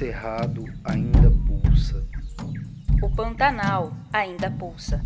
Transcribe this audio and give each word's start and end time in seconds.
Cerrado 0.00 0.64
ainda 0.82 1.30
pulsa. 1.46 2.02
O 3.02 3.14
Pantanal 3.14 3.92
ainda 4.10 4.50
pulsa. 4.50 5.04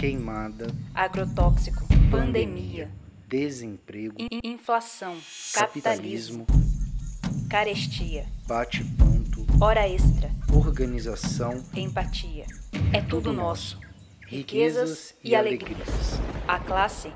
Queimada. 0.00 0.66
Agrotóxico. 0.92 1.86
Pandemia. 2.10 2.90
Desemprego. 3.28 4.16
in- 4.18 4.40
inflação. 4.42 5.16
Capitalismo. 5.54 6.44
Capitalismo. 6.44 7.48
Carestia. 7.48 8.26
Bate-ponto. 8.48 9.46
Hora 9.60 9.88
extra. 9.88 10.28
Organização. 10.52 11.62
Empatia. 11.72 12.46
É 12.92 13.00
tudo 13.00 13.32
nosso. 13.32 13.78
Riquezas 14.26 15.14
e 15.22 15.36
alegrias. 15.36 16.18
A 16.48 16.58
classe 16.58 17.12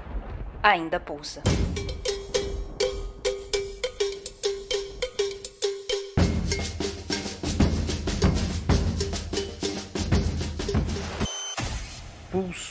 ainda 0.62 1.00
pulsa. 1.00 1.42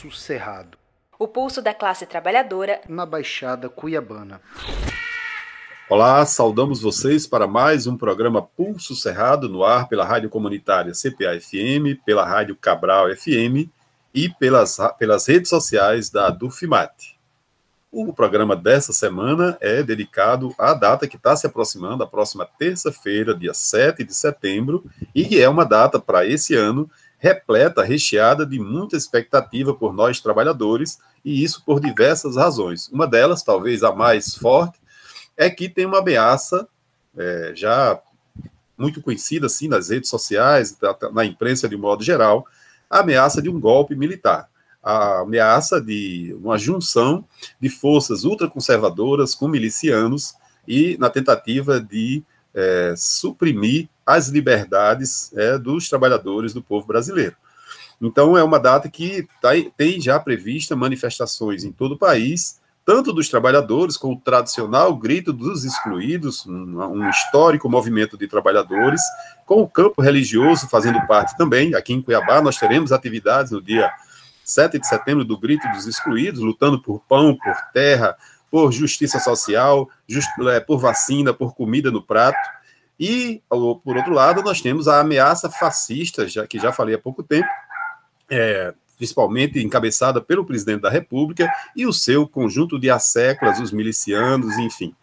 Pulso 0.00 0.10
Cerrado. 0.12 0.78
O 1.18 1.28
pulso 1.28 1.60
da 1.60 1.74
classe 1.74 2.06
trabalhadora 2.06 2.80
Na 2.88 3.04
Baixada 3.04 3.68
Cuiabana. 3.68 4.40
Olá, 5.90 6.24
saudamos 6.24 6.80
vocês 6.80 7.26
para 7.26 7.46
mais 7.46 7.86
um 7.86 7.98
programa 7.98 8.40
Pulso 8.40 8.96
Cerrado 8.96 9.46
no 9.46 9.62
ar 9.62 9.88
pela 9.88 10.06
Rádio 10.06 10.30
Comunitária 10.30 10.92
CPA-FM, 10.92 12.00
pela 12.04 12.24
Rádio 12.24 12.56
Cabral 12.56 13.14
FM 13.14 13.68
e 14.14 14.30
pelas, 14.30 14.78
pelas 14.98 15.26
redes 15.26 15.50
sociais 15.50 16.08
da 16.08 16.30
Dufimate. 16.30 17.18
O 17.92 18.12
programa 18.14 18.56
dessa 18.56 18.94
semana 18.94 19.58
é 19.60 19.82
dedicado 19.82 20.54
à 20.58 20.72
data 20.72 21.06
que 21.06 21.16
está 21.16 21.36
se 21.36 21.46
aproximando, 21.46 22.04
a 22.04 22.06
próxima 22.06 22.48
terça-feira, 22.58 23.34
dia 23.34 23.52
7 23.52 24.02
de 24.04 24.14
setembro, 24.14 24.84
e 25.14 25.38
é 25.38 25.48
uma 25.48 25.64
data 25.64 25.98
para 26.00 26.24
esse 26.24 26.54
ano 26.54 26.88
repleta, 27.20 27.84
recheada 27.84 28.44
de 28.44 28.58
muita 28.58 28.96
expectativa 28.96 29.74
por 29.74 29.92
nós 29.92 30.20
trabalhadores, 30.20 30.98
e 31.22 31.44
isso 31.44 31.62
por 31.64 31.78
diversas 31.78 32.34
razões. 32.34 32.88
Uma 32.88 33.06
delas, 33.06 33.42
talvez 33.42 33.82
a 33.84 33.92
mais 33.92 34.34
forte, 34.34 34.80
é 35.36 35.48
que 35.48 35.68
tem 35.68 35.84
uma 35.86 35.98
ameaça 35.98 36.66
é, 37.16 37.52
já 37.54 38.00
muito 38.76 39.02
conhecida 39.02 39.46
assim 39.46 39.68
nas 39.68 39.90
redes 39.90 40.08
sociais, 40.08 40.76
na- 41.12 41.24
imprensa 41.24 41.68
de 41.68 41.76
modo 41.76 42.02
geral, 42.02 42.46
a 42.88 43.00
ameaça 43.00 43.42
de 43.42 43.50
um 43.50 43.60
golpe 43.60 43.94
militar, 43.94 44.48
a 44.82 45.20
ameaça 45.20 45.78
de 45.78 46.34
uma 46.42 46.56
junção 46.56 47.24
de 47.60 47.68
forças 47.68 48.24
ultraconservadoras 48.24 49.34
com 49.34 49.46
milicianos 49.46 50.34
e 50.66 50.96
na 50.98 51.10
tentativa 51.10 51.78
de 51.78 52.22
é, 52.54 52.94
suprimir 52.96 53.88
as 54.04 54.28
liberdades 54.28 55.32
é, 55.36 55.58
dos 55.58 55.88
trabalhadores 55.88 56.52
do 56.52 56.62
povo 56.62 56.86
brasileiro. 56.86 57.36
Então, 58.00 58.36
é 58.36 58.42
uma 58.42 58.58
data 58.58 58.88
que 58.88 59.26
tá- 59.40 59.50
tem 59.76 60.00
já 60.00 60.18
prevista 60.18 60.74
manifestações 60.74 61.64
em 61.64 61.70
todo 61.70 61.92
o 61.92 61.98
país, 61.98 62.58
tanto 62.84 63.12
dos 63.12 63.28
trabalhadores, 63.28 63.96
com 63.96 64.12
o 64.14 64.16
tradicional 64.16 64.96
grito 64.96 65.32
dos 65.32 65.64
excluídos, 65.64 66.46
um, 66.46 66.80
um 66.82 67.10
histórico 67.10 67.68
movimento 67.68 68.16
de 68.16 68.26
trabalhadores, 68.26 69.02
com 69.46 69.60
o 69.60 69.68
campo 69.68 70.00
religioso 70.00 70.66
fazendo 70.68 71.00
parte 71.06 71.36
também. 71.36 71.74
Aqui 71.74 71.92
em 71.92 72.02
Cuiabá, 72.02 72.40
nós 72.40 72.56
teremos 72.56 72.90
atividades 72.90 73.52
no 73.52 73.60
dia 73.60 73.92
7 74.42 74.78
de 74.78 74.86
setembro 74.88 75.24
do 75.24 75.38
Grito 75.38 75.68
dos 75.68 75.86
Excluídos, 75.86 76.40
lutando 76.40 76.80
por 76.80 77.00
pão, 77.08 77.36
por 77.36 77.54
terra, 77.72 78.16
por 78.50 78.72
justiça 78.72 79.18
social, 79.20 79.88
just- 80.08 80.28
é, 80.48 80.60
por 80.60 80.78
vacina, 80.78 81.32
por 81.32 81.54
comida 81.54 81.90
no 81.90 82.02
prato. 82.02 82.38
E, 82.98 83.42
por 83.48 83.96
outro 83.96 84.12
lado, 84.12 84.42
nós 84.42 84.60
temos 84.60 84.86
a 84.88 85.00
ameaça 85.00 85.48
fascista, 85.48 86.28
já, 86.28 86.46
que 86.46 86.58
já 86.58 86.70
falei 86.72 86.94
há 86.94 86.98
pouco 86.98 87.22
tempo, 87.22 87.48
é, 88.28 88.74
principalmente 88.98 89.58
encabeçada 89.64 90.20
pelo 90.20 90.44
presidente 90.44 90.82
da 90.82 90.90
República 90.90 91.50
e 91.74 91.86
o 91.86 91.92
seu 91.92 92.28
conjunto 92.28 92.78
de 92.78 92.90
asseclas, 92.90 93.58
os 93.58 93.72
milicianos, 93.72 94.58
enfim. 94.58 94.94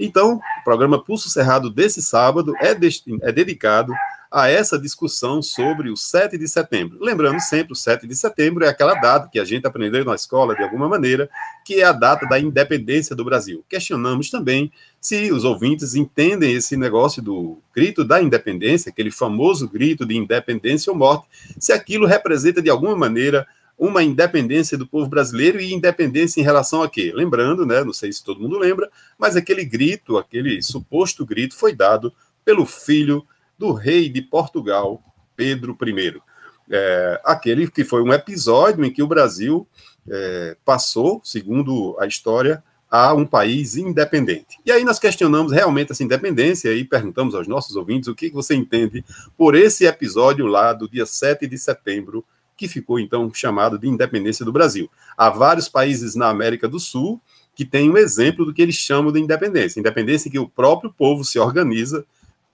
Então, 0.00 0.40
o 0.60 0.64
programa 0.64 1.02
Pulso 1.02 1.28
Cerrado 1.28 1.68
desse 1.68 2.00
sábado 2.00 2.54
é, 2.60 2.74
desti- 2.74 3.18
é 3.22 3.30
dedicado 3.30 3.92
a 4.32 4.48
essa 4.48 4.78
discussão 4.78 5.42
sobre 5.42 5.90
o 5.90 5.96
7 5.96 6.38
de 6.38 6.48
setembro. 6.48 6.98
Lembrando 7.02 7.38
sempre, 7.38 7.74
o 7.74 7.76
7 7.76 8.06
de 8.06 8.16
setembro 8.16 8.64
é 8.64 8.68
aquela 8.68 8.94
data 8.94 9.28
que 9.30 9.38
a 9.38 9.44
gente 9.44 9.66
aprendeu 9.66 10.06
na 10.06 10.14
escola 10.14 10.54
de 10.56 10.62
alguma 10.62 10.88
maneira, 10.88 11.28
que 11.66 11.82
é 11.82 11.84
a 11.84 11.92
data 11.92 12.26
da 12.26 12.40
independência 12.40 13.14
do 13.14 13.26
Brasil. 13.26 13.62
Questionamos 13.68 14.30
também 14.30 14.72
se 14.98 15.30
os 15.30 15.44
ouvintes 15.44 15.94
entendem 15.94 16.54
esse 16.54 16.78
negócio 16.78 17.22
do 17.22 17.58
grito 17.74 18.02
da 18.04 18.22
independência, 18.22 18.88
aquele 18.88 19.10
famoso 19.10 19.68
grito 19.68 20.06
de 20.06 20.16
independência 20.16 20.90
ou 20.90 20.98
morte, 20.98 21.26
se 21.58 21.70
aquilo 21.70 22.06
representa 22.06 22.62
de 22.62 22.70
alguma 22.70 22.96
maneira 22.96 23.46
uma 23.78 24.02
independência 24.02 24.78
do 24.78 24.86
povo 24.86 25.08
brasileiro 25.08 25.60
e 25.60 25.74
independência 25.74 26.40
em 26.40 26.44
relação 26.44 26.82
a 26.82 26.88
quê? 26.88 27.12
Lembrando, 27.14 27.66
né, 27.66 27.84
não 27.84 27.92
sei 27.92 28.10
se 28.10 28.24
todo 28.24 28.40
mundo 28.40 28.58
lembra, 28.58 28.88
mas 29.18 29.36
aquele 29.36 29.64
grito, 29.64 30.16
aquele 30.16 30.62
suposto 30.62 31.26
grito 31.26 31.54
foi 31.54 31.74
dado 31.74 32.12
pelo 32.44 32.64
filho 32.64 33.26
do 33.62 33.72
rei 33.72 34.08
de 34.08 34.20
Portugal, 34.20 35.00
Pedro 35.36 35.78
I. 35.80 36.20
É, 36.68 37.20
aquele 37.24 37.70
que 37.70 37.84
foi 37.84 38.02
um 38.02 38.12
episódio 38.12 38.84
em 38.84 38.90
que 38.90 39.04
o 39.04 39.06
Brasil 39.06 39.68
é, 40.10 40.56
passou, 40.64 41.20
segundo 41.22 41.96
a 42.00 42.06
história, 42.06 42.60
a 42.90 43.14
um 43.14 43.24
país 43.24 43.76
independente. 43.76 44.58
E 44.66 44.72
aí 44.72 44.82
nós 44.82 44.98
questionamos 44.98 45.52
realmente 45.52 45.92
essa 45.92 46.02
independência 46.02 46.74
e 46.74 46.82
perguntamos 46.82 47.36
aos 47.36 47.46
nossos 47.46 47.76
ouvintes 47.76 48.08
o 48.08 48.16
que 48.16 48.30
você 48.30 48.56
entende 48.56 49.04
por 49.38 49.54
esse 49.54 49.86
episódio 49.86 50.44
lá 50.46 50.72
do 50.72 50.88
dia 50.88 51.06
7 51.06 51.46
de 51.46 51.56
setembro, 51.56 52.24
que 52.56 52.66
ficou 52.66 52.98
então 52.98 53.32
chamado 53.32 53.78
de 53.78 53.88
independência 53.88 54.44
do 54.44 54.52
Brasil. 54.52 54.90
Há 55.16 55.30
vários 55.30 55.68
países 55.68 56.16
na 56.16 56.28
América 56.28 56.66
do 56.66 56.80
Sul 56.80 57.20
que 57.54 57.64
têm 57.64 57.88
um 57.88 57.96
exemplo 57.96 58.44
do 58.44 58.52
que 58.52 58.60
eles 58.60 58.74
chamam 58.74 59.12
de 59.12 59.20
independência. 59.20 59.78
Independência 59.78 60.28
em 60.28 60.32
que 60.32 60.38
o 60.38 60.48
próprio 60.48 60.92
povo 60.92 61.24
se 61.24 61.38
organiza, 61.38 62.04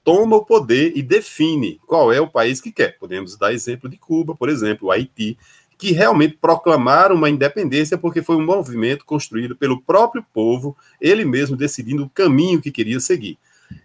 toma 0.08 0.36
o 0.36 0.44
poder 0.44 0.94
e 0.96 1.02
define 1.02 1.78
qual 1.86 2.10
é 2.10 2.19
o 2.19 2.26
país 2.26 2.62
que 2.62 2.72
quer. 2.72 2.98
Podemos 2.98 3.36
dar 3.36 3.52
exemplo 3.52 3.91
de 3.91 3.98
Cuba, 3.98 4.34
por 4.34 4.48
exemplo, 4.48 4.91
Haiti, 4.91 5.36
que 5.76 5.92
realmente 5.92 6.38
proclamaram 6.41 7.14
uma 7.14 7.28
independência 7.28 7.98
porque 7.98 8.22
foi 8.22 8.36
um 8.36 8.42
movimento 8.42 9.04
construído 9.04 9.54
pelo 9.54 9.82
próprio 9.82 10.24
povo, 10.32 10.74
ele 10.98 11.26
mesmo 11.26 11.58
decidindo 11.58 12.04
o 12.04 12.08
caminho 12.08 12.62
que 12.62 12.70
queria 12.70 12.98
seguir. 13.00 13.36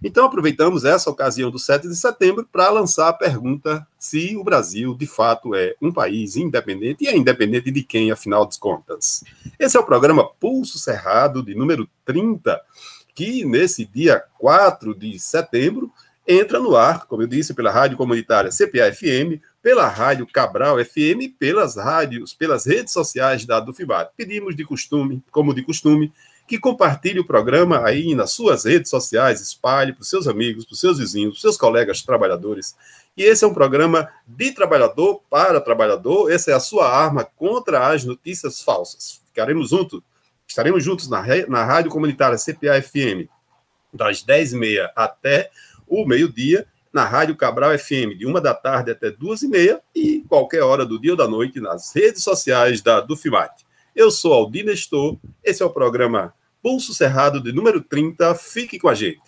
Então, 0.02 0.24
aproveitamos 0.24 0.86
essa 0.86 1.10
ocasião 1.10 1.52
do 1.52 1.60
7 1.60 1.90
de 1.90 1.96
setembro 1.98 2.48
para 2.50 2.70
lançar 2.70 3.10
a 3.10 3.14
pergunta 3.14 3.86
se 4.00 4.38
o 4.38 4.46
Brasil, 4.46 4.96
de 4.96 5.06
fato, 5.06 5.54
é 5.54 5.76
um 5.82 5.92
país 5.92 6.38
independente 6.38 7.04
e 7.04 7.08
é 7.10 7.18
independente 7.18 7.70
de 7.70 7.84
quem, 7.84 8.12
afinal 8.12 8.46
de 8.46 8.58
contas. 8.58 9.26
Esse 9.60 9.76
é 9.76 9.80
o 9.80 9.86
programa 9.86 10.26
Pulso 10.40 10.80
Cerrado, 10.80 11.44
de 11.44 11.54
número 11.54 11.86
30, 12.06 12.62
que 13.14 13.44
nesse 13.44 13.84
dia 13.86 14.24
4 14.40 14.96
de 14.96 15.20
setembro 15.20 15.92
entra 16.28 16.60
no 16.60 16.76
ar, 16.76 17.06
como 17.06 17.22
eu 17.22 17.28
disse, 17.28 17.54
pela 17.54 17.72
rádio 17.72 17.98
comunitária 17.98 18.50
CPA-FM, 18.50 19.42
pela 19.62 19.88
rádio 19.88 20.28
Cabral 20.28 20.84
FM 20.84 21.22
e 21.22 21.30
pelas 21.30 21.76
rádios, 21.76 22.34
pelas 22.34 22.66
redes 22.66 22.94
sociais 22.94 23.46
da 23.46 23.60
Dufibat. 23.60 24.12
Pedimos 24.16 24.56
de 24.56 24.64
costume, 24.64 25.24
como 25.32 25.54
de 25.54 25.62
costume, 25.62 26.12
que 26.48 26.60
compartilhe 26.60 27.20
o 27.20 27.26
programa 27.26 27.86
aí 27.86 28.14
nas 28.14 28.32
suas 28.32 28.66
redes 28.66 28.90
sociais, 28.90 29.42
espalhe 29.42 29.94
para 29.94 30.02
os 30.02 30.10
seus 30.10 30.28
amigos, 30.28 30.66
para 30.66 30.74
os 30.74 30.80
seus 30.80 31.00
vizinhos, 31.00 31.32
para 31.32 31.36
os 31.36 31.42
seus 31.42 31.58
colegas 31.58 32.02
trabalhadores. 32.02 32.76
E 33.16 33.24
esse 33.24 33.46
é 33.46 33.48
um 33.48 33.54
programa 33.54 34.10
de 34.28 34.52
trabalhador 34.52 35.22
para 35.30 35.62
trabalhador, 35.62 36.32
essa 36.32 36.52
é 36.52 36.54
a 36.54 36.60
sua 36.60 36.90
arma 36.90 37.24
contra 37.24 37.88
as 37.88 38.04
notícias 38.04 38.62
falsas. 38.62 39.22
Ficaremos 39.28 39.70
juntos, 39.70 40.02
estaremos 40.48 40.84
juntos 40.84 41.10
na, 41.10 41.24
na 41.48 41.64
rádio 41.64 41.92
comunitária 41.92 42.38
CPA-FM, 42.38 43.30
das 43.94 44.24
10h30 44.26 44.90
até 44.96 45.50
o 45.94 46.08
meio-dia, 46.08 46.66
na 46.92 47.06
Rádio 47.06 47.36
Cabral 47.36 47.78
FM, 47.78 48.18
de 48.18 48.26
uma 48.26 48.42
da 48.42 48.54
tarde 48.54 48.92
até 48.92 49.12
duas 49.12 49.42
e 49.42 49.48
meia, 49.48 49.82
e 49.96 50.24
qualquer 50.28 50.62
hora 50.64 50.86
do 50.86 51.00
dia 51.00 51.12
ou 51.12 51.18
da 51.18 51.28
noite 51.28 51.60
nas 51.60 51.94
redes 51.96 52.24
sociais 52.24 52.82
da 52.82 53.00
Dufimate. 53.02 53.66
Eu 53.96 54.10
sou 54.10 54.34
Aldi 54.34 54.64
Nestor, 54.64 55.18
esse 55.44 55.62
é 55.62 55.66
o 55.66 55.70
programa 55.70 56.34
Pulso 56.62 56.94
Cerrado 56.94 57.42
de 57.42 57.52
número 57.52 57.82
30, 57.82 58.34
fique 58.36 58.80
com 58.80 58.90
a 58.90 58.96
gente. 58.96 59.22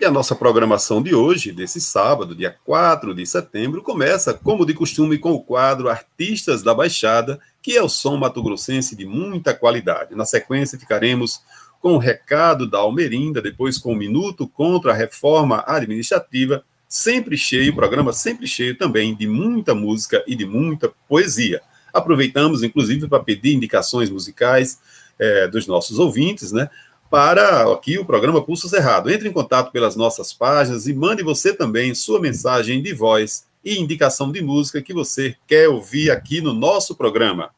E 0.00 0.04
a 0.04 0.10
nossa 0.10 0.34
programação 0.34 1.00
de 1.00 1.14
hoje, 1.14 1.52
desse 1.52 1.80
sábado, 1.80 2.34
dia 2.34 2.54
4 2.64 3.14
de 3.14 3.24
setembro, 3.24 3.80
começa, 3.80 4.34
como 4.34 4.66
de 4.66 4.74
costume, 4.74 5.18
com 5.18 5.32
o 5.32 5.42
quadro 5.42 5.88
Artistas 5.88 6.62
da 6.62 6.74
Baixada, 6.74 7.38
que 7.62 7.76
é 7.76 7.82
o 7.82 7.88
som 7.88 8.16
mato-grossense 8.16 8.96
de 8.96 9.06
muita 9.06 9.54
qualidade. 9.54 10.16
Na 10.16 10.26
sequência, 10.26 10.78
ficaremos 10.78 11.40
com 11.84 11.96
o 11.96 11.98
recado 11.98 12.66
da 12.66 12.78
Almerinda, 12.78 13.42
depois 13.42 13.76
com 13.76 13.92
o 13.92 13.94
Minuto 13.94 14.48
contra 14.48 14.92
a 14.92 14.94
Reforma 14.94 15.62
Administrativa, 15.66 16.64
sempre 16.88 17.36
cheio, 17.36 17.76
programa 17.76 18.10
sempre 18.10 18.46
cheio 18.46 18.74
também 18.74 19.14
de 19.14 19.26
muita 19.26 19.74
música 19.74 20.24
e 20.26 20.34
de 20.34 20.46
muita 20.46 20.90
poesia. 21.06 21.60
Aproveitamos, 21.92 22.62
inclusive, 22.62 23.06
para 23.06 23.22
pedir 23.22 23.52
indicações 23.52 24.08
musicais 24.08 24.80
eh, 25.18 25.46
dos 25.48 25.66
nossos 25.66 25.98
ouvintes, 25.98 26.52
né? 26.52 26.70
para 27.10 27.70
aqui 27.70 27.98
o 27.98 28.04
programa 28.06 28.42
Pulso 28.42 28.66
Cerrado. 28.66 29.10
Entre 29.10 29.28
em 29.28 29.32
contato 29.32 29.70
pelas 29.70 29.94
nossas 29.94 30.32
páginas 30.32 30.86
e 30.86 30.94
mande 30.94 31.22
você 31.22 31.52
também 31.52 31.94
sua 31.94 32.18
mensagem 32.18 32.82
de 32.82 32.94
voz 32.94 33.46
e 33.62 33.78
indicação 33.78 34.32
de 34.32 34.40
música 34.40 34.80
que 34.80 34.94
você 34.94 35.36
quer 35.46 35.68
ouvir 35.68 36.10
aqui 36.10 36.40
no 36.40 36.54
nosso 36.54 36.96
programa. 36.96 37.50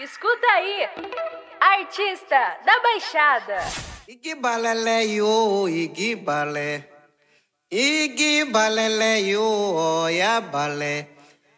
Escuta 0.00 0.46
aí, 0.46 1.37
artista 1.60 2.58
da 2.64 2.74
Baixada. 2.82 3.58
Igi 4.08 4.34
balele 4.34 5.14
yo, 5.14 5.68
igi 5.68 6.14
balé. 6.16 6.84
Igi 7.70 8.44
balele 8.52 9.28
yo, 9.28 9.48
oya 10.04 10.40
balé. 10.40 11.06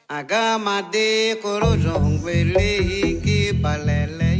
Agama 0.09 0.83
de 0.83 1.39
corujongwele, 1.43 2.77
igi 3.11 3.53
balele 3.53 4.31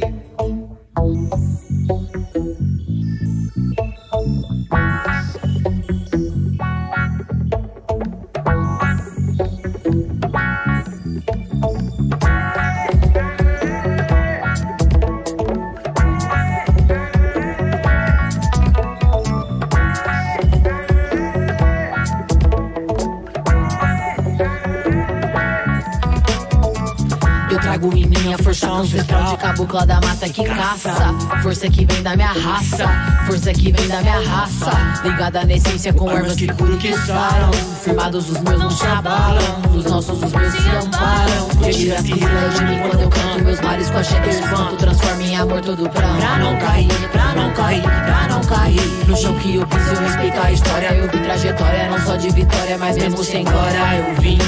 cabocla 29.61 29.87
da 29.87 30.01
mata 30.01 30.29
que 30.29 30.45
caça. 30.45 30.95
Força 31.43 31.69
que 31.69 31.85
vem 31.85 32.03
da 32.03 32.17
minha 32.17 32.33
raça, 32.33 32.89
força 33.27 33.53
que 33.53 33.73
vem 33.73 33.89
da 33.89 34.01
minha 34.01 34.21
raça. 34.21 34.71
Ligada 35.05 35.45
na 35.45 35.53
essência 35.55 35.93
com 35.93 36.09
armas 36.09 36.37
que 36.37 36.47
curam 36.49 36.77
que 36.79 36.97
saram. 36.97 37.51
Firmados 37.83 38.31
os 38.31 38.41
meus 38.41 38.59
não 38.59 38.71
se 38.71 38.87
abalam, 38.87 39.63
os 39.75 39.85
nossos 39.85 40.23
os 40.23 40.33
meus 40.33 40.53
se 40.53 40.69
amparam. 40.71 41.49
Retira 41.63 41.99
as 41.99 42.05
risadas 42.05 42.55
de 42.55 42.65
mim 42.65 42.79
quando 42.79 43.03
eu 43.03 43.11
canto 43.11 43.45
meus 43.45 43.61
mares 43.61 43.91
com 43.91 43.99
a 43.99 44.03
cheia 44.03 44.31
espanto. 44.31 44.77
Transforma 44.77 45.23
em 45.23 45.37
amor 45.37 45.61
todo 45.61 45.89
pranto. 45.91 46.17
Pra 46.17 46.39
não 46.39 46.59
cair, 46.59 47.09
pra 47.11 47.35
não 47.35 47.53
cair, 47.53 47.83
pra 47.83 48.29
não 48.29 48.41
cair. 48.43 48.81
No 49.07 49.17
chão 49.17 49.35
que 49.39 49.57
eu 49.57 49.67
piso, 49.67 49.95
eu 49.95 50.01
respeito 50.01 50.41
a 50.41 50.53
história. 50.53 50.95
Eu 50.95 51.11
vi 51.11 51.19
trajetória, 51.19 51.91
não 51.91 52.01
só 52.01 52.17
de 52.17 52.31
vitória, 52.31 52.79
mas 52.79 52.97
mesmo 52.97 53.23
sem 53.23 53.45
glória 53.45 53.97
eu 53.97 54.21
vim 54.21 54.39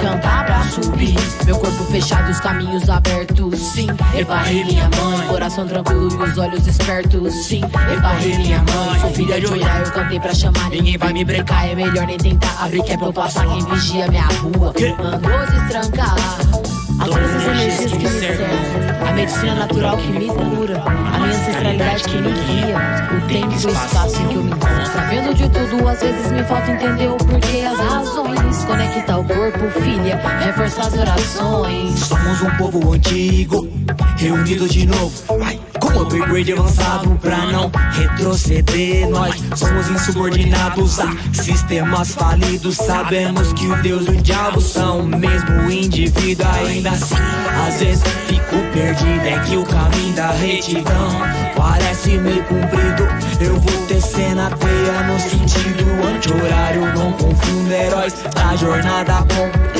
cantar 0.00 0.46
pra 0.46 0.62
subir. 0.64 1.14
Meu 1.44 1.58
corpo 1.58 1.84
fechado, 1.84 2.30
os 2.30 2.40
caminhos 2.40 2.88
abertos. 2.88 3.58
Sim, 3.58 3.86
barrei 4.40 4.64
minha 4.64 4.88
mãe. 4.88 5.26
Coração 5.28 5.66
tranquilo 5.66 6.08
e 6.10 6.30
os 6.30 6.38
olhos 6.38 6.66
espertos. 6.66 7.34
Sim, 7.46 7.62
eu 7.62 8.00
barrei 8.00 8.36
minha 8.38 8.58
mãe. 8.58 9.00
Sou 9.00 9.10
filha 9.10 9.40
de 9.40 9.46
Oirá, 9.46 9.78
eu 9.78 9.92
cantei 9.92 10.20
pra 10.20 10.34
chamar. 10.34 10.70
Ninguém 10.70 10.98
vai 10.98 11.12
me 11.12 11.24
brecar, 11.24 11.68
é 11.68 11.74
melhor 11.74 12.06
nem 12.06 12.18
tentar 12.18 12.64
abrir 12.64 12.82
que 12.82 12.92
é 12.92 12.96
pra 12.96 13.06
eu 13.06 13.12
passar. 13.12 13.46
Quem 13.46 13.64
vigia 13.66 14.08
minha 14.08 14.26
rua 14.26 14.72
mandou 14.98 15.46
destrancar. 15.46 16.16
A 17.00 17.04
todas 17.04 17.34
as 17.34 17.44
energias 17.44 17.92
que 17.92 17.98
me 17.98 18.08
cercam, 18.08 19.08
a 19.08 19.12
medicina 19.12 19.54
natural 19.54 19.96
que 19.96 20.08
me 20.08 20.26
cura, 20.26 20.82
a 20.84 21.18
minha 21.18 21.34
ancestralidade 21.34 22.04
que 22.04 22.18
me 22.18 22.30
guia, 22.30 22.76
o 23.16 23.20
tempo 23.26 23.52
e 23.52 23.66
o 23.66 23.70
espaço 23.70 24.22
em 24.22 24.28
que 24.28 24.34
eu 24.34 24.44
me 24.44 24.50
encontro. 24.50 24.86
Sabendo 24.92 25.34
de 25.34 25.48
tudo, 25.48 25.88
às 25.88 25.98
vezes 25.98 26.30
me 26.30 26.44
falta 26.44 26.70
entender 26.70 27.08
o 27.08 27.16
porquê, 27.16 27.62
as 27.62 27.78
razões. 27.78 28.64
Conectar 28.66 29.18
o 29.18 29.24
corpo, 29.24 29.80
filha, 29.80 30.20
reforçar 30.44 30.88
as 30.88 30.94
orações. 30.98 32.00
Somos 32.00 32.42
um 32.42 32.50
povo 32.58 32.92
antigo, 32.92 33.66
reunido 34.16 34.68
de 34.68 34.86
novo. 34.86 35.12
Ai, 35.42 35.60
com 35.80 36.02
upgrade 36.02 36.52
avançado 36.52 37.10
pra 37.20 37.38
não 37.46 37.70
retroceder. 37.92 39.08
Nós 39.08 39.34
somos 39.56 39.88
insubordinados 39.90 41.00
a 41.00 41.06
sistemas 41.32 42.12
falidos. 42.12 42.76
Sabemos 42.76 43.52
que 43.52 43.66
o 43.66 43.76
Deus 43.82 44.06
e 44.06 44.10
o 44.10 44.22
diabo 44.22 44.60
são 44.60 45.00
o 45.00 45.06
mesmo 45.06 45.70
indivíduo. 45.70 46.46
Ainda 46.66 46.90
assim, 46.90 47.14
às 47.66 47.80
vezes 47.80 48.02
fico 48.26 48.56
perdido. 48.72 49.26
É 49.26 49.38
que 49.40 49.56
o 49.56 49.64
caminho 49.64 50.14
da 50.14 50.30
retidão 50.32 51.10
parece 51.56 52.18
meio 52.18 52.42
comprido. 52.44 53.08
Eu 53.40 53.58
vou 53.58 53.86
tecer 53.86 54.34
na 54.34 54.50
teia 54.50 55.02
no 55.04 55.18
sentido 55.18 55.84
anti-horário. 56.06 56.94
Não 56.94 57.12
confundo 57.12 57.72
heróis 57.72 58.14
da 58.34 58.56
jornada 58.56 59.24
com 59.34 59.79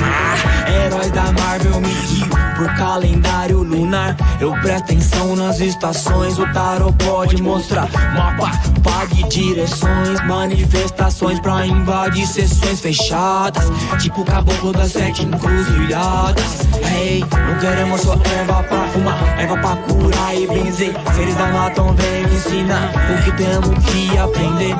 heróis 0.70 1.11
da 1.11 1.32
Marvel. 1.32 1.81
Me 1.81 1.94
guio 1.94 2.50
por 2.56 2.75
calendário 2.76 3.62
lunar. 3.62 4.17
Eu 4.40 4.52
presto 4.61 4.84
atenção 4.84 5.34
nas 5.34 5.61
estações. 5.61 6.38
O 6.38 6.46
tarot 6.52 6.93
pode 7.05 7.43
mostrar 7.43 7.88
mapa, 8.14 8.50
pague 8.82 9.22
direções, 9.28 10.20
manifestações 10.26 11.40
pra 11.40 11.67
invadir 11.67 12.26
sessões 12.26 12.81
fechadas. 12.81 13.64
Tipo 13.99 14.25
caboclo 14.25 14.72
das 14.72 14.93
sete 14.93 15.22
encruzilhadas. 15.25 16.61
Hey, 16.82 17.20
não 17.20 17.58
queremos 17.58 18.00
só 18.02 18.12
erva 18.12 18.62
pra 18.64 18.88
fumar, 18.88 19.40
erva 19.40 19.56
pra 19.56 19.76
curar 19.76 20.34
e 20.34 20.46
benzer. 20.46 20.94
Seres 21.14 21.34
da 21.37 21.46
matam, 21.46 21.94
vem 21.94 22.23
ensinar 22.34 22.90
o 23.11 23.23
que 23.23 23.32
temos 23.32 23.84
que 23.87 24.19
aprender. 24.19 24.76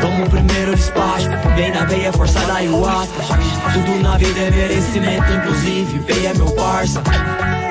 Toma 0.00 0.24
o 0.24 0.30
primeiro 0.30 0.76
despacho, 0.76 1.28
vem 1.56 1.72
na 1.72 1.84
veia 1.84 2.12
forçada 2.12 2.62
e 2.62 2.68
o 2.68 2.86
astra. 2.86 3.24
Tudo 3.74 4.00
na 4.02 4.16
vida 4.16 4.38
é 4.38 4.50
merecimento, 4.52 5.32
inclusive 5.32 5.98
veia 5.98 6.32
meu 6.34 6.48
parça. 6.52 7.02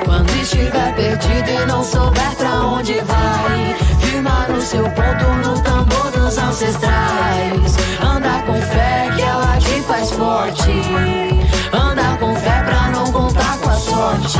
Quando 0.04 0.30
estiver 0.42 0.94
perdido 0.96 1.50
e 1.50 1.66
não 1.66 1.82
souber 1.82 2.36
pra 2.36 2.60
onde 2.60 2.94
vai, 2.96 3.76
firma 4.02 4.46
no 4.50 4.62
seu 4.62 4.84
ponto 4.84 5.26
no 5.48 5.62
tambor 5.62 6.12
dos 6.12 6.38
ancestrais. 6.38 7.78
Anda 8.02 8.44
com 8.46 8.62
fé 8.62 9.10
que 9.16 9.22
ela 9.22 9.58
te 9.58 9.82
faz 9.84 10.12
forte. 10.12 10.72
Anda 11.72 12.18
com 12.20 12.36
fé 12.36 12.64
pra 12.64 12.90
não 12.90 13.10
contar 13.10 13.58
com 13.60 13.70
a 13.70 13.76
sorte. 13.76 14.40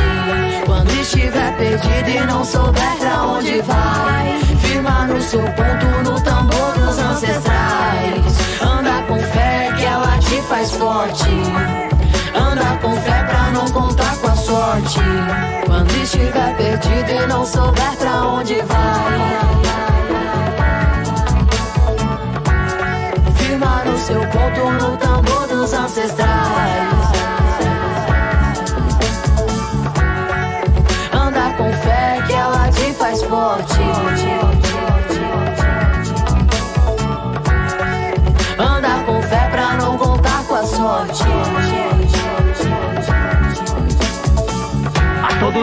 Quando 0.66 0.90
estiver 0.90 1.56
perdido 1.56 2.10
e 2.10 2.26
não 2.26 2.44
souber 2.44 2.96
pra 2.98 3.22
onde 3.22 3.62
vai, 3.62 4.38
firma 4.60 5.06
no 5.06 5.18
seu 5.22 5.40
ponto 5.40 6.10
no 6.10 6.20
tambor 6.20 6.74
dos 6.74 6.98
ancestrais. 6.98 8.60
Anda 8.60 9.02
com 9.08 9.18
fé 9.18 9.43
te 10.24 10.40
faz 10.42 10.72
forte. 10.72 11.28
Anda 12.34 12.78
com 12.80 12.96
fé 12.96 13.24
pra 13.24 13.50
não 13.52 13.66
contar 13.70 14.16
com 14.16 14.26
a 14.28 14.36
sorte. 14.36 15.00
Quando 15.66 15.90
estiver 16.02 16.56
perdido 16.56 17.10
e 17.10 17.26
não 17.26 17.44
souber 17.46 17.96
pra 17.98 18.26
onde 18.26 18.54
vai. 18.62 19.62
Firma 23.36 23.84
no 23.84 23.98
seu 23.98 24.20
ponto 24.20 24.70
no 24.72 24.96
tambor 24.96 25.46
dos 25.48 25.72
ancestrais. 25.72 26.53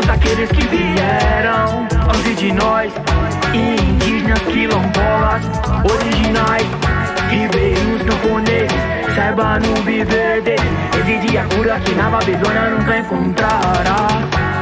Todos 0.01 0.09
aqueles 0.09 0.49
que 0.49 0.67
vieram 0.67 1.87
antes 2.13 2.37
de 2.37 2.51
nós, 2.53 2.91
indígenas, 3.53 4.39
quilombolas, 4.39 5.43
originais, 5.83 6.67
ribeirinhos, 7.29 8.01
camponeses, 8.03 9.15
saiba 9.15 9.59
no 9.59 9.75
viver 9.83 10.41
deles. 10.41 10.61
Exige 10.99 11.37
a 11.37 11.45
cura 11.45 11.79
que 11.79 11.91
na 11.93 12.09
Babilônia 12.09 12.69
nunca 12.69 12.97
encontrará. 12.97 14.60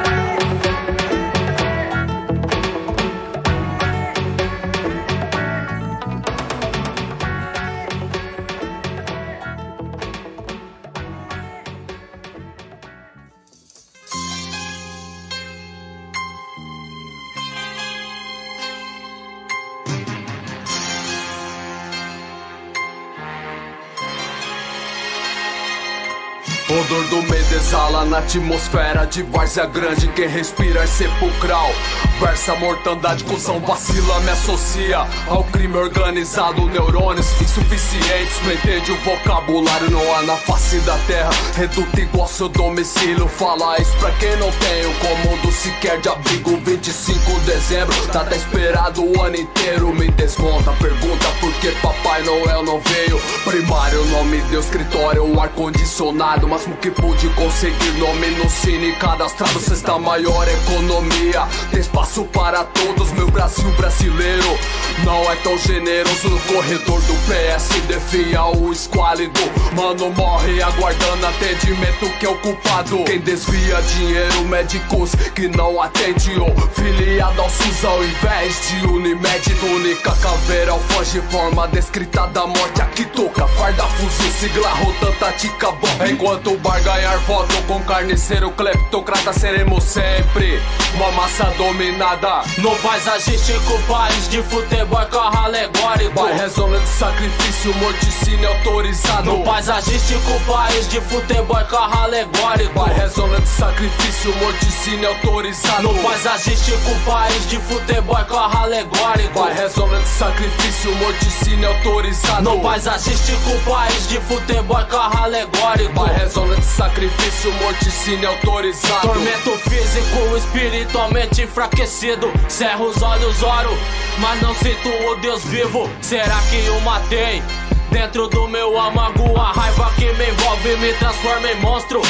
Atmosfera 28.29 29.07
de 29.07 29.23
várzea 29.23 29.65
grande. 29.65 30.07
Quem 30.09 30.27
respira 30.27 30.83
é 30.83 30.87
sepulcral. 30.87 31.71
Versa 32.19 32.53
mortandade, 32.55 33.23
cuzão 33.23 33.59
vacila, 33.61 34.19
me 34.19 34.29
associa 34.29 35.07
ao 35.27 35.43
crime 35.45 35.75
organizado. 35.75 36.67
Neurônios 36.67 37.41
insuficientes, 37.41 38.39
não 38.43 38.53
entende 38.53 38.91
o 38.91 38.97
vocabulário. 38.97 39.89
Não 39.89 40.15
há 40.15 40.21
na 40.21 40.37
face 40.37 40.77
da 40.81 40.95
terra, 41.07 41.31
reduto 41.55 41.99
igual 41.99 42.27
seu 42.27 42.49
domicílio. 42.49 43.27
Fala 43.27 43.81
isso 43.81 43.95
pra 43.97 44.11
quem 44.11 44.35
não 44.37 44.51
tem 44.51 44.85
o 44.85 44.93
comando 44.99 45.51
sequer 45.51 45.99
de 45.99 46.09
abrigo. 46.09 46.59
25 46.63 47.39
de 47.39 47.45
dezembro, 47.47 48.07
tá 48.07 48.21
até 48.21 48.35
esperado 48.35 49.03
o 49.03 49.21
ano 49.23 49.37
inteiro. 49.37 49.91
Me 49.95 50.09
desmonta, 50.11 50.71
pergunta 50.73 51.25
por 51.39 51.51
que 51.53 51.71
Papai 51.81 52.21
Noel 52.23 52.63
não 52.63 52.79
veio. 52.79 53.19
Primário, 53.43 54.05
nome 54.05 54.37
deu 54.51 54.59
escritório, 54.59 55.23
um 55.23 55.41
ar-condicionado. 55.41 56.47
Máximo 56.47 56.75
que 56.77 56.91
pude 56.91 57.27
conseguir, 57.29 57.91
nome 57.97 58.18
no 58.27 58.49
cine 58.49 58.91
cadastrado. 58.93 59.59
Sexta 59.59 59.97
maior 59.97 60.47
economia, 60.47 61.47
tem 61.71 61.79
espaço 61.79 62.23
para 62.25 62.63
todos. 62.65 63.11
Meu 63.13 63.29
Brasil 63.31 63.69
brasileiro 63.71 64.57
não 65.05 65.31
é 65.31 65.35
tão 65.37 65.57
generoso 65.57 66.29
no 66.29 66.39
corredor 66.41 67.01
do 67.01 67.13
PS. 67.13 67.81
Defia 67.87 68.45
o 68.45 68.71
esquálido, 68.71 69.39
mano 69.75 70.11
morre 70.11 70.61
aguardando 70.61 71.25
atendimento 71.25 72.09
que 72.19 72.25
é 72.25 72.29
o 72.29 72.37
culpado. 72.39 73.03
Quem 73.05 73.19
desvia 73.19 73.81
dinheiro, 73.81 74.45
médicos 74.45 75.11
que 75.33 75.47
não 75.47 75.81
atende. 75.81 76.29
Filiado 76.73 77.41
ao 77.41 77.49
SUS 77.49 77.85
ao 77.85 78.03
invés 78.03 78.69
de 78.69 78.87
Unimed, 78.87 79.55
túnica, 79.59 80.11
caveira, 80.21 80.71
alfoge, 80.71 81.21
forma 81.29 81.67
descrita 81.67 82.27
da 82.27 82.45
morte. 82.45 82.81
Aqui 82.81 83.05
toca, 83.05 83.47
farda, 83.47 83.83
fuzil, 83.83 84.31
sigla, 84.31 84.69
rota, 84.69 85.11
tática, 85.19 85.71
bom. 85.71 86.05
Enquanto 86.09 86.51
o 86.51 86.57
bar 86.57 86.81
ganhar 86.83 87.17
voto 87.19 87.55
com 87.67 87.81
carniceiro, 88.09 88.49
cleptocrata, 88.51 89.31
seremos 89.31 89.83
sempre 89.83 90.59
uma 90.95 91.11
massa 91.11 91.43
dominada. 91.57 92.41
No 92.57 92.75
paisagístico, 92.77 93.79
país 93.87 94.27
de 94.29 94.41
futebol, 94.41 95.05
carro 95.05 95.45
alegórico. 95.45 96.19
Vai 96.19 96.33
resonante 96.33 96.87
sacrifício, 96.87 97.73
morticínio 97.75 98.49
autorizado. 98.49 99.25
No 99.25 99.43
paisagístico, 99.43 100.39
país 100.47 100.89
de 100.89 100.99
futebol, 101.01 101.63
carro 101.65 102.03
alegórico. 102.03 102.79
Vai 102.79 102.93
resonante 102.95 103.47
sacrifício, 103.47 104.35
morticínio 104.37 105.09
autorizado. 105.09 105.83
No 105.83 105.93
paisagístico, 106.01 106.95
país 107.05 107.49
de 107.49 107.57
futebol, 107.59 108.25
carro 108.25 108.63
alegórico. 108.63 109.39
Vai 109.39 109.53
resonante 109.53 110.07
sacrifício, 110.07 110.95
morticínio 110.95 111.69
autorizado. 111.69 112.41
No 112.41 112.59
paisagístico, 112.59 113.51
país 113.69 114.09
de 114.09 114.19
futebol, 114.21 114.83
carro 114.87 115.25
alegórico. 115.25 115.93
Vai 115.93 116.15
resonante 116.15 116.65
sacrifício, 116.65 117.53
morticínio 117.53 117.98
autorizado. 118.25 119.07
Tormento 119.07 119.51
físico, 119.69 120.37
espiritualmente 120.37 121.41
enfraquecido. 121.41 122.31
Cerro 122.47 122.87
os 122.87 123.01
olhos, 123.01 123.43
oro, 123.43 123.77
mas 124.19 124.41
não 124.41 124.55
sinto 124.55 124.89
o 124.89 125.15
Deus 125.17 125.43
vivo. 125.43 125.89
Será 126.01 126.39
que 126.49 126.65
eu 126.65 126.79
matei? 126.79 127.43
Dentro 127.91 128.27
do 128.29 128.47
meu 128.47 128.79
amago, 128.79 129.35
a 129.37 129.51
raiva 129.51 129.91
que 129.97 130.05
me 130.13 130.29
envolve 130.29 130.77
me 130.77 130.93
transforma 130.93 131.51
em 131.51 131.59
monstro. 131.59 132.01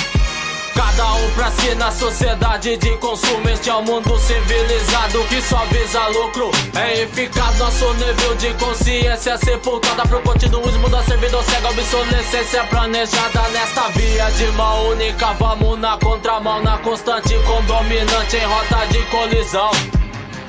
Cada 0.79 1.13
um 1.15 1.29
pra 1.31 1.51
si 1.51 1.75
na 1.75 1.91
sociedade 1.91 2.77
de 2.77 2.97
consumo. 2.99 3.49
Este 3.49 3.69
é 3.69 3.73
o 3.73 3.79
um 3.79 3.83
mundo 3.83 4.17
civilizado 4.17 5.21
que 5.27 5.41
só 5.41 5.57
visa 5.65 6.07
lucro. 6.07 6.51
É 6.73 7.01
eficaz 7.01 7.59
nosso 7.59 7.93
nível 7.95 8.35
de 8.37 8.53
consciência 8.53 9.37
sepultada 9.39 10.03
pro 10.03 10.21
continuismo 10.21 10.87
da 10.87 11.03
servidão 11.03 11.43
cega. 11.43 11.67
Obsolescência 11.67 12.63
planejada 12.63 13.41
nesta 13.49 13.89
via 13.89 14.31
de 14.31 14.45
mão 14.53 14.91
única. 14.91 15.33
Vamos 15.33 15.77
na 15.79 15.97
contramão, 15.97 16.63
na 16.63 16.77
constante 16.77 17.37
com 17.45 17.61
dominante 17.65 18.37
em 18.37 18.45
rota 18.45 18.85
de 18.87 19.03
colisão. 19.07 19.71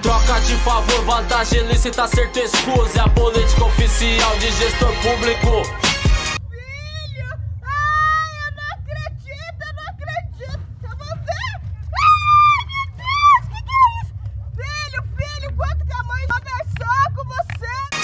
Troca 0.01 0.41
de 0.43 0.55
favor, 0.59 1.05
vantagem 1.07 1.67
lícita, 1.67 2.07
certo 2.07 2.39
escusa. 2.39 3.01
É 3.01 3.01
a 3.01 3.09
política 3.09 3.65
oficial 3.65 4.37
de 4.37 4.53
gestor 4.53 4.93
público. 5.03 5.90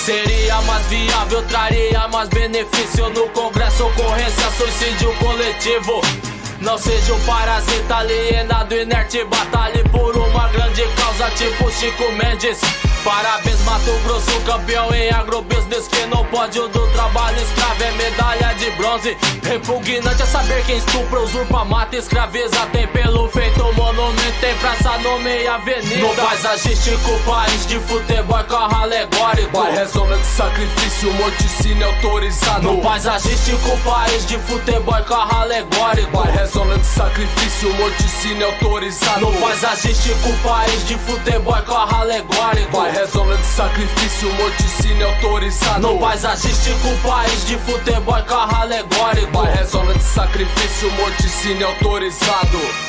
Seria 0.07 0.63
mais 0.63 0.87
viável, 0.87 1.43
traria 1.49 2.07
mais 2.07 2.29
benefício 2.29 3.11
no 3.11 3.29
Congresso, 3.31 3.85
ocorrência, 3.87 4.51
suicídio 4.53 5.13
coletivo. 5.17 6.01
Não 6.67 6.77
seja 6.77 7.15
um 7.15 7.21
parasita 7.21 7.95
alienado, 7.99 8.75
inerte, 8.75 9.25
batalhe 9.27 9.85
por 9.89 10.17
uma 10.17 10.49
grande 10.49 10.83
causa, 10.97 11.31
tipo 11.37 11.71
Chico 11.71 12.11
Mendes. 12.11 12.59
Parabéns, 13.05 13.61
Mato 13.61 13.93
Grosso, 14.03 14.41
campeão 14.41 14.93
em 14.93 15.09
agrobusiness 15.11 15.87
Que 15.87 16.07
no 16.07 16.25
pódio 16.25 16.67
do 16.67 16.87
trabalho 16.89 17.41
escravo 17.41 17.85
é 17.85 17.91
medalha 17.93 18.55
de 18.55 18.71
bronze. 18.73 19.17
Repugnante 19.45 20.23
é 20.23 20.27
saber 20.27 20.65
quem 20.65 20.79
estupra, 20.79 21.21
usurpa, 21.21 21.65
mata, 21.65 21.95
escraviza 21.95 22.67
Tem 22.73 22.89
pelo 22.89 23.29
feito 23.29 23.63
monumento, 23.75 24.41
tem 24.41 24.53
praça, 24.57 24.99
nome 24.99 25.45
e 25.45 25.47
avenida. 25.47 25.99
No 25.99 26.15
paisagístico, 26.17 27.17
país 27.25 27.67
de 27.67 27.79
futebol, 27.79 28.43
carro 28.43 28.83
alegórico. 28.83 29.57
Vai 29.57 29.73
resonante 29.73 30.27
sacrifício, 30.27 31.13
morticínio 31.13 31.87
autorizado. 31.87 32.63
No 32.63 32.83
paisagístico, 32.83 33.79
país 33.85 34.27
de 34.27 34.37
futebol, 34.39 35.03
carro 35.05 35.43
alegórico 35.43 36.17
Vai 36.57 36.69
resonante 36.69 36.87
sacrifício, 36.87 37.75
morticínio 37.75 38.47
autorizado. 38.47 39.21
No 39.21 39.33
paisagístico, 39.41 40.33
país 40.43 40.89
de 40.89 40.97
futebol, 40.97 41.53
carro 41.53 42.01
alegórico. 42.01 42.77
Vai 42.77 42.93
resonante 42.93 43.45
sacrifício, 43.45 44.33
morticínio 44.33 45.07
autorizado. 45.07 45.81
No 45.81 45.99
paisagístico, 45.99 46.89
país 47.07 47.47
de 47.47 47.59
futebol, 47.59 48.23
carro 48.23 48.63
alegórico. 48.63 49.39
Vai 49.39 49.55
resonante 49.55 50.03
sacrifício, 50.03 50.91
morticínio 50.93 51.67
autorizado 51.67 52.86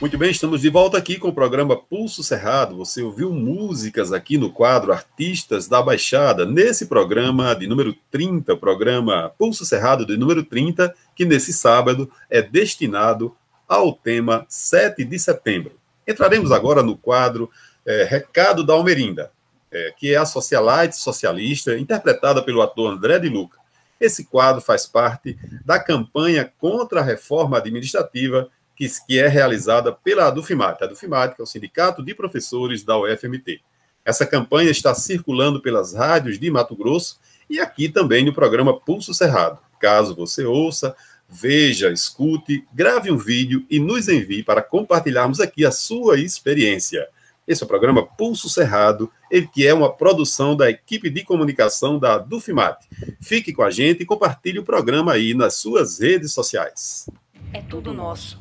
Muito 0.00 0.16
bem, 0.16 0.30
estamos 0.30 0.62
de 0.62 0.70
volta 0.70 0.96
aqui 0.96 1.18
com 1.18 1.28
o 1.28 1.32
programa 1.32 1.76
Pulso 1.76 2.22
Cerrado. 2.22 2.74
Você 2.78 3.02
ouviu 3.02 3.34
músicas 3.34 4.14
aqui 4.14 4.38
no 4.38 4.50
quadro 4.50 4.94
Artistas 4.94 5.68
da 5.68 5.82
Baixada, 5.82 6.46
nesse 6.46 6.86
programa 6.86 7.54
de 7.54 7.66
número 7.66 7.94
30, 8.10 8.56
programa 8.56 9.30
Pulso 9.36 9.62
Cerrado 9.66 10.06
de 10.06 10.16
número 10.16 10.42
30, 10.42 10.94
que 11.14 11.26
nesse 11.26 11.52
sábado 11.52 12.10
é 12.30 12.40
destinado 12.40 13.36
ao 13.68 13.92
tema 13.92 14.46
7 14.48 15.04
de 15.04 15.18
setembro. 15.18 15.72
Entraremos 16.08 16.50
agora 16.50 16.82
no 16.82 16.96
quadro 16.96 17.50
é, 17.84 18.04
Recado 18.04 18.64
da 18.64 18.72
Almerinda, 18.72 19.30
é, 19.70 19.92
que 19.98 20.14
é 20.14 20.16
a 20.16 20.24
socialite 20.24 20.96
socialista, 20.96 21.78
interpretada 21.78 22.42
pelo 22.42 22.62
ator 22.62 22.90
André 22.90 23.18
de 23.18 23.28
Luca. 23.28 23.58
Esse 24.00 24.24
quadro 24.24 24.62
faz 24.62 24.86
parte 24.86 25.38
da 25.62 25.78
campanha 25.78 26.50
contra 26.58 27.00
a 27.00 27.04
reforma 27.04 27.58
administrativa 27.58 28.48
que, 28.80 28.88
que 29.06 29.18
é 29.18 29.28
realizada 29.28 29.92
pela 29.92 30.26
Adufimat. 30.28 30.80
A 30.80 30.86
Adufimat, 30.86 31.34
que 31.34 31.42
é 31.42 31.44
o 31.44 31.46
Sindicato 31.46 32.02
de 32.02 32.14
Professores 32.14 32.82
da 32.82 32.98
UFMT. 32.98 33.60
Essa 34.02 34.24
campanha 34.24 34.70
está 34.70 34.94
circulando 34.94 35.60
pelas 35.60 35.92
rádios 35.92 36.38
de 36.38 36.50
Mato 36.50 36.74
Grosso 36.74 37.18
e 37.50 37.60
aqui 37.60 37.90
também 37.90 38.24
no 38.24 38.32
programa 38.32 38.80
Pulso 38.80 39.12
Cerrado. 39.12 39.58
Caso 39.78 40.16
você 40.16 40.44
ouça, 40.44 40.96
veja, 41.28 41.92
escute, 41.92 42.64
grave 42.72 43.10
um 43.10 43.18
vídeo 43.18 43.66
e 43.68 43.78
nos 43.78 44.08
envie 44.08 44.42
para 44.42 44.62
compartilharmos 44.62 45.40
aqui 45.40 45.66
a 45.66 45.70
sua 45.70 46.18
experiência. 46.18 47.06
Esse 47.46 47.62
é 47.62 47.66
o 47.66 47.68
programa 47.68 48.06
Pulso 48.06 48.48
Cerrado, 48.48 49.12
ele 49.30 49.46
que 49.46 49.66
é 49.66 49.74
uma 49.74 49.92
produção 49.92 50.56
da 50.56 50.70
equipe 50.70 51.10
de 51.10 51.22
comunicação 51.22 51.98
da 51.98 52.16
Dufimat. 52.16 52.78
Fique 53.20 53.52
com 53.52 53.62
a 53.62 53.70
gente 53.70 54.02
e 54.02 54.06
compartilhe 54.06 54.58
o 54.58 54.64
programa 54.64 55.12
aí 55.12 55.34
nas 55.34 55.56
suas 55.56 55.98
redes 56.00 56.32
sociais. 56.32 57.04
É 57.52 57.60
tudo 57.60 57.92
nosso 57.92 58.39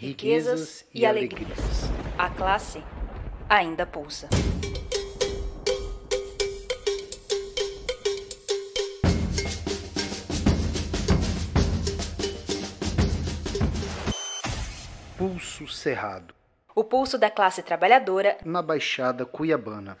riquezas 0.00 0.86
e 0.94 1.04
alegrias. 1.04 1.58
A 2.16 2.30
classe 2.30 2.82
ainda 3.46 3.84
pulsa. 3.84 4.30
Pulso 15.18 15.68
Cerrado. 15.68 16.34
O 16.74 16.82
pulso 16.82 17.18
da 17.18 17.28
classe 17.28 17.62
trabalhadora 17.62 18.38
na 18.42 18.62
Baixada 18.62 19.26
Cuiabana. 19.26 19.98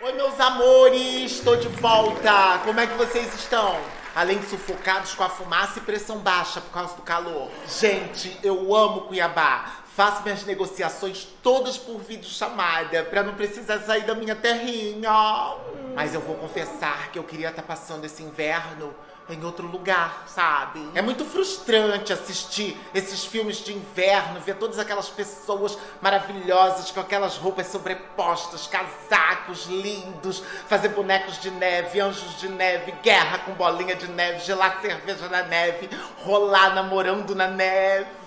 Oi, 0.00 0.12
meus 0.14 0.40
amores, 0.40 1.30
estou 1.30 1.56
de 1.56 1.68
volta. 1.68 2.58
Como 2.64 2.80
é 2.80 2.88
que 2.88 2.94
vocês 2.94 3.32
estão? 3.34 3.76
Além 4.18 4.40
de 4.40 4.48
sufocados 4.48 5.14
com 5.14 5.22
a 5.22 5.28
fumaça 5.28 5.78
e 5.78 5.82
pressão 5.82 6.18
baixa 6.18 6.60
por 6.60 6.72
causa 6.72 6.96
do 6.96 7.02
calor. 7.02 7.48
Gente, 7.68 8.36
eu 8.42 8.74
amo 8.74 9.02
Cuiabá. 9.02 9.76
Faço 9.94 10.24
minhas 10.24 10.44
negociações 10.44 11.28
todas 11.40 11.78
por 11.78 12.00
videochamada, 12.00 13.04
pra 13.04 13.22
não 13.22 13.34
precisar 13.34 13.78
sair 13.78 14.02
da 14.02 14.16
minha 14.16 14.34
terrinha. 14.34 15.54
Mas 15.94 16.14
eu 16.14 16.20
vou 16.20 16.34
confessar 16.34 17.12
que 17.12 17.18
eu 17.20 17.22
queria 17.22 17.50
estar 17.50 17.62
passando 17.62 18.04
esse 18.06 18.20
inverno 18.24 18.92
em 19.30 19.44
outro 19.44 19.66
lugar, 19.66 20.24
sabe? 20.26 20.88
É 20.94 21.02
muito 21.02 21.24
frustrante 21.24 22.12
assistir 22.12 22.78
esses 22.94 23.24
filmes 23.24 23.58
de 23.58 23.74
inverno, 23.74 24.40
ver 24.40 24.56
todas 24.56 24.78
aquelas 24.78 25.08
pessoas 25.08 25.76
maravilhosas 26.00 26.90
com 26.90 27.00
aquelas 27.00 27.36
roupas 27.36 27.66
sobrepostas, 27.66 28.66
casacos 28.66 29.66
lindos, 29.66 30.42
fazer 30.66 30.88
bonecos 30.90 31.40
de 31.40 31.50
neve, 31.50 32.00
anjos 32.00 32.38
de 32.38 32.48
neve, 32.48 32.92
guerra 33.02 33.38
com 33.38 33.52
bolinha 33.52 33.94
de 33.94 34.08
neve, 34.08 34.40
gelar 34.40 34.80
cerveja 34.80 35.28
na 35.28 35.42
neve, 35.42 35.90
rolar 36.18 36.74
namorando 36.74 37.34
na 37.34 37.48
neve. 37.48 38.18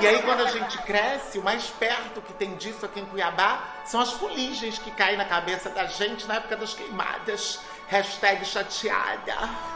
E 0.00 0.06
aí, 0.06 0.22
quando 0.22 0.42
a 0.42 0.50
gente 0.50 0.78
cresce, 0.82 1.38
o 1.38 1.42
mais 1.42 1.66
perto 1.70 2.20
que 2.20 2.32
tem 2.32 2.54
disso 2.56 2.84
aqui 2.84 3.00
em 3.00 3.06
Cuiabá 3.06 3.64
são 3.84 4.00
as 4.00 4.12
fuligens 4.12 4.78
que 4.78 4.90
caem 4.90 5.16
na 5.16 5.24
cabeça 5.24 5.70
da 5.70 5.86
gente 5.86 6.26
na 6.26 6.36
época 6.36 6.56
das 6.56 6.74
queimadas. 6.74 7.60
Hashtag 7.88 8.44
chateada. 8.44 9.34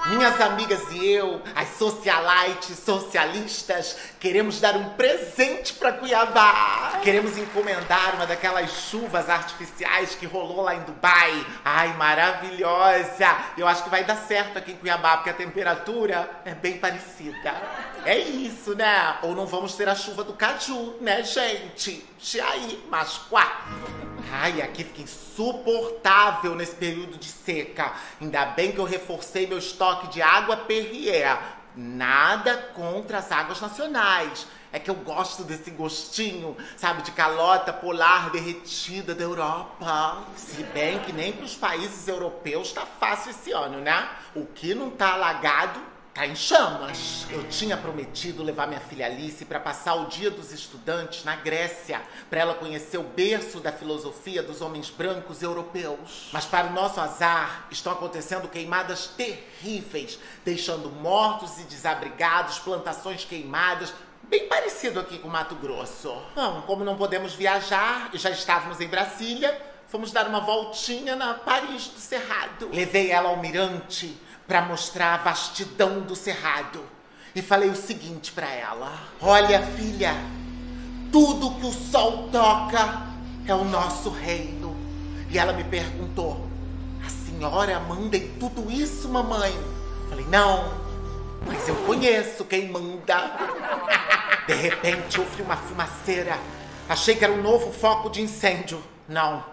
Minhas 0.09 0.39
amigas 0.39 0.83
e 0.91 1.13
eu, 1.13 1.41
as 1.55 1.71
socialites 1.79 2.79
socialistas, 2.79 3.97
queremos 4.21 4.61
dar 4.61 4.77
um 4.77 4.91
presente 4.91 5.73
para 5.73 5.95
Cuiabá. 5.95 7.01
Queremos 7.03 7.39
encomendar 7.39 8.15
uma 8.17 8.27
daquelas 8.27 8.71
chuvas 8.71 9.31
artificiais 9.31 10.15
que 10.15 10.27
rolou 10.27 10.61
lá 10.61 10.75
em 10.75 10.83
Dubai. 10.83 11.47
Ai, 11.65 11.95
maravilhosa! 11.95 13.35
Eu 13.57 13.67
acho 13.67 13.85
que 13.85 13.89
vai 13.89 14.05
dar 14.05 14.17
certo 14.17 14.59
aqui 14.59 14.73
em 14.73 14.77
Cuiabá, 14.77 15.17
porque 15.17 15.31
a 15.31 15.35
temperatura 15.35 16.29
é 16.45 16.55
bem 16.55 16.77
parecida. 16.77 17.55
É 18.05 18.19
isso, 18.19 18.75
né? 18.75 19.17
Ou 19.23 19.35
não 19.35 19.47
vamos 19.47 19.75
ter 19.75 19.89
a 19.89 19.95
chuva 19.95 20.23
do 20.23 20.35
caju, 20.35 20.97
né, 21.01 21.23
gente? 21.23 22.12
Aí, 22.41 22.85
mas 22.89 23.19
quatro. 23.19 24.03
Ai, 24.31 24.63
aqui 24.63 24.85
fica 24.85 25.03
insuportável 25.03 26.55
nesse 26.55 26.75
período 26.75 27.19
de 27.19 27.29
seca. 27.29 27.93
Ainda 28.21 28.47
bem 28.47 28.73
que 28.73 28.79
eu 28.79 28.85
reforcei 28.85 29.47
meu 29.47 29.59
estoque 29.59 30.09
de 30.09 30.23
água 30.23 30.57
Perrier. 30.57 31.39
Nada 31.75 32.57
contra 32.75 33.19
as 33.19 33.33
águas 33.33 33.61
nacionais. 33.61 34.47
É 34.73 34.79
que 34.79 34.91
eu 34.91 34.95
gosto 34.95 35.45
desse 35.45 35.71
gostinho, 35.71 36.57
sabe, 36.77 37.03
de 37.03 37.11
calota 37.11 37.73
polar 37.73 38.31
derretida 38.31 39.15
da 39.15 39.23
Europa. 39.23 40.23
Se 40.35 40.63
bem 40.63 41.01
que 41.01 41.13
nem 41.13 41.33
para 41.33 41.45
os 41.45 41.57
países 41.57 42.09
europeus 42.09 42.73
tá 42.73 42.87
fácil 42.87 43.33
esse 43.33 43.53
ano, 43.53 43.81
né? 43.81 44.09
O 44.35 44.47
que 44.47 44.75
não 44.75 44.91
tá 44.91 45.13
alagado 45.13 45.92
Tá 46.15 46.27
em 46.27 46.37
chamas. 46.37 47.27
Eu 47.31 47.49
tinha 47.49 47.75
prometido 47.75 48.43
levar 48.43 48.67
minha 48.67 48.81
filha 48.81 49.07
Alice 49.07 49.47
para 49.47 49.59
passar 49.59 49.95
o 49.95 50.09
Dia 50.09 50.31
dos 50.31 50.53
Estudantes 50.53 51.25
na 51.25 51.37
Grécia, 51.37 52.03
para 52.29 52.41
ela 52.41 52.55
conhecer 52.55 52.99
o 52.99 53.03
berço 53.03 53.61
da 53.61 53.73
filosofia 53.73 54.43
dos 54.43 54.61
homens 54.61 54.91
brancos 54.91 55.43
europeus. 55.43 56.29
Mas 56.31 56.45
para 56.45 56.67
o 56.67 56.73
nosso 56.75 57.01
azar, 57.01 57.67
estão 57.71 57.95
acontecendo 57.95 58.47
queimadas 58.47 59.07
terríveis, 59.07 60.19
deixando 60.45 60.91
mortos 60.91 61.59
e 61.59 61.63
desabrigados, 61.63 62.59
plantações 62.59 63.25
queimadas, 63.25 63.95
bem 64.25 64.47
parecido 64.49 65.01
aqui 65.01 65.19
com 65.19 65.29
Mato 65.29 65.55
Grosso. 65.55 66.15
Bom, 66.35 66.63
como 66.67 66.85
não 66.85 66.95
podemos 66.95 67.33
viajar 67.33 68.11
e 68.13 68.19
já 68.19 68.29
estávamos 68.29 68.83
em 68.83 68.87
Brasília, 68.87 69.59
fomos 69.89 70.13
dar 70.13 70.29
uma 70.29 70.41
voltinha 70.41 71.17
na 71.17 71.33
Paris 71.33 71.87
do 71.87 71.99
Cerrado. 71.99 72.69
Levei 72.71 73.11
ela 73.11 73.31
ao 73.31 73.39
mirante 73.39 74.15
para 74.47 74.63
mostrar 74.63 75.15
a 75.15 75.23
vastidão 75.23 76.01
do 76.01 76.15
cerrado. 76.15 76.81
E 77.35 77.41
falei 77.41 77.71
o 77.71 77.77
seguinte 77.77 78.33
para 78.33 78.51
ela: 78.51 78.93
Olha, 79.21 79.63
filha, 79.63 80.15
tudo 81.11 81.55
que 81.55 81.67
o 81.67 81.73
sol 81.73 82.29
toca 82.31 83.07
é 83.47 83.55
o 83.55 83.65
nosso 83.65 84.11
reino. 84.11 84.77
E 85.31 85.39
ela 85.39 85.53
me 85.53 85.65
perguntou: 85.65 86.47
A 87.05 87.09
senhora 87.09 87.81
manda 87.81 88.17
em 88.17 88.29
tudo 88.39 88.71
isso, 88.71 89.09
mamãe? 89.09 89.53
Falei: 90.09 90.27
Não, 90.27 90.73
mas 91.47 91.67
eu 91.69 91.75
conheço 91.87 92.45
quem 92.45 92.69
manda. 92.69 93.33
De 94.47 94.55
repente 94.55 95.21
ouvi 95.21 95.41
uma 95.41 95.57
fumaceira. 95.57 96.39
Achei 96.89 97.15
que 97.15 97.25
era 97.25 97.33
um 97.33 97.41
novo 97.41 97.73
foco 97.73 98.11
de 98.11 98.21
incêndio. 98.21 98.83
Não, 99.09 99.45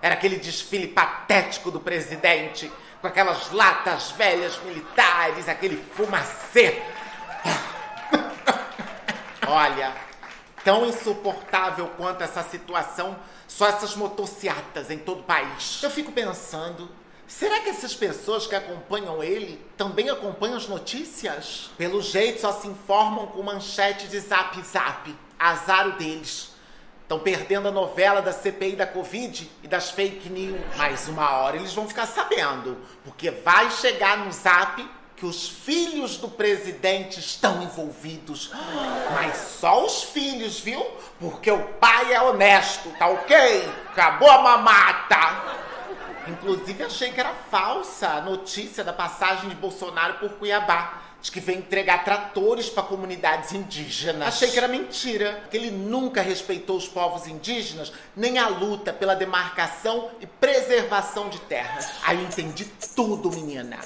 era 0.00 0.14
aquele 0.14 0.36
desfile 0.36 0.88
patético 0.88 1.70
do 1.70 1.78
presidente 1.78 2.70
com 3.00 3.06
aquelas 3.06 3.52
latas 3.52 4.10
velhas 4.12 4.60
militares, 4.62 5.48
aquele 5.48 5.76
fumacê. 5.76 6.82
Olha, 9.46 9.94
tão 10.64 10.86
insuportável 10.86 11.88
quanto 11.96 12.22
essa 12.22 12.42
situação, 12.42 13.16
só 13.46 13.68
essas 13.68 13.96
motocicletas 13.96 14.90
em 14.90 14.98
todo 14.98 15.20
o 15.20 15.24
país. 15.24 15.82
Eu 15.82 15.90
fico 15.90 16.12
pensando, 16.12 16.90
será 17.26 17.60
que 17.60 17.70
essas 17.70 17.94
pessoas 17.94 18.46
que 18.46 18.54
acompanham 18.54 19.22
ele 19.22 19.64
também 19.76 20.10
acompanham 20.10 20.56
as 20.56 20.68
notícias? 20.68 21.70
Pelo 21.78 22.02
jeito 22.02 22.40
só 22.40 22.52
se 22.52 22.68
informam 22.68 23.28
com 23.28 23.42
manchete 23.42 24.08
de 24.08 24.20
zap 24.20 24.60
zap. 24.62 25.14
Azar 25.38 25.88
o 25.88 25.92
deles. 25.92 26.57
Estão 27.08 27.20
perdendo 27.20 27.68
a 27.68 27.70
novela 27.70 28.20
da 28.20 28.34
CPI 28.34 28.76
da 28.76 28.86
Covid 28.86 29.50
e 29.62 29.66
das 29.66 29.90
fake 29.90 30.28
news. 30.28 30.60
Mas 30.76 31.08
uma 31.08 31.38
hora 31.38 31.56
eles 31.56 31.72
vão 31.72 31.88
ficar 31.88 32.04
sabendo, 32.04 32.76
porque 33.02 33.30
vai 33.30 33.70
chegar 33.70 34.18
no 34.18 34.30
zap 34.30 34.86
que 35.16 35.24
os 35.24 35.48
filhos 35.48 36.18
do 36.18 36.28
presidente 36.28 37.18
estão 37.18 37.62
envolvidos. 37.62 38.52
Mas 39.14 39.38
só 39.58 39.86
os 39.86 40.02
filhos, 40.02 40.60
viu? 40.60 40.84
Porque 41.18 41.50
o 41.50 41.64
pai 41.80 42.12
é 42.12 42.20
honesto, 42.20 42.90
tá 42.98 43.08
ok? 43.08 43.66
Acabou 43.90 44.30
a 44.30 44.42
mamata. 44.42 45.16
Inclusive 46.26 46.84
achei 46.84 47.10
que 47.10 47.20
era 47.20 47.32
falsa 47.50 48.06
a 48.06 48.20
notícia 48.20 48.84
da 48.84 48.92
passagem 48.92 49.48
de 49.48 49.54
Bolsonaro 49.54 50.18
por 50.18 50.32
Cuiabá 50.32 51.07
de 51.28 51.32
que 51.32 51.40
vem 51.40 51.58
entregar 51.58 52.04
tratores 52.04 52.70
para 52.70 52.82
comunidades 52.82 53.52
indígenas. 53.52 54.28
Achei 54.28 54.50
que 54.50 54.58
era 54.58 54.66
mentira, 54.66 55.44
que 55.50 55.56
ele 55.56 55.70
nunca 55.70 56.22
respeitou 56.22 56.76
os 56.76 56.88
povos 56.88 57.26
indígenas, 57.26 57.92
nem 58.16 58.38
a 58.38 58.48
luta 58.48 58.92
pela 58.92 59.14
demarcação 59.14 60.10
e 60.20 60.26
preservação 60.26 61.28
de 61.28 61.38
terras. 61.40 61.90
Aí 62.02 62.22
entendi 62.24 62.64
tudo, 62.96 63.30
menina. 63.30 63.78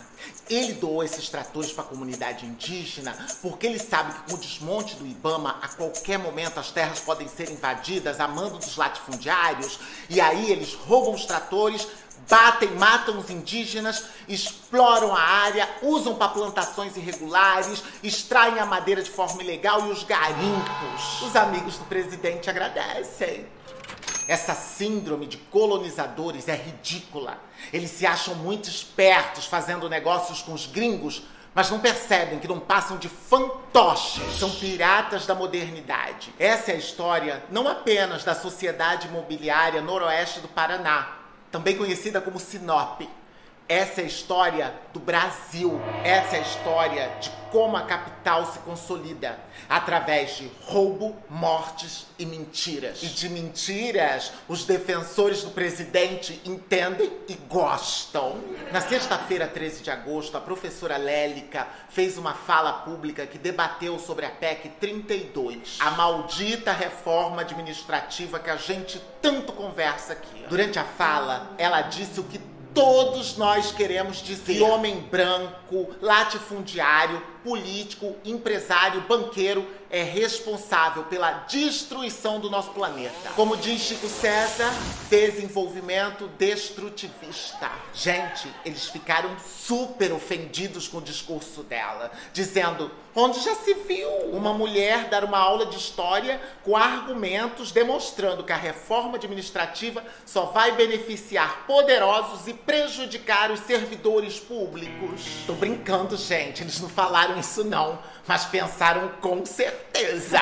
Ele 0.48 0.74
doou 0.74 1.02
esses 1.02 1.28
tratores 1.28 1.72
para 1.72 1.85
a 1.85 1.87
comunidade 1.87 2.46
indígena 2.46 3.16
porque 3.40 3.66
ele 3.66 3.78
sabe 3.78 4.12
que 4.12 4.31
com 4.31 4.35
o 4.35 4.38
desmonte 4.38 4.94
do 4.96 5.07
Ibama, 5.07 5.59
a 5.62 5.68
qualquer 5.68 6.18
momento 6.18 6.61
as 6.61 6.70
terras 6.70 7.00
podem 7.00 7.26
ser 7.26 7.50
invadidas 7.50 8.20
a 8.20 8.28
mando 8.28 8.59
dos 8.59 8.76
latifundiários, 8.76 9.78
e 10.09 10.20
aí 10.20 10.50
eles 10.50 10.74
roubam 10.74 11.14
os 11.14 11.24
tratores 11.24 11.88
batem, 12.28 12.70
matam 12.72 13.18
os 13.18 13.30
indígenas, 13.30 14.04
exploram 14.28 15.14
a 15.14 15.20
área, 15.20 15.68
usam 15.82 16.14
para 16.14 16.28
plantações 16.28 16.96
irregulares, 16.96 17.82
extraem 18.02 18.58
a 18.58 18.66
madeira 18.66 19.02
de 19.02 19.11
forma 19.11 19.42
ilegal 19.42 19.87
e 19.87 19.90
os 19.90 20.04
garimpos. 20.04 21.22
Os 21.22 21.37
amigos 21.37 21.78
do 21.78 21.85
presidente 21.85 22.48
agradecem. 22.48 23.46
Essa 24.28 24.54
síndrome 24.54 25.26
de 25.26 25.37
colonizadores 25.37 26.48
é 26.48 26.54
ridícula. 26.54 27.38
Eles 27.72 27.90
se 27.90 28.06
acham 28.06 28.35
muito 28.37 28.68
espertos 28.68 29.46
fazendo 29.46 29.88
negócios 29.88 30.40
com 30.42 30.52
os 30.52 30.66
gringos, 30.66 31.22
mas 31.54 31.70
não 31.70 31.80
percebem 31.80 32.38
que 32.38 32.48
não 32.48 32.58
passam 32.58 32.96
de 32.96 33.08
fantoches. 33.08 34.38
São 34.38 34.50
piratas 34.50 35.26
da 35.26 35.35
modernidade. 35.35 36.32
Essa 36.38 36.70
é 36.70 36.74
a 36.74 36.78
história 36.78 37.44
não 37.50 37.68
apenas 37.68 38.24
da 38.24 38.35
sociedade 38.35 39.08
imobiliária 39.08 39.82
noroeste 39.82 40.40
do 40.40 40.48
Paraná, 40.48 41.21
também 41.52 41.76
conhecida 41.76 42.20
como 42.20 42.40
Sinop. 42.40 43.02
Essa 43.68 44.01
é 44.01 44.05
a 44.05 44.07
história 44.07 44.75
do 44.92 45.01
Brasil. 45.01 45.81
Essa 46.05 46.37
é 46.37 46.38
a 46.40 46.42
história 46.42 47.12
de 47.20 47.31
como 47.53 47.77
a 47.77 47.83
capital 47.83 48.51
se 48.51 48.59
consolida 48.61 49.38
através 49.68 50.38
de 50.38 50.51
roubo, 50.62 51.14
mortes 51.29 52.07
e 52.18 52.25
mentiras. 52.25 53.03
E 53.03 53.09
de 53.09 53.29
mentiras, 53.29 54.33
os 54.48 54.64
defensores 54.64 55.42
do 55.42 55.51
presidente 55.51 56.40
entendem 56.46 57.12
e 57.29 57.35
gostam. 57.35 58.40
Na 58.72 58.81
sexta-feira, 58.81 59.46
13 59.46 59.83
de 59.83 59.90
agosto, 59.90 60.37
a 60.37 60.40
professora 60.40 60.96
Lélica 60.96 61.68
fez 61.90 62.16
uma 62.16 62.33
fala 62.33 62.72
pública 62.72 63.27
que 63.27 63.37
debateu 63.37 63.98
sobre 63.98 64.25
a 64.25 64.31
PEC 64.31 64.70
32, 64.81 65.77
a 65.79 65.90
maldita 65.90 66.72
reforma 66.72 67.42
administrativa 67.42 68.38
que 68.38 68.48
a 68.48 68.57
gente 68.57 68.98
tanto 69.20 69.53
conversa 69.53 70.14
aqui. 70.14 70.46
Durante 70.48 70.79
a 70.79 70.85
fala, 70.85 71.51
ela 71.59 71.83
disse 71.83 72.18
o 72.18 72.25
que 72.25 72.38
Todos 72.74 73.37
nós 73.37 73.72
queremos 73.72 74.22
dizer 74.22 74.62
homem 74.62 75.00
branco, 75.00 75.90
latifundiário, 76.00 77.22
político, 77.42 78.16
empresário, 78.24 79.02
banqueiro 79.02 79.66
é 79.92 80.02
responsável 80.02 81.05
pela 81.05 81.31
destruição 81.46 82.40
do 82.40 82.48
nosso 82.48 82.70
planeta. 82.70 83.31
Como 83.37 83.59
diz 83.59 83.83
Chico 83.83 84.09
César, 84.09 84.72
desenvolvimento 85.11 86.28
destrutivista. 86.38 87.70
Gente, 87.92 88.48
eles 88.64 88.87
ficaram 88.87 89.28
super 89.38 90.11
ofendidos 90.12 90.88
com 90.88 90.96
o 90.96 91.02
discurso 91.02 91.62
dela, 91.62 92.11
dizendo: 92.33 92.90
onde 93.14 93.38
já 93.40 93.55
se 93.55 93.74
viu 93.74 94.09
uma 94.33 94.55
mulher 94.55 95.11
dar 95.11 95.24
uma 95.24 95.37
aula 95.37 95.66
de 95.66 95.76
história 95.76 96.40
com 96.64 96.74
argumentos 96.74 97.70
demonstrando 97.70 98.44
que 98.44 98.52
a 98.52 98.57
reforma 98.57 99.16
administrativa 99.16 100.02
só 100.24 100.46
vai 100.46 100.72
beneficiar 100.72 101.66
poderosos 101.66 102.48
e 102.48 102.55
prejudicar 102.55 103.50
os 103.50 103.61
servidores 103.61 104.40
públicos? 104.40 105.26
Tô 105.46 105.52
brincando, 105.52 106.16
gente, 106.16 106.62
eles 106.62 106.81
não 106.81 106.88
falaram 106.88 107.32
isso 107.38 107.64
não, 107.64 107.99
mas 108.27 108.45
pensaram 108.45 109.09
com 109.21 109.45
certeza. 109.45 110.38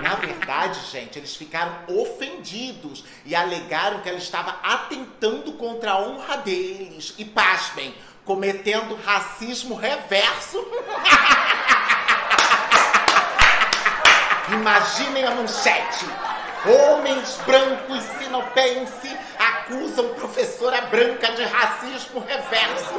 Na 0.00 0.14
verdade, 0.16 0.80
gente, 0.90 1.18
eles 1.18 1.36
ficaram 1.36 1.72
ofendidos 1.88 3.04
e 3.24 3.34
alegaram 3.34 4.00
que 4.00 4.08
ela 4.08 4.18
estava 4.18 4.56
atentando 4.62 5.52
contra 5.52 5.92
a 5.92 6.00
honra 6.00 6.38
deles. 6.38 7.14
E 7.18 7.24
pasmem, 7.24 7.94
cometendo 8.24 8.98
racismo 9.04 9.74
reverso. 9.74 10.66
Imaginem 14.52 15.24
a 15.24 15.30
manchete. 15.32 16.06
Homens 16.66 17.38
brancos 17.46 18.02
sinopense 18.18 19.16
acusam 19.38 20.08
professora 20.14 20.80
branca 20.82 21.32
de 21.32 21.44
racismo 21.44 22.20
reverso. 22.20 22.94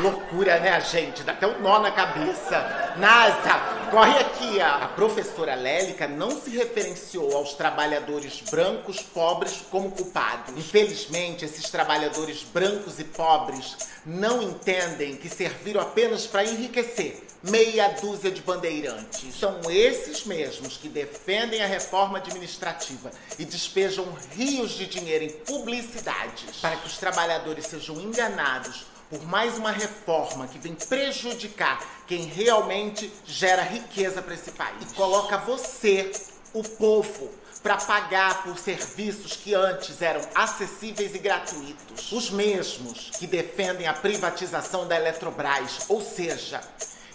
Loucura, 0.00 0.58
né, 0.58 0.80
gente? 0.80 1.22
Dá 1.22 1.32
até 1.32 1.46
um 1.46 1.60
nó 1.60 1.78
na 1.78 1.90
cabeça. 1.90 2.94
NASA, 2.96 3.88
corre 3.90 4.18
aqui. 4.18 4.60
A 4.60 4.88
professora 4.88 5.54
Lélica 5.54 6.08
não 6.08 6.30
se 6.30 6.50
referenciou 6.50 7.36
aos 7.36 7.54
trabalhadores 7.54 8.42
brancos 8.50 9.00
pobres 9.00 9.62
como 9.70 9.90
culpados. 9.90 10.56
Infelizmente, 10.56 11.44
esses 11.44 11.70
trabalhadores 11.70 12.42
brancos 12.42 12.98
e 12.98 13.04
pobres 13.04 13.76
não 14.04 14.42
entendem 14.42 15.16
que 15.16 15.28
serviram 15.28 15.80
apenas 15.80 16.26
para 16.26 16.44
enriquecer 16.44 17.22
meia 17.42 17.88
dúzia 18.00 18.30
de 18.30 18.42
bandeirantes. 18.42 19.34
São 19.34 19.58
esses 19.70 20.24
mesmos 20.24 20.76
que 20.76 20.88
defendem 20.88 21.62
a 21.62 21.66
reforma 21.66 22.18
administrativa 22.18 23.10
e 23.38 23.44
despejam 23.44 24.06
rios 24.36 24.72
de 24.72 24.86
dinheiro 24.86 25.24
em 25.24 25.30
publicidades 25.30 26.56
para 26.60 26.76
que 26.76 26.86
os 26.86 26.98
trabalhadores 26.98 27.66
sejam 27.66 27.98
enganados 28.00 28.84
por 29.10 29.26
mais 29.26 29.58
uma 29.58 29.72
reforma 29.72 30.46
que 30.46 30.58
vem 30.58 30.74
prejudicar 30.74 31.84
quem 32.06 32.26
realmente 32.26 33.12
gera 33.26 33.62
riqueza 33.62 34.22
para 34.22 34.34
esse 34.34 34.52
país. 34.52 34.92
E 34.92 34.94
coloca 34.94 35.36
você, 35.36 36.12
o 36.54 36.62
povo, 36.62 37.28
para 37.60 37.76
pagar 37.76 38.44
por 38.44 38.56
serviços 38.56 39.36
que 39.36 39.52
antes 39.52 40.00
eram 40.00 40.22
acessíveis 40.34 41.14
e 41.14 41.18
gratuitos. 41.18 42.12
Os 42.12 42.30
mesmos 42.30 43.10
que 43.18 43.26
defendem 43.26 43.88
a 43.88 43.92
privatização 43.92 44.86
da 44.86 44.96
Eletrobras, 44.96 45.86
ou 45.88 46.00
seja, 46.00 46.60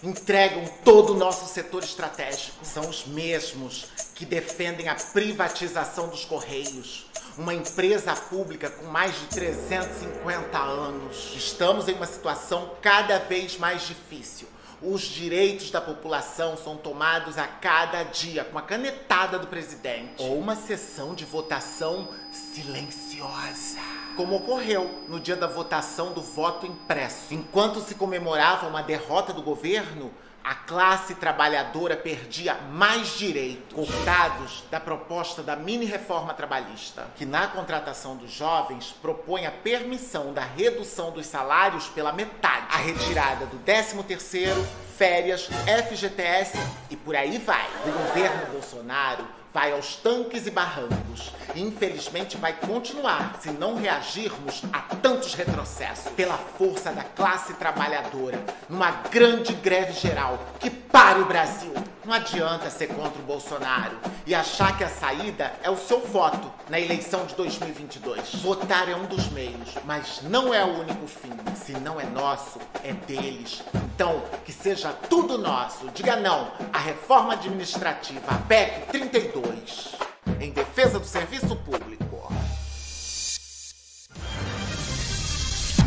entregam 0.03 0.65
todo 0.83 1.13
o 1.13 1.17
nosso 1.17 1.51
setor 1.51 1.83
estratégico. 1.83 2.63
São 2.63 2.87
os 2.89 3.05
mesmos 3.07 3.87
que 4.13 4.25
defendem 4.25 4.87
a 4.87 4.95
privatização 4.95 6.09
dos 6.09 6.25
Correios, 6.25 7.04
uma 7.37 7.53
empresa 7.53 8.15
pública 8.15 8.69
com 8.69 8.85
mais 8.85 9.13
de 9.19 9.25
350 9.27 10.57
anos. 10.57 11.33
Estamos 11.35 11.87
em 11.87 11.93
uma 11.93 12.05
situação 12.05 12.71
cada 12.81 13.19
vez 13.19 13.57
mais 13.57 13.85
difícil. 13.87 14.47
Os 14.81 15.01
direitos 15.01 15.71
da 15.71 15.81
população 15.81 16.57
são 16.57 16.77
tomados 16.77 17.37
a 17.37 17.47
cada 17.47 18.03
dia 18.03 18.43
com 18.43 18.57
a 18.57 18.61
canetada 18.61 19.39
do 19.39 19.47
presidente 19.47 20.21
ou 20.21 20.37
uma 20.37 20.55
sessão 20.55 21.15
de 21.15 21.25
votação 21.25 22.09
silenciosa 22.31 23.79
como 24.15 24.37
ocorreu 24.37 25.03
no 25.07 25.19
dia 25.19 25.35
da 25.35 25.45
votação 25.45 26.13
do 26.13 26.21
voto 26.21 26.65
impresso. 26.65 27.33
Enquanto 27.33 27.81
se 27.81 27.95
comemorava 27.95 28.67
uma 28.67 28.81
derrota 28.81 29.33
do 29.33 29.41
governo, 29.41 30.11
a 30.45 30.53
classe 30.53 31.15
trabalhadora 31.15 31.97
perdia 31.97 32.53
mais 32.53 33.17
direitos 33.17 33.73
cortados 33.73 34.63
da 34.69 34.79
proposta 34.79 35.41
da 35.41 35.55
mini 35.55 35.85
reforma 35.85 36.35
trabalhista, 36.35 37.07
que 37.15 37.25
na 37.25 37.47
contratação 37.47 38.15
dos 38.15 38.31
jovens 38.31 38.95
propõe 39.01 39.47
a 39.47 39.51
permissão 39.51 40.33
da 40.33 40.43
redução 40.43 41.09
dos 41.09 41.25
salários 41.25 41.87
pela 41.87 42.13
metade, 42.13 42.67
a 42.69 42.77
retirada 42.77 43.47
do 43.47 43.57
13º, 43.59 44.63
férias, 44.95 45.49
FGTS 45.87 46.59
e 46.91 46.95
por 46.95 47.15
aí 47.15 47.39
vai. 47.39 47.67
O 47.87 47.91
governo 47.91 48.51
Bolsonaro 48.51 49.25
vai 49.55 49.71
aos 49.71 49.95
tanques 49.95 50.45
e 50.45 50.51
barrancos. 50.51 51.31
E 51.55 51.61
infelizmente 51.61 52.35
vai 52.35 52.51
continuar 52.51 53.37
se 53.39 53.51
não 53.51 53.77
reagirmos 53.77 54.63
a 54.73 54.79
tantos 54.79 55.33
retrocessos 55.33 56.11
pela 56.11 56.37
força 56.37 56.91
da 56.91 57.05
classe 57.05 57.53
trabalhadora 57.53 58.37
numa 58.67 58.91
grande 59.09 59.53
greve 59.53 59.93
geral 59.93 60.37
que 60.59 60.69
pare 60.69 61.21
o 61.21 61.25
Brasil. 61.25 61.73
Não 62.05 62.13
adianta 62.13 62.69
ser 62.69 62.87
contra 62.87 63.19
o 63.19 63.25
Bolsonaro 63.25 63.97
e 64.27 64.35
achar 64.35 64.77
que 64.77 64.83
a 64.83 64.89
saída 64.89 65.51
é 65.63 65.71
o 65.71 65.75
seu 65.75 66.01
voto 66.01 66.51
na 66.69 66.79
eleição 66.79 67.25
de 67.25 67.33
2022. 67.33 68.35
Votar 68.43 68.87
é 68.87 68.95
um 68.95 69.05
dos 69.05 69.27
meios, 69.31 69.73
mas 69.85 70.21
não 70.21 70.53
é 70.53 70.63
o 70.63 70.81
único 70.81 71.07
fim. 71.07 71.31
Se 71.55 71.71
não 71.71 71.99
é 71.99 72.05
nosso, 72.05 72.59
é 72.83 72.93
deles. 72.93 73.63
Então, 73.73 74.21
que 74.45 74.53
seja 74.53 74.93
tudo 75.09 75.39
nosso. 75.39 75.89
Diga 75.95 76.15
não 76.15 76.51
à 76.71 76.77
reforma 76.77 77.33
administrativa, 77.33 78.35
a 78.35 78.37
PEC 78.37 78.91
32, 78.91 79.95
em 80.39 80.51
defesa 80.51 80.99
do 80.99 81.07
serviço 81.07 81.55
público. 81.55 82.05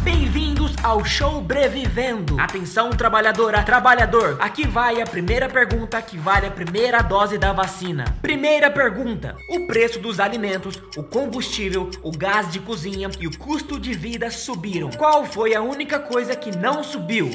Bem-vindos 0.02 0.72
ao 0.82 1.04
show 1.04 1.40
Brevivendo. 1.40 2.38
Atenção, 2.40 2.90
trabalhadora, 2.90 3.62
trabalhador. 3.62 4.36
Aqui 4.40 4.66
vai 4.66 5.00
a 5.00 5.06
primeira 5.06 5.48
pergunta 5.48 6.00
que 6.00 6.16
vale 6.16 6.46
a 6.46 6.50
primeira 6.50 7.02
dose 7.02 7.36
da 7.36 7.52
vacina. 7.52 8.04
Primeira 8.22 8.70
pergunta: 8.70 9.36
o 9.50 9.66
preço 9.66 9.98
dos 9.98 10.20
alimentos, 10.20 10.80
o 10.96 11.02
combustível, 11.02 11.90
o 12.02 12.10
gás 12.10 12.50
de 12.50 12.60
cozinha 12.60 13.10
e 13.18 13.26
o 13.26 13.36
custo 13.36 13.78
de 13.78 13.92
vida 13.92 14.30
subiram. 14.30 14.90
Qual 14.90 15.24
foi 15.24 15.54
a 15.54 15.60
única 15.60 15.98
coisa 15.98 16.36
que 16.36 16.56
não 16.56 16.84
subiu? 16.84 17.30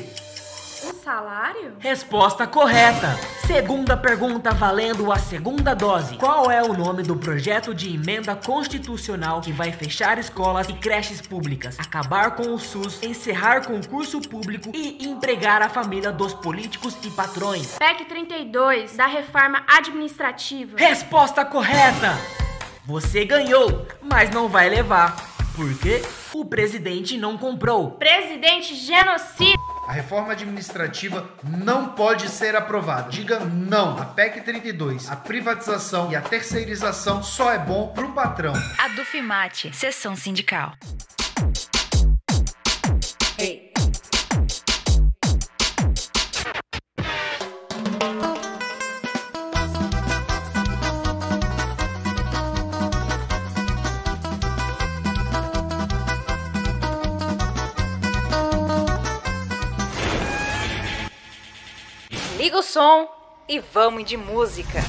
O 0.84 0.94
salário? 0.94 1.78
Resposta 1.80 2.46
correta. 2.46 3.16
Segunda 3.48 3.96
pergunta 3.96 4.52
valendo 4.52 5.14
a 5.14 5.18
segunda 5.18 5.74
dose. 5.74 6.18
Qual 6.18 6.52
é 6.52 6.62
o 6.62 6.74
nome 6.74 7.04
do 7.04 7.16
projeto 7.16 7.74
de 7.74 7.94
emenda 7.94 8.36
constitucional 8.36 9.40
que 9.40 9.54
vai 9.54 9.72
fechar 9.72 10.20
escolas 10.20 10.68
e 10.68 10.74
creches 10.74 11.22
públicas, 11.22 11.80
acabar 11.80 12.32
com 12.32 12.54
o 12.54 12.60
SUS, 12.60 13.02
encerrar 13.02 13.66
concurso 13.66 14.20
público 14.20 14.72
e 14.74 15.08
empregar 15.08 15.62
a 15.62 15.70
família 15.70 16.12
dos 16.12 16.34
políticos 16.34 16.98
e 17.04 17.10
patrões? 17.12 17.78
PEC 17.78 18.04
32 18.06 18.98
da 18.98 19.08
reforma 19.08 19.64
administrativa. 19.66 20.78
Resposta 20.78 21.46
correta. 21.46 22.18
Você 22.86 23.24
ganhou, 23.24 23.88
mas 24.02 24.30
não 24.32 24.50
vai 24.50 24.70
levar. 24.70 25.16
Por 25.56 25.78
quê? 25.80 26.02
O 26.34 26.44
presidente 26.44 27.18
não 27.18 27.38
comprou. 27.38 27.92
Presidente 27.92 28.76
genocida. 28.76 29.73
A 29.88 29.92
reforma 29.92 30.32
administrativa 30.32 31.30
não 31.44 31.90
pode 31.90 32.30
ser 32.30 32.56
aprovada. 32.56 33.10
Diga 33.10 33.40
não. 33.40 33.98
A 33.98 34.06
PEC 34.06 34.42
32, 34.42 35.12
a 35.12 35.16
privatização 35.16 36.12
e 36.12 36.16
a 36.16 36.22
terceirização 36.22 37.22
só 37.22 37.52
é 37.52 37.60
bom 37.60 37.90
pro 37.90 38.14
patrão. 38.14 38.54
A 38.78 38.88
Dufimate, 38.90 39.76
sessão 39.76 40.16
sindical. 40.16 40.74
Liga 62.54 62.60
o 62.60 62.62
som 62.62 63.08
e 63.50 63.60
vamos 63.60 64.06
de 64.06 64.16
música. 64.16 64.80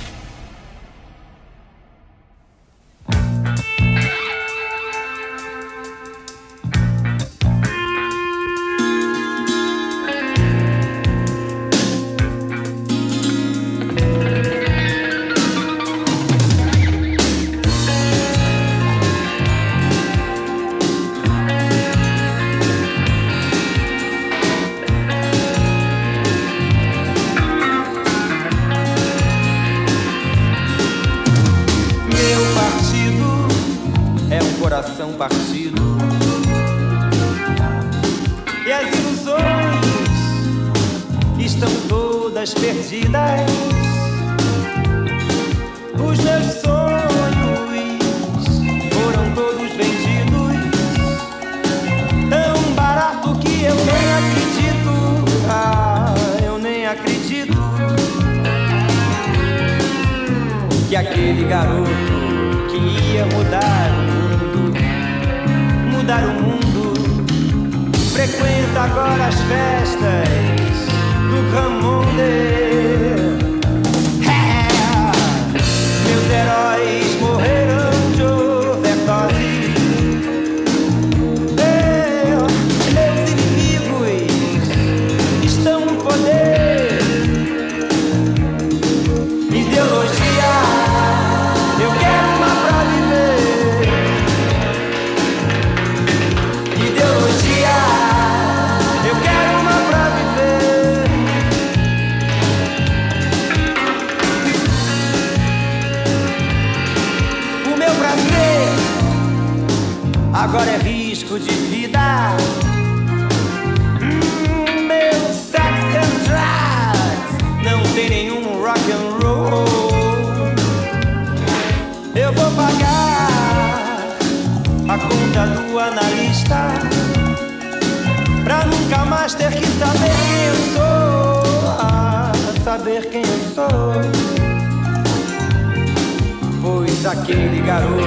Aquele 137.07 137.61
garoto 137.61 138.05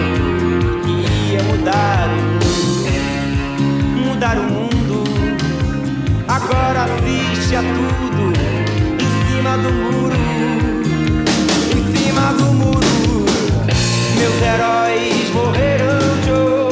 que 0.83 1.31
ia 1.31 1.43
mudar 1.43 2.07
o 2.07 2.21
mundo, 2.21 2.46
mudar 4.17 4.35
o 4.39 4.43
mundo, 4.51 5.03
agora 6.27 6.85
assiste 6.85 7.55
a 7.55 7.61
tudo 7.61 8.33
em 8.99 9.35
cima 9.35 9.57
do 9.59 9.71
muro, 9.71 10.15
em 11.71 11.95
cima 11.95 12.33
do 12.33 12.45
muro. 12.45 13.25
Meus 14.17 14.41
heróis 14.41 15.29
morreram 15.35 15.99
de 16.23 16.31
overdose. 16.31 16.66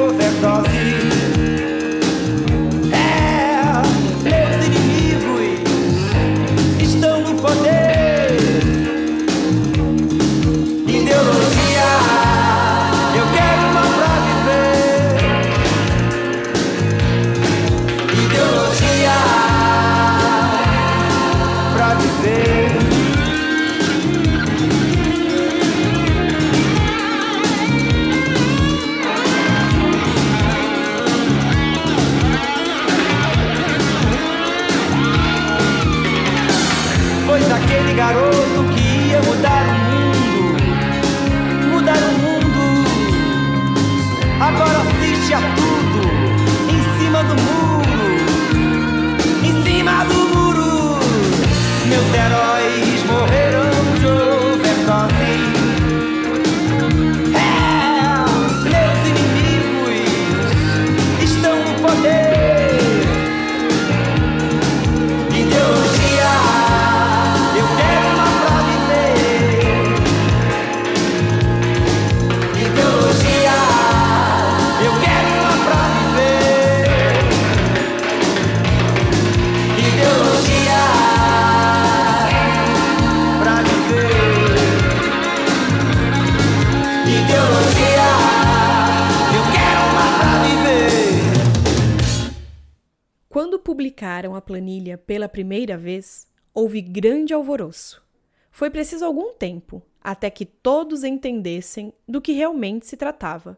Publicaram 94.05 94.35
a 94.35 94.41
planilha 94.41 94.99
pela 94.99 95.27
primeira 95.27 95.75
vez, 95.75 96.27
houve 96.53 96.79
grande 96.79 97.33
alvoroço. 97.33 98.03
Foi 98.51 98.69
preciso 98.69 99.03
algum 99.03 99.33
tempo 99.33 99.81
até 99.99 100.29
que 100.29 100.45
todos 100.45 101.03
entendessem 101.03 101.91
do 102.07 102.21
que 102.21 102.31
realmente 102.31 102.85
se 102.85 102.95
tratava. 102.95 103.57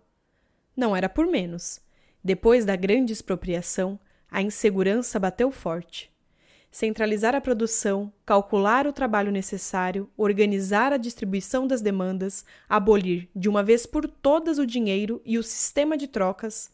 Não 0.76 0.96
era 0.96 1.10
por 1.10 1.28
menos. 1.28 1.82
Depois 2.24 2.64
da 2.64 2.78
grande 2.78 3.12
expropriação, 3.12 4.00
a 4.32 4.42
insegurança 4.42 5.20
bateu 5.20 5.52
forte. 5.52 6.10
Centralizar 6.72 7.36
a 7.36 7.42
produção, 7.42 8.12
calcular 8.26 8.88
o 8.88 8.94
trabalho 8.94 9.32
necessário, 9.32 10.10
organizar 10.16 10.94
a 10.94 10.98
distribuição 10.98 11.68
das 11.68 11.82
demandas, 11.82 12.46
abolir 12.70 13.28
de 13.36 13.50
uma 13.50 13.64
vez 13.64 13.86
por 13.86 14.08
todas 14.08 14.58
o 14.58 14.66
dinheiro 14.66 15.22
e 15.26 15.38
o 15.38 15.44
sistema 15.44 15.98
de 15.98 16.08
trocas, 16.08 16.72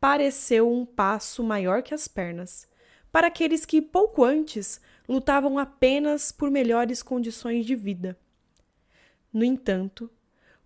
pareceu 0.00 0.68
um 0.68 0.84
passo 0.84 1.44
maior 1.44 1.82
que 1.82 1.94
as 1.94 2.08
pernas, 2.08 2.66
para 3.12 3.26
aqueles 3.26 3.66
que, 3.66 3.82
pouco 3.82 4.24
antes, 4.24 4.80
lutavam 5.06 5.58
apenas 5.58 6.32
por 6.32 6.50
melhores 6.50 7.02
condições 7.02 7.66
de 7.66 7.76
vida. 7.76 8.18
No 9.32 9.44
entanto, 9.44 10.10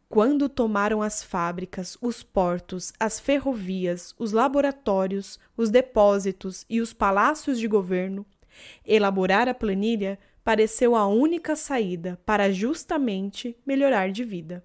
quando 0.09 0.49
tomaram 0.49 1.03
as 1.03 1.23
fábricas, 1.23 1.99
os 2.01 2.23
portos, 2.23 2.93
as 2.99 3.19
ferrovias, 3.19 4.15
os 4.19 4.31
laboratórios, 4.31 5.39
os 5.57 5.69
depósitos 5.69 6.65
e 6.71 6.81
os 6.81 6.93
palácios 6.93 7.59
de 7.59 7.67
governo, 7.67 8.25
elaborar 8.85 9.49
a 9.49 9.55
planilha 9.55 10.19
pareceu 10.45 10.95
a 10.95 11.07
única 11.09 11.57
saída 11.57 12.21
para 12.25 12.53
justamente 12.53 13.57
melhorar 13.67 14.13
de 14.13 14.23
vida. 14.23 14.65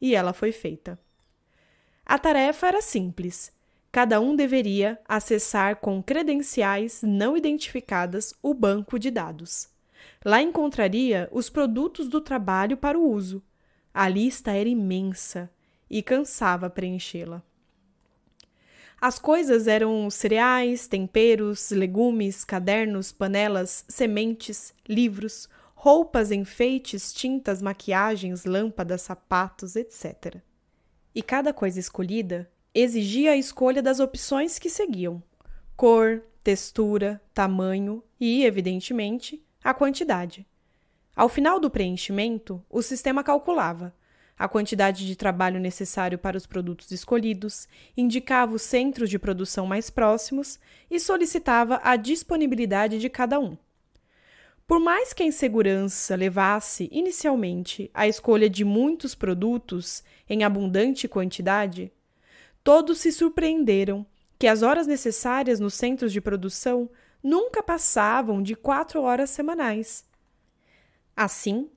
E 0.00 0.16
ela 0.16 0.32
foi 0.32 0.50
feita. 0.50 0.98
A 2.04 2.18
tarefa 2.18 2.66
era 2.66 2.82
simples. 2.82 3.52
Cada 3.90 4.20
um 4.20 4.36
deveria 4.36 5.00
acessar 5.08 5.76
com 5.76 6.02
credenciais 6.02 7.02
não 7.02 7.36
identificadas 7.36 8.34
o 8.42 8.52
banco 8.52 8.98
de 8.98 9.10
dados. 9.10 9.68
Lá 10.24 10.42
encontraria 10.42 11.28
os 11.32 11.48
produtos 11.48 12.08
do 12.08 12.20
trabalho 12.20 12.76
para 12.76 12.98
o 12.98 13.10
uso. 13.10 13.42
A 13.94 14.08
lista 14.08 14.52
era 14.52 14.68
imensa 14.68 15.50
e 15.88 16.02
cansava 16.02 16.68
preenchê-la. 16.68 17.42
As 19.00 19.18
coisas 19.18 19.66
eram 19.66 20.08
cereais, 20.10 20.88
temperos, 20.88 21.70
legumes, 21.70 22.44
cadernos, 22.44 23.12
panelas, 23.12 23.84
sementes, 23.88 24.74
livros, 24.88 25.48
roupas, 25.74 26.32
enfeites, 26.32 27.12
tintas, 27.12 27.60
maquiagens, 27.60 28.44
lâmpadas, 28.44 29.02
sapatos, 29.02 29.76
etc. 29.76 30.36
E 31.14 31.22
cada 31.22 31.52
coisa 31.52 31.78
escolhida 31.78 32.50
exigia 32.80 33.32
a 33.32 33.36
escolha 33.36 33.82
das 33.82 34.00
opções 34.00 34.58
que 34.58 34.68
seguiam: 34.68 35.22
cor, 35.76 36.22
textura, 36.44 37.20
tamanho 37.32 38.02
e, 38.20 38.44
evidentemente, 38.44 39.42
a 39.64 39.72
quantidade. 39.72 40.46
Ao 41.14 41.28
final 41.28 41.58
do 41.58 41.70
preenchimento, 41.70 42.62
o 42.68 42.82
sistema 42.82 43.24
calculava 43.24 43.94
a 44.38 44.46
quantidade 44.46 45.06
de 45.06 45.16
trabalho 45.16 45.58
necessário 45.58 46.18
para 46.18 46.36
os 46.36 46.46
produtos 46.46 46.90
escolhidos, 46.90 47.66
indicava 47.96 48.54
os 48.54 48.62
centros 48.62 49.08
de 49.08 49.18
produção 49.18 49.66
mais 49.66 49.88
próximos 49.88 50.58
e 50.90 51.00
solicitava 51.00 51.80
a 51.82 51.96
disponibilidade 51.96 52.98
de 52.98 53.08
cada 53.08 53.40
um. 53.40 53.56
Por 54.66 54.80
mais 54.80 55.12
que 55.12 55.22
a 55.22 55.26
insegurança 55.26 56.14
levasse, 56.16 56.88
inicialmente, 56.92 57.90
à 57.94 58.06
escolha 58.06 58.50
de 58.50 58.64
muitos 58.64 59.14
produtos 59.14 60.02
em 60.28 60.44
abundante 60.44 61.08
quantidade, 61.08 61.90
todos 62.66 62.98
se 62.98 63.12
surpreenderam 63.12 64.04
que 64.36 64.48
as 64.48 64.60
horas 64.60 64.88
necessárias 64.88 65.60
nos 65.60 65.74
centros 65.74 66.12
de 66.12 66.20
produção 66.20 66.90
nunca 67.22 67.62
passavam 67.62 68.42
de 68.42 68.56
quatro 68.56 69.02
horas 69.02 69.30
semanais. 69.30 70.04
Assim, 71.14 71.70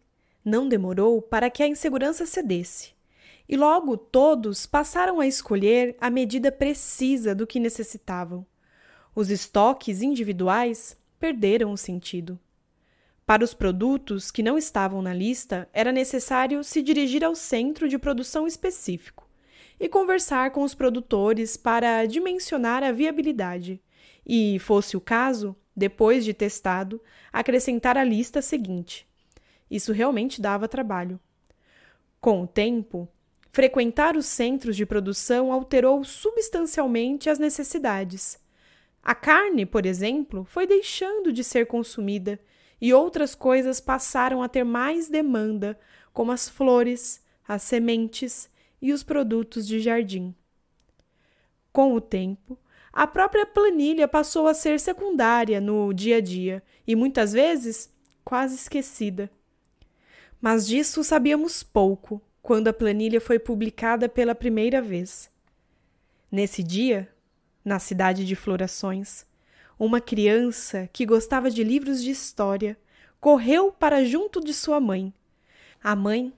não 0.44 0.68
demorou 0.68 1.22
para 1.22 1.48
que 1.52 1.62
a 1.62 1.68
insegurança 1.68 2.26
cedesse, 2.26 2.96
e 3.48 3.56
logo 3.56 3.98
todos 3.98 4.66
passaram 4.66 5.20
a 5.20 5.28
escolher 5.28 5.96
a 6.02 6.10
medida 6.10 6.52
precisa 6.52 7.36
do 7.36 7.46
que 7.46 7.60
necessitavam. 7.60 8.44
Os 9.14 9.30
estoques 9.30 10.02
individuais 10.02 10.98
perderam 11.20 11.72
o 11.72 11.78
sentido. 11.78 12.40
Para 13.28 13.44
os 13.44 13.54
produtos 13.54 14.32
que 14.32 14.42
não 14.42 14.58
estavam 14.58 15.04
na 15.04 15.14
lista, 15.14 15.70
era 15.72 15.92
necessário 15.92 16.64
se 16.64 16.82
dirigir 16.82 17.24
ao 17.24 17.36
centro 17.36 17.88
de 17.88 18.00
produção 18.00 18.48
específico 18.48 19.29
e 19.80 19.88
conversar 19.88 20.52
com 20.52 20.64
os 20.64 20.76
produtores 20.76 21.56
para 21.56 22.06
dimensionar 22.06 22.84
a 22.84 22.92
viabilidade 22.92 23.82
e, 24.26 24.60
fosse 24.60 24.98
o 24.98 25.02
caso, 25.02 25.56
depois 25.76 26.26
de 26.26 26.34
testado, 26.34 27.02
acrescentar 27.32 27.98
a 27.98 28.04
lista 28.04 28.42
seguinte. 28.42 29.08
Isso 29.72 29.94
realmente 29.94 30.42
dava 30.42 30.68
trabalho. 30.68 31.20
Com 32.20 32.44
o 32.44 32.48
tempo, 32.48 33.08
frequentar 33.52 34.18
os 34.18 34.26
centros 34.26 34.76
de 34.76 34.86
produção 34.86 35.54
alterou 35.54 36.04
substancialmente 36.04 37.30
as 37.30 37.40
necessidades. 37.40 38.38
A 39.02 39.16
carne, 39.16 39.66
por 39.66 39.86
exemplo, 39.86 40.44
foi 40.44 40.68
deixando 40.68 41.32
de 41.32 41.44
ser 41.44 41.66
consumida 41.66 42.40
e 42.82 42.94
outras 42.94 43.34
coisas 43.34 43.80
passaram 43.80 44.44
a 44.44 44.50
ter 44.50 44.64
mais 44.64 45.08
demanda, 45.08 45.80
como 46.14 46.32
as 46.32 46.50
flores, 46.50 47.24
as 47.48 47.64
sementes 47.64 48.50
e 48.82 48.94
os 48.94 49.04
produtos 49.04 49.68
de 49.68 49.80
jardim. 49.80 50.34
Com 51.72 51.94
o 51.94 52.02
tempo, 52.02 52.58
a 52.92 53.06
própria 53.06 53.46
planilha 53.46 54.08
passou 54.08 54.48
a 54.48 54.54
ser 54.54 54.80
secundária 54.80 55.62
no 55.62 55.94
dia 55.94 56.18
a 56.18 56.22
dia 56.22 56.64
e 56.88 56.96
muitas 56.96 57.34
vezes 57.34 57.94
quase 58.24 58.56
esquecida. 58.56 59.30
Mas 60.42 60.66
disso 60.66 61.04
sabíamos 61.04 61.64
pouco 61.64 62.22
quando 62.42 62.68
a 62.68 62.74
planilha 62.74 63.22
foi 63.22 63.38
publicada 63.38 64.10
pela 64.10 64.34
primeira 64.34 64.82
vez. 64.82 65.30
Nesse 66.32 66.64
dia, 66.64 67.10
na 67.64 67.80
cidade 67.80 68.26
de 68.26 68.36
Florações, 68.36 69.26
uma 69.78 70.02
criança 70.02 70.90
que 70.92 71.06
gostava 71.06 71.50
de 71.50 71.64
livros 71.64 72.02
de 72.02 72.12
história 72.12 72.78
correu 73.20 73.72
para 73.72 74.04
junto 74.04 74.40
de 74.40 74.54
sua 74.54 74.80
mãe. 74.80 75.14
A 75.82 75.96
mãe 75.96 76.34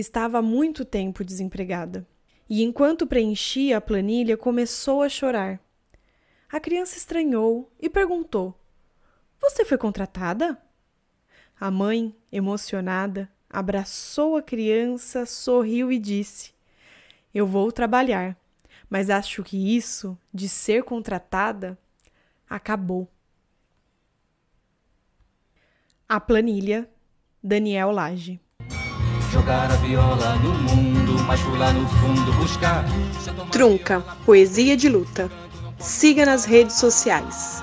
estava 0.00 0.38
há 0.38 0.42
muito 0.42 0.84
tempo 0.84 1.24
desempregada 1.24 2.06
e, 2.48 2.62
enquanto 2.62 3.06
preenchia 3.06 3.78
a 3.78 3.80
planilha, 3.80 4.36
começou 4.36 5.02
a 5.02 5.08
chorar. 5.08 5.60
A 6.48 6.60
criança 6.60 6.96
estranhou 6.96 7.72
e 7.80 7.88
perguntou: 7.88 8.54
Você 9.40 9.64
foi 9.64 9.78
contratada? 9.78 10.60
A 11.58 11.70
mãe, 11.70 12.14
emocionada, 12.30 13.30
abraçou 13.48 14.36
a 14.36 14.42
criança, 14.42 15.26
sorriu 15.26 15.90
e 15.90 15.98
disse: 15.98 16.52
Eu 17.34 17.46
vou 17.46 17.72
trabalhar, 17.72 18.36
mas 18.88 19.10
acho 19.10 19.42
que 19.42 19.76
isso 19.76 20.16
de 20.32 20.48
ser 20.48 20.84
contratada 20.84 21.76
acabou. 22.48 23.08
A 26.08 26.20
planilha, 26.20 26.88
Daniel 27.42 27.90
Lage. 27.90 28.40
Jogar 29.36 29.70
a 29.70 29.76
viola 29.76 30.34
no 30.36 30.48
mundo, 30.54 31.22
mas 31.26 31.38
fui 31.40 31.58
lá 31.58 31.70
no 31.70 31.86
fundo 31.86 32.32
buscar. 32.32 32.86
Trunca, 33.52 34.00
poesia 34.24 34.74
de 34.74 34.88
luta. 34.88 35.30
Siga 35.78 36.24
nas 36.24 36.46
redes 36.46 36.76
sociais. 36.76 37.62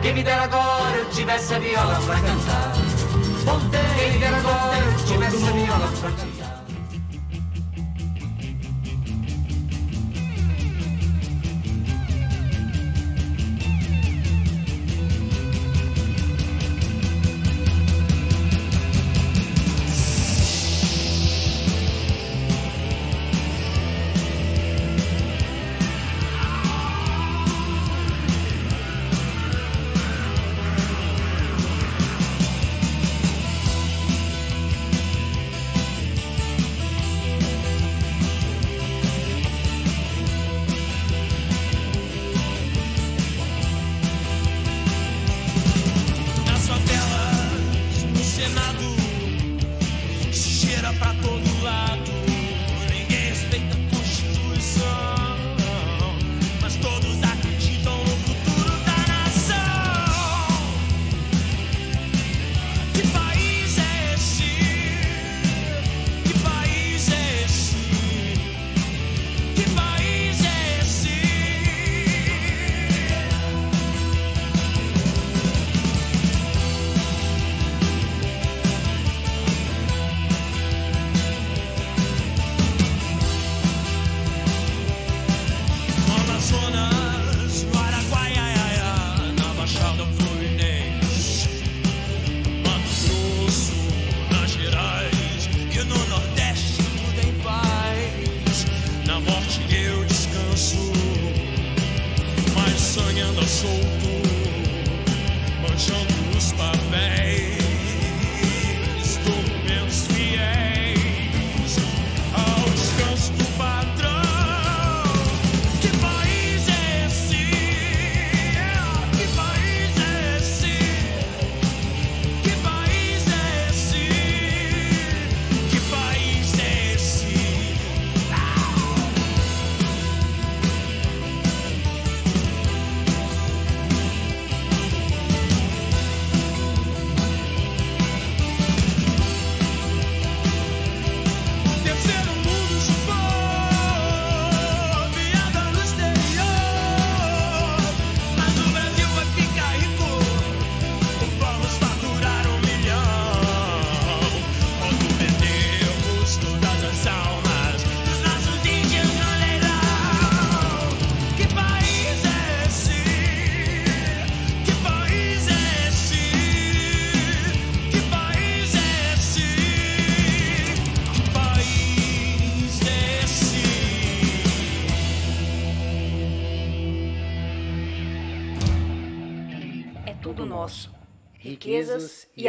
Quem 0.00 0.14
me 0.14 0.22
dera 0.22 0.44
agora 0.44 0.96
eu 0.96 1.10
tivesse 1.10 1.54
a 1.54 1.58
viola 1.58 2.00
pra 2.06 2.14
cantar. 2.14 2.72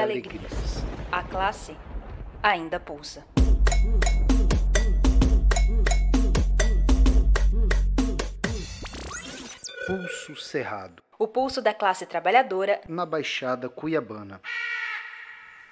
Alegrias. 0.02 0.84
A 1.12 1.24
classe 1.24 1.76
ainda 2.42 2.80
pulsa. 2.80 3.24
Pulso 9.86 10.36
Cerrado. 10.36 11.04
O 11.20 11.28
pulso 11.28 11.62
da 11.62 11.74
classe 11.74 12.06
trabalhadora 12.06 12.82
na 12.88 13.06
Baixada 13.06 13.70
Cuiabana. 13.70 14.42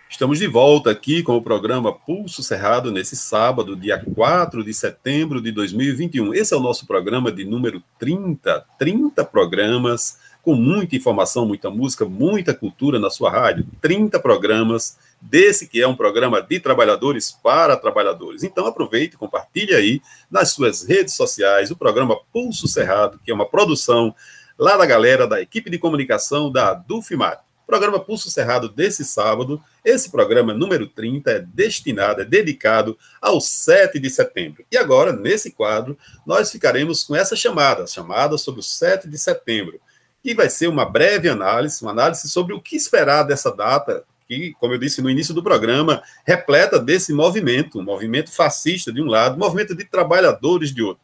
Estamos 0.09 0.39
de 0.39 0.47
volta 0.47 0.89
aqui 0.91 1.21
com 1.21 1.37
o 1.37 1.41
programa 1.41 1.93
Pulso 1.93 2.41
Cerrado 2.43 2.91
nesse 2.91 3.15
sábado, 3.15 3.75
dia 3.75 4.03
4 4.15 4.63
de 4.63 4.73
setembro 4.73 5.41
de 5.41 5.51
2021. 5.51 6.33
Esse 6.33 6.53
é 6.53 6.57
o 6.57 6.59
nosso 6.59 6.85
programa 6.85 7.31
de 7.31 7.45
número 7.45 7.81
30, 7.99 8.65
30 8.77 9.23
programas 9.25 10.19
com 10.41 10.55
muita 10.55 10.95
informação, 10.95 11.45
muita 11.45 11.69
música, 11.69 12.05
muita 12.05 12.53
cultura 12.53 12.97
na 12.97 13.09
sua 13.09 13.29
rádio. 13.29 13.65
30 13.81 14.19
programas 14.19 14.97
desse 15.21 15.67
que 15.67 15.81
é 15.81 15.87
um 15.87 15.95
programa 15.95 16.41
de 16.41 16.59
trabalhadores 16.59 17.31
para 17.31 17.75
trabalhadores. 17.75 18.43
Então 18.43 18.65
aproveite 18.65 19.17
compartilhe 19.17 19.73
aí 19.73 20.01
nas 20.31 20.51
suas 20.51 20.83
redes 20.83 21.13
sociais 21.13 21.71
o 21.71 21.75
programa 21.75 22.17
Pulso 22.31 22.67
Cerrado, 22.67 23.19
que 23.23 23.31
é 23.31 23.33
uma 23.33 23.45
produção 23.45 24.15
lá 24.57 24.77
da 24.77 24.85
galera 24.85 25.27
da 25.27 25.41
equipe 25.41 25.69
de 25.69 25.77
comunicação 25.77 26.51
da 26.51 26.73
Dufimar. 26.73 27.43
Programa 27.69 27.99
Pulso 27.99 28.31
Cerrado 28.31 28.67
desse 28.67 29.05
sábado. 29.05 29.61
Esse 29.85 30.09
programa 30.09 30.55
número 30.55 30.87
30 30.87 31.29
é 31.29 31.39
destinado, 31.39 32.19
é 32.19 32.25
dedicado 32.25 32.97
ao 33.21 33.39
7 33.39 33.99
de 33.99 34.09
setembro. 34.09 34.65
E 34.71 34.75
agora, 34.75 35.13
nesse 35.13 35.51
quadro, 35.51 35.95
nós 36.25 36.51
ficaremos 36.51 37.03
com 37.03 37.15
essa 37.15 37.35
chamada, 37.35 37.85
chamada 37.85 38.39
sobre 38.39 38.61
o 38.61 38.63
7 38.63 39.07
de 39.07 39.19
setembro, 39.19 39.79
que 40.21 40.33
vai 40.33 40.49
ser 40.49 40.67
uma 40.67 40.85
breve 40.85 41.29
análise, 41.29 41.81
uma 41.81 41.91
análise 41.91 42.29
sobre 42.29 42.53
o 42.53 42.61
que 42.61 42.75
esperar 42.75 43.23
dessa 43.23 43.51
data, 43.51 44.03
que, 44.27 44.53
como 44.59 44.73
eu 44.73 44.77
disse 44.77 45.01
no 45.01 45.09
início 45.09 45.33
do 45.33 45.43
programa, 45.43 46.03
repleta 46.25 46.79
desse 46.79 47.13
movimento, 47.13 47.79
um 47.79 47.83
movimento 47.83 48.31
fascista 48.31 48.91
de 48.91 49.01
um 49.01 49.07
lado, 49.07 49.35
um 49.35 49.39
movimento 49.39 49.75
de 49.75 49.85
trabalhadores 49.85 50.73
de 50.73 50.83
outro 50.83 51.01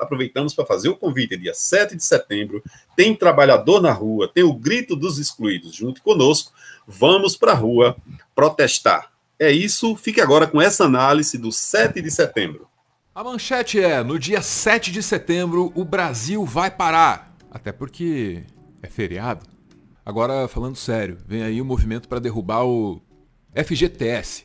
aproveitamos 0.00 0.54
para 0.54 0.66
fazer 0.66 0.88
o 0.88 0.96
convite, 0.96 1.36
dia 1.36 1.54
7 1.54 1.96
de 1.96 2.04
setembro, 2.04 2.62
tem 2.96 3.14
trabalhador 3.14 3.80
na 3.80 3.92
rua, 3.92 4.28
tem 4.28 4.42
o 4.42 4.52
grito 4.52 4.94
dos 4.94 5.18
excluídos 5.18 5.74
junto 5.74 6.02
conosco, 6.02 6.52
vamos 6.86 7.36
para 7.36 7.52
a 7.52 7.56
rua 7.56 7.96
protestar. 8.34 9.10
É 9.38 9.50
isso, 9.50 9.96
fique 9.96 10.20
agora 10.20 10.46
com 10.46 10.60
essa 10.60 10.84
análise 10.84 11.36
do 11.38 11.50
7 11.50 12.00
de 12.00 12.10
setembro. 12.10 12.68
A 13.14 13.24
manchete 13.24 13.80
é: 13.80 14.02
no 14.02 14.18
dia 14.18 14.40
7 14.40 14.92
de 14.92 15.02
setembro, 15.02 15.72
o 15.74 15.84
Brasil 15.84 16.44
vai 16.44 16.70
parar. 16.70 17.36
Até 17.50 17.70
porque 17.70 18.44
é 18.82 18.88
feriado. 18.88 19.46
Agora, 20.04 20.48
falando 20.48 20.76
sério, 20.76 21.18
vem 21.26 21.42
aí 21.42 21.60
o 21.60 21.64
movimento 21.64 22.08
para 22.08 22.18
derrubar 22.18 22.64
o 22.64 23.00
FGTS. 23.54 24.44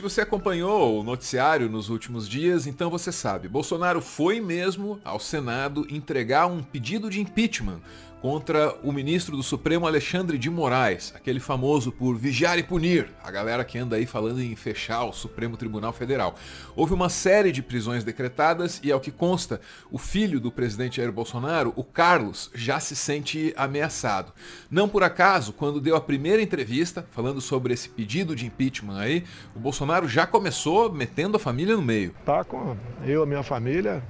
Se 0.03 0.09
você 0.11 0.21
acompanhou 0.23 0.99
o 0.99 1.05
noticiário 1.05 1.69
nos 1.69 1.89
últimos 1.89 2.29
dias, 2.29 2.67
então 2.67 2.91
você 2.91 3.13
sabe, 3.13 3.47
Bolsonaro 3.47 4.01
foi 4.01 4.41
mesmo 4.41 4.99
ao 5.05 5.21
Senado 5.21 5.87
entregar 5.89 6.47
um 6.47 6.61
pedido 6.61 7.09
de 7.09 7.21
impeachment 7.21 7.81
contra 8.23 8.73
o 8.85 8.93
ministro 8.93 9.37
do 9.37 9.43
Supremo 9.43 9.85
Alexandre 9.85 10.39
de 10.39 10.49
Moraes, 10.49 11.13
aquele 11.17 11.41
famoso 11.41 11.91
por 11.91 12.17
vigiar 12.17 12.57
e 12.57 12.63
punir, 12.63 13.11
a 13.21 13.33
galera 13.33 13.65
que 13.65 13.77
anda 13.77 13.97
aí 13.97 14.07
falando 14.07 14.41
em 14.41 14.55
fechar 14.55 15.03
o 15.03 15.13
Supremo 15.13 15.57
Tribunal 15.57 15.93
Federal. 15.93 16.37
Houve 16.77 16.95
uma 16.95 17.09
série 17.09 17.51
de 17.51 17.61
prisões 17.61 18.05
decretadas 18.05 18.81
e, 18.81 18.93
ao 18.93 19.01
que 19.01 19.11
consta, 19.11 19.61
o 19.91 19.99
filho 19.99 20.39
do 20.39 20.53
presidente 20.53 20.99
Jair 20.99 21.11
Bolsonaro, 21.11 21.73
o 21.75 21.83
Carlos, 21.83 22.49
já 22.55 22.79
se 22.79 22.95
sente 22.95 23.53
ameaçado. 23.57 24.33
Não 24.71 24.89
por 24.89 25.03
acaso, 25.03 25.53
quando 25.53 25.81
deu 25.81 25.97
a 25.97 26.01
primeira 26.01 26.41
entrevista 26.41 27.05
falando 27.11 27.41
sobre 27.41 27.75
esse 27.75 27.89
pedido 27.89 28.37
de 28.37 28.47
impeachment 28.47 29.01
aí, 29.01 29.25
o 29.53 29.59
Bolsonaro 29.59 30.07
já 30.07 30.29
começou 30.29 30.93
metendo 30.93 31.39
a 31.39 31.41
família 31.41 31.75
no 31.75 31.83
meio. 31.83 32.15
Tá 32.25 32.45
com 32.45 32.77
eu, 33.05 33.25
a 33.25 33.27
minha 33.27 33.43
família, 33.43 34.01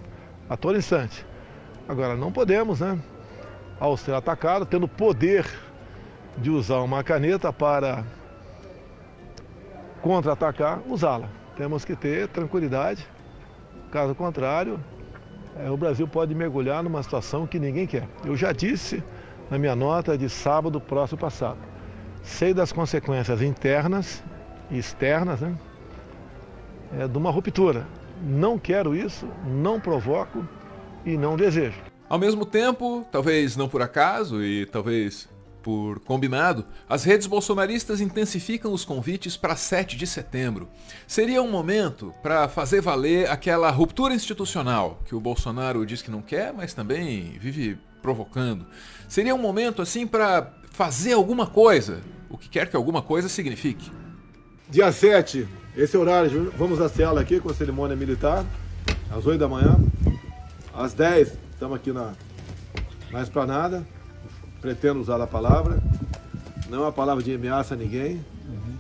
a 0.50 0.56
todo 0.56 0.76
instante. 0.76 1.24
Agora, 1.88 2.14
não 2.14 2.30
podemos, 2.30 2.80
né? 2.80 3.00
Ao 3.82 3.96
ser 3.96 4.14
atacado, 4.14 4.64
tendo 4.64 4.86
poder 4.86 5.44
de 6.38 6.50
usar 6.50 6.78
uma 6.82 7.02
caneta 7.02 7.52
para 7.52 8.04
contra-atacar, 10.00 10.80
usá-la. 10.88 11.28
Temos 11.56 11.84
que 11.84 11.96
ter 11.96 12.28
tranquilidade, 12.28 13.04
caso 13.90 14.14
contrário, 14.14 14.78
é, 15.58 15.68
o 15.68 15.76
Brasil 15.76 16.06
pode 16.06 16.32
mergulhar 16.32 16.80
numa 16.84 17.02
situação 17.02 17.44
que 17.44 17.58
ninguém 17.58 17.84
quer. 17.84 18.06
Eu 18.24 18.36
já 18.36 18.52
disse 18.52 19.02
na 19.50 19.58
minha 19.58 19.74
nota 19.74 20.16
de 20.16 20.28
sábado 20.28 20.80
próximo 20.80 21.18
passado, 21.18 21.58
sei 22.22 22.54
das 22.54 22.70
consequências 22.70 23.42
internas 23.42 24.22
e 24.70 24.78
externas 24.78 25.40
né, 25.40 25.56
é, 27.00 27.08
de 27.08 27.18
uma 27.18 27.32
ruptura. 27.32 27.84
Não 28.22 28.60
quero 28.60 28.94
isso, 28.94 29.26
não 29.44 29.80
provoco 29.80 30.46
e 31.04 31.16
não 31.16 31.36
desejo. 31.36 31.91
Ao 32.12 32.18
mesmo 32.18 32.44
tempo, 32.44 33.06
talvez 33.10 33.56
não 33.56 33.70
por 33.70 33.80
acaso 33.80 34.44
e 34.44 34.66
talvez 34.66 35.26
por 35.62 35.98
combinado, 36.00 36.66
as 36.86 37.04
redes 37.04 37.26
bolsonaristas 37.26 38.02
intensificam 38.02 38.70
os 38.70 38.84
convites 38.84 39.34
para 39.34 39.56
7 39.56 39.96
de 39.96 40.06
setembro. 40.06 40.68
Seria 41.06 41.40
um 41.40 41.50
momento 41.50 42.12
para 42.22 42.48
fazer 42.48 42.82
valer 42.82 43.30
aquela 43.30 43.70
ruptura 43.70 44.12
institucional 44.12 45.00
que 45.06 45.14
o 45.14 45.20
Bolsonaro 45.20 45.86
diz 45.86 46.02
que 46.02 46.10
não 46.10 46.20
quer, 46.20 46.52
mas 46.52 46.74
também 46.74 47.38
vive 47.40 47.78
provocando. 48.02 48.66
Seria 49.08 49.34
um 49.34 49.38
momento 49.38 49.80
assim 49.80 50.06
para 50.06 50.52
fazer 50.70 51.14
alguma 51.14 51.46
coisa, 51.46 52.02
o 52.28 52.36
que 52.36 52.50
quer 52.50 52.68
que 52.68 52.76
alguma 52.76 53.00
coisa 53.00 53.26
signifique. 53.26 53.90
Dia 54.68 54.92
7, 54.92 55.48
esse 55.74 55.96
horário, 55.96 56.52
vamos 56.58 56.78
à 56.78 56.90
cela 56.90 57.22
aqui 57.22 57.40
com 57.40 57.50
a 57.50 57.54
cerimônia 57.54 57.96
militar, 57.96 58.44
às 59.10 59.24
8 59.24 59.38
da 59.38 59.48
manhã. 59.48 59.78
Às 60.74 60.92
10, 60.92 61.32
Estamos 61.62 61.76
aqui 61.76 61.92
na, 61.92 62.12
na 63.12 63.22
esplanada, 63.22 63.86
pretendo 64.60 65.00
usar 65.00 65.20
a 65.20 65.28
palavra, 65.28 65.80
não 66.68 66.78
é 66.78 66.80
uma 66.80 66.92
palavra 66.92 67.22
de 67.22 67.32
ameaça 67.32 67.74
a 67.74 67.76
ninguém. 67.76 68.20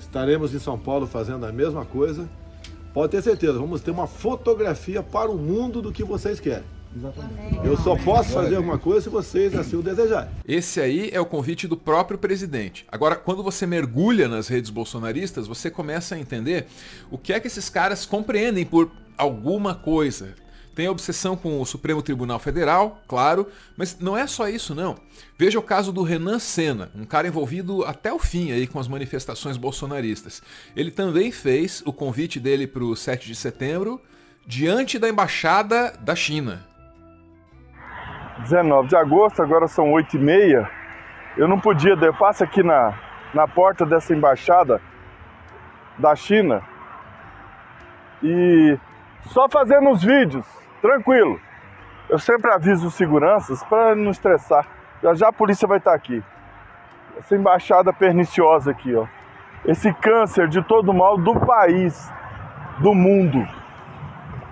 Estaremos 0.00 0.52
em 0.52 0.58
São 0.58 0.76
Paulo 0.76 1.06
fazendo 1.06 1.46
a 1.46 1.52
mesma 1.52 1.84
coisa. 1.84 2.28
Pode 2.92 3.12
ter 3.12 3.22
certeza, 3.22 3.52
vamos 3.52 3.82
ter 3.82 3.92
uma 3.92 4.08
fotografia 4.08 5.00
para 5.00 5.30
o 5.30 5.38
mundo 5.38 5.80
do 5.80 5.92
que 5.92 6.02
vocês 6.02 6.40
querem. 6.40 6.64
Eu 7.62 7.76
só 7.76 7.94
posso 7.94 8.30
fazer 8.30 8.56
alguma 8.56 8.78
coisa 8.78 9.02
se 9.02 9.08
vocês 9.08 9.54
assim 9.54 9.76
o 9.76 9.82
desejarem. 9.82 10.30
Esse 10.44 10.80
aí 10.80 11.08
é 11.12 11.20
o 11.20 11.24
convite 11.24 11.68
do 11.68 11.76
próprio 11.76 12.18
presidente. 12.18 12.84
Agora, 12.90 13.14
quando 13.14 13.44
você 13.44 13.64
mergulha 13.64 14.26
nas 14.26 14.48
redes 14.48 14.70
bolsonaristas, 14.70 15.46
você 15.46 15.70
começa 15.70 16.16
a 16.16 16.18
entender 16.18 16.66
o 17.12 17.16
que 17.16 17.32
é 17.32 17.38
que 17.38 17.46
esses 17.46 17.68
caras 17.68 18.04
compreendem 18.04 18.66
por 18.66 18.90
alguma 19.16 19.72
coisa. 19.72 20.41
Tem 20.74 20.86
a 20.86 20.90
obsessão 20.90 21.36
com 21.36 21.60
o 21.60 21.66
Supremo 21.66 22.02
Tribunal 22.02 22.38
Federal, 22.38 23.02
claro, 23.06 23.46
mas 23.76 23.98
não 24.00 24.16
é 24.16 24.26
só 24.26 24.48
isso 24.48 24.74
não. 24.74 24.96
Veja 25.36 25.58
o 25.58 25.62
caso 25.62 25.92
do 25.92 26.02
Renan 26.02 26.38
Senna, 26.38 26.90
um 26.94 27.04
cara 27.04 27.28
envolvido 27.28 27.84
até 27.84 28.12
o 28.12 28.18
fim 28.18 28.52
aí 28.52 28.66
com 28.66 28.78
as 28.78 28.88
manifestações 28.88 29.56
bolsonaristas. 29.56 30.42
Ele 30.74 30.90
também 30.90 31.30
fez 31.30 31.82
o 31.84 31.92
convite 31.92 32.40
dele 32.40 32.66
para 32.66 32.84
o 32.84 32.96
7 32.96 33.26
de 33.26 33.34
setembro 33.34 34.00
diante 34.46 34.98
da 34.98 35.08
embaixada 35.08 35.92
da 36.00 36.14
China. 36.14 36.64
19 38.38 38.88
de 38.88 38.96
agosto, 38.96 39.42
agora 39.42 39.68
são 39.68 39.92
8 39.92 40.16
e 40.16 40.18
meia. 40.18 40.70
Eu 41.36 41.46
não 41.46 41.60
podia, 41.60 41.92
eu 41.92 42.14
passo 42.14 42.42
aqui 42.42 42.62
na, 42.62 42.98
na 43.34 43.46
porta 43.46 43.84
dessa 43.84 44.14
embaixada 44.14 44.80
da 45.98 46.16
China 46.16 46.62
e 48.22 48.78
só 49.28 49.48
fazendo 49.48 49.90
os 49.90 50.02
vídeos 50.02 50.46
tranquilo. 50.82 51.40
Eu 52.10 52.18
sempre 52.18 52.50
aviso 52.50 52.88
os 52.88 52.94
seguranças 52.94 53.62
para 53.62 53.94
não 53.94 54.10
estressar. 54.10 54.66
Já 55.02 55.14
já 55.14 55.28
a 55.28 55.32
polícia 55.32 55.66
vai 55.66 55.78
estar 55.78 55.94
aqui. 55.94 56.22
Essa 57.16 57.36
embaixada 57.36 57.92
perniciosa 57.92 58.72
aqui, 58.72 58.94
ó. 58.94 59.06
Esse 59.64 59.92
câncer 59.94 60.48
de 60.48 60.60
todo 60.62 60.92
mal 60.92 61.16
do 61.16 61.38
país, 61.38 62.12
do 62.80 62.92
mundo. 62.92 63.46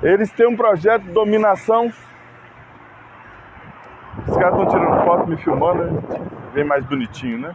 Eles 0.02 0.30
têm 0.30 0.46
um 0.48 0.56
projeto 0.56 1.02
de 1.02 1.10
dominação. 1.10 1.92
Os 4.26 4.36
caras 4.36 4.58
estão 4.58 4.68
tirando 4.68 5.04
foto, 5.04 5.26
me 5.26 5.36
filmando, 5.36 5.84
né? 5.84 6.00
Bem 6.54 6.64
mais 6.64 6.84
bonitinho, 6.84 7.38
né? 7.38 7.54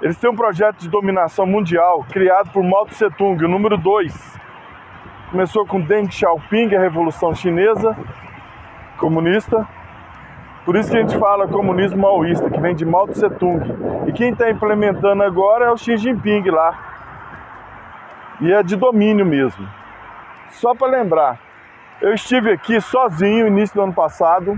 Eles 0.00 0.16
têm 0.16 0.30
um 0.30 0.36
projeto 0.36 0.78
de 0.78 0.88
dominação 0.88 1.46
mundial 1.46 2.04
criado 2.10 2.50
por 2.50 2.62
Mao 2.62 2.86
Tse 2.86 3.10
Tung, 3.10 3.44
o 3.44 3.48
número 3.48 3.76
2 3.76 4.43
Começou 5.34 5.66
com 5.66 5.80
Deng 5.80 6.08
Xiaoping, 6.08 6.76
a 6.76 6.80
Revolução 6.80 7.34
Chinesa 7.34 7.96
Comunista. 8.98 9.66
Por 10.64 10.76
isso 10.76 10.88
que 10.88 10.96
a 10.96 11.00
gente 11.00 11.18
fala 11.18 11.48
comunismo 11.48 12.02
maoísta, 12.02 12.48
que 12.48 12.60
vem 12.60 12.72
de 12.72 12.84
Mao 12.84 13.08
Tse 13.08 13.28
Tung. 13.30 13.60
E 14.06 14.12
quem 14.12 14.30
está 14.30 14.48
implementando 14.48 15.24
agora 15.24 15.64
é 15.64 15.70
o 15.72 15.76
Xi 15.76 15.96
Jinping 15.96 16.48
lá. 16.50 16.78
E 18.40 18.52
é 18.52 18.62
de 18.62 18.76
domínio 18.76 19.26
mesmo. 19.26 19.68
Só 20.50 20.72
para 20.72 20.86
lembrar, 20.86 21.40
eu 22.00 22.14
estive 22.14 22.52
aqui 22.52 22.80
sozinho 22.80 23.48
início 23.48 23.74
do 23.74 23.82
ano 23.82 23.92
passado, 23.92 24.56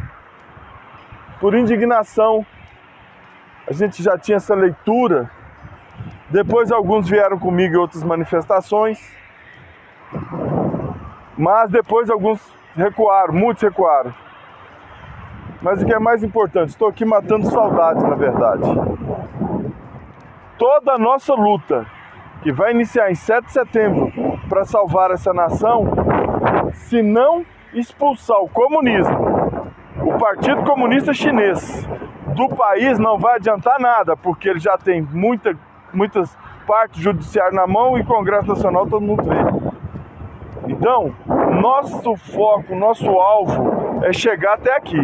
por 1.40 1.54
indignação. 1.54 2.44
A 3.66 3.72
gente 3.72 4.02
já 4.02 4.18
tinha 4.18 4.36
essa 4.36 4.54
leitura. 4.54 5.30
Depois 6.28 6.70
alguns 6.70 7.08
vieram 7.08 7.38
comigo 7.38 7.76
em 7.76 7.78
outras 7.78 8.04
manifestações. 8.04 9.00
Mas 11.36 11.70
depois 11.70 12.08
alguns 12.08 12.40
recuaram, 12.74 13.34
muitos 13.34 13.62
recuaram. 13.62 14.14
Mas 15.60 15.82
o 15.82 15.86
que 15.86 15.94
é 15.94 15.98
mais 15.98 16.22
importante, 16.22 16.70
estou 16.70 16.88
aqui 16.88 17.04
matando 17.04 17.50
saudades, 17.50 18.02
na 18.02 18.14
verdade. 18.14 18.62
Toda 20.58 20.92
a 20.92 20.98
nossa 20.98 21.34
luta, 21.34 21.86
que 22.42 22.52
vai 22.52 22.72
iniciar 22.72 23.10
em 23.10 23.14
7 23.14 23.46
de 23.46 23.52
setembro 23.52 24.12
para 24.48 24.64
salvar 24.64 25.10
essa 25.10 25.34
nação, 25.34 25.84
se 26.72 27.02
não 27.02 27.44
expulsar 27.74 28.38
o 28.38 28.48
comunismo, 28.48 29.16
o 30.00 30.18
Partido 30.18 30.62
Comunista 30.64 31.12
Chinês, 31.12 31.86
do 32.34 32.48
país, 32.50 32.98
não 32.98 33.18
vai 33.18 33.36
adiantar 33.36 33.80
nada, 33.80 34.16
porque 34.16 34.48
ele 34.48 34.60
já 34.60 34.76
tem 34.78 35.02
muita, 35.02 35.56
muitas 35.92 36.36
partes 36.66 37.00
judiciárias 37.00 37.54
na 37.54 37.66
mão 37.66 37.98
e 37.98 38.04
Congresso 38.04 38.48
Nacional 38.48 38.86
todo 38.86 39.00
mundo 39.00 39.22
vê. 39.24 39.65
Então, 40.68 41.14
nosso 41.60 42.16
foco, 42.16 42.74
nosso 42.74 43.08
alvo 43.08 44.04
é 44.04 44.12
chegar 44.12 44.54
até 44.54 44.76
aqui. 44.76 45.00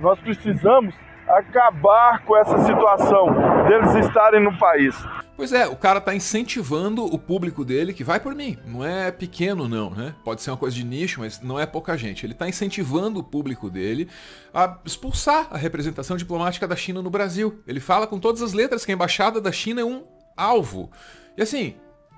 Nós 0.00 0.18
precisamos 0.20 0.94
acabar 1.28 2.24
com 2.24 2.36
essa 2.36 2.58
situação 2.64 3.26
deles 3.66 3.94
estarem 4.06 4.42
no 4.42 4.56
país. 4.58 4.94
Pois 5.36 5.52
é, 5.52 5.66
o 5.66 5.74
cara 5.74 6.00
tá 6.00 6.14
incentivando 6.14 7.04
o 7.04 7.18
público 7.18 7.64
dele, 7.64 7.92
que 7.92 8.04
vai 8.04 8.20
por 8.20 8.34
mim. 8.36 8.56
Não 8.64 8.84
é 8.84 9.10
pequeno, 9.10 9.66
não, 9.66 9.90
né? 9.90 10.14
Pode 10.24 10.40
ser 10.42 10.50
uma 10.50 10.56
coisa 10.56 10.76
de 10.76 10.84
nicho, 10.84 11.20
mas 11.20 11.40
não 11.40 11.58
é 11.58 11.66
pouca 11.66 11.96
gente. 11.96 12.24
Ele 12.24 12.34
tá 12.34 12.48
incentivando 12.48 13.18
o 13.18 13.24
público 13.24 13.68
dele 13.68 14.08
a 14.52 14.78
expulsar 14.84 15.48
a 15.50 15.56
representação 15.56 16.16
diplomática 16.16 16.68
da 16.68 16.76
China 16.76 17.02
no 17.02 17.10
Brasil. 17.10 17.60
Ele 17.66 17.80
fala 17.80 18.06
com 18.06 18.20
todas 18.20 18.42
as 18.42 18.52
letras 18.52 18.84
que 18.84 18.92
a 18.92 18.94
embaixada 18.94 19.40
da 19.40 19.50
China 19.50 19.80
é 19.80 19.84
um 19.84 20.04
alvo. 20.36 20.88
E 21.36 21.42
assim, 21.42 21.74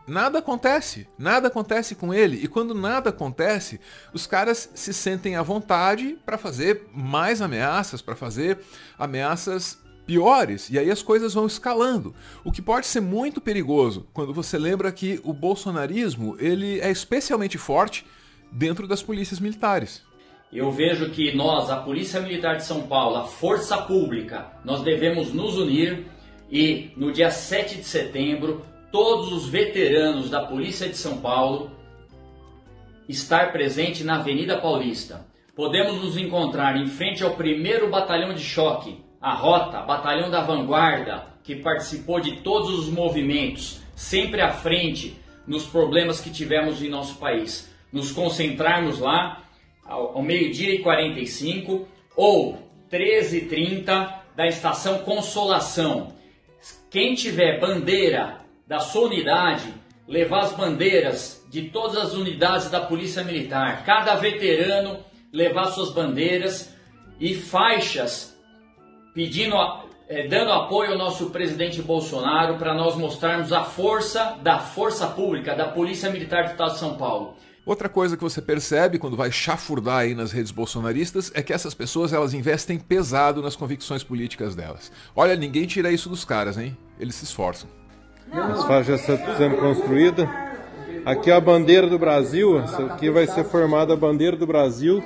nada 0.07 0.39
acontece, 0.39 1.09
nada 1.19 1.49
acontece 1.49 1.95
com 1.95 2.13
ele. 2.13 2.37
E 2.43 2.49
quando 2.49 2.75
nada 2.75 3.11
acontece, 3.11 3.81
os 4.13 4.27
caras 4.27 4.71
se 4.75 4.93
sentem 4.95 5.37
à 5.37 5.43
vontade 5.43 6.19
para 6.25 6.39
fazer 6.39 6.89
mais 6.93 7.43
ameaças, 7.43 8.01
para 8.01 8.15
fazer 8.15 8.59
ameaças 8.99 9.79
piores, 10.07 10.71
e 10.71 10.79
aí 10.79 10.89
as 10.91 11.03
coisas 11.03 11.35
vão 11.35 11.47
escalando. 11.47 12.15
O 12.45 12.53
que 12.53 12.63
pode 12.63 12.87
ser 12.87 13.01
muito 13.01 13.41
perigoso 13.41 14.07
quando 14.13 14.33
você 14.33 14.57
lembra 14.57 14.93
que 14.93 15.21
o 15.25 15.33
bolsonarismo 15.33 16.37
ele 16.39 16.81
é 16.81 16.91
especialmente 16.91 17.59
forte 17.59 18.07
dentro 18.53 18.87
das 18.87 19.03
polícias 19.03 19.41
militares. 19.41 20.03
Eu 20.53 20.71
vejo 20.71 21.11
que 21.11 21.35
nós, 21.35 21.69
a 21.71 21.77
Polícia 21.77 22.21
Militar 22.21 22.57
de 22.57 22.65
São 22.65 22.83
Paulo, 22.83 23.17
a 23.17 23.25
Força 23.25 23.79
Pública, 23.79 24.47
nós 24.65 24.83
devemos 24.83 25.33
nos 25.33 25.57
unir 25.59 26.07
e 26.49 26.93
no 26.97 27.13
dia 27.13 27.33
7 27.33 27.79
de 27.79 27.85
setembro 27.85 28.65
todos 28.97 29.31
os 29.31 29.47
veteranos 29.47 30.31
da 30.31 30.47
Polícia 30.47 30.89
de 30.89 30.97
São 30.97 31.19
Paulo 31.19 31.71
estar 33.07 33.53
presente 33.53 34.03
na 34.03 34.17
Avenida 34.17 34.57
Paulista. 34.59 35.27
Podemos 35.55 36.03
nos 36.03 36.17
encontrar 36.17 36.79
em 36.79 36.87
frente 36.87 37.23
ao 37.23 37.35
primeiro 37.35 37.91
batalhão 37.91 38.33
de 38.33 38.43
choque, 38.43 39.05
a 39.21 39.35
Rota, 39.35 39.83
batalhão 39.83 40.31
da 40.31 40.41
vanguarda, 40.41 41.27
que 41.45 41.57
participou 41.57 42.21
de 42.21 42.41
todos 42.41 42.71
os 42.71 42.89
movimentos, 42.89 43.83
sempre 43.95 44.41
à 44.41 44.51
frente 44.51 45.15
nos 45.47 45.67
problemas 45.67 46.19
que 46.19 46.31
tivemos 46.31 46.83
em 46.83 46.89
nosso 46.89 47.17
país. 47.17 47.71
Nos 47.93 48.11
concentrarmos 48.13 48.99
lá 48.99 49.43
ao, 49.85 50.17
ao 50.17 50.23
meio-dia 50.23 50.75
e 50.75 50.79
45 50.79 51.87
ou 52.17 52.57
13h30 52.91 54.15
da 54.35 54.47
estação 54.47 55.01
Consolação. 55.01 56.15
Quem 56.91 57.15
tiver 57.15 57.61
bandeira 57.61 58.46
da 58.67 58.81
sua 58.81 59.07
unidade, 59.07 59.73
levar 60.07 60.41
as 60.41 60.53
bandeiras 60.53 61.45
de 61.49 61.63
todas 61.71 61.97
as 61.97 62.15
unidades 62.15 62.71
da 62.71 62.81
Polícia 62.81 63.23
Militar, 63.23 63.85
cada 63.85 64.15
veterano 64.17 64.99
levar 65.33 65.67
suas 65.67 65.91
bandeiras 65.91 66.75
e 67.21 67.35
faixas 67.35 68.37
pedindo, 69.15 69.57
é, 70.09 70.27
dando 70.29 70.53
apoio 70.53 70.93
ao 70.93 70.99
nosso 70.99 71.31
presidente 71.31 71.81
Bolsonaro 71.81 72.59
para 72.59 72.75
nós 72.75 72.97
mostrarmos 72.97 73.53
a 73.53 73.65
força 73.65 74.37
da 74.43 74.59
força 74.59 75.07
pública, 75.07 75.55
da 75.55 75.69
Polícia 75.69 76.11
Militar 76.11 76.45
do 76.45 76.51
Estado 76.51 76.73
de 76.73 76.79
São 76.79 76.97
Paulo. 76.97 77.37
Outra 77.65 77.89
coisa 77.89 78.17
que 78.17 78.23
você 78.23 78.41
percebe 78.41 78.99
quando 78.99 79.17
vai 79.17 79.33
chafurdar 79.33 80.01
aí 80.01 80.15
nas 80.15 80.31
redes 80.31 80.53
bolsonaristas 80.53 81.33
é 81.35 81.43
que 81.43 81.53
essas 81.53 81.75
pessoas 81.75 82.13
elas 82.13 82.33
investem 82.33 82.79
pesado 82.79 83.43
nas 83.43 83.57
convicções 83.57 84.05
políticas 84.05 84.55
delas. 84.55 84.93
Olha, 85.17 85.35
ninguém 85.35 85.67
tira 85.67 85.91
isso 85.91 86.09
dos 86.09 86.25
caras, 86.25 86.57
hein? 86.57 86.77
Eles 87.01 87.17
se 87.17 87.25
esforçam. 87.25 87.69
As 88.33 88.65
faixas 88.65 89.01
sendo 89.03 89.57
construída. 89.57 90.29
Aqui 91.05 91.31
é 91.31 91.35
a 91.35 91.41
bandeira 91.41 91.87
do 91.87 91.99
Brasil. 91.99 92.59
Essa 92.61 92.83
aqui 92.85 93.11
vai 93.11 93.27
ser 93.27 93.45
formada 93.45 93.93
a 93.93 93.97
bandeira 93.97 94.37
do 94.37 94.47
Brasil, 94.47 95.03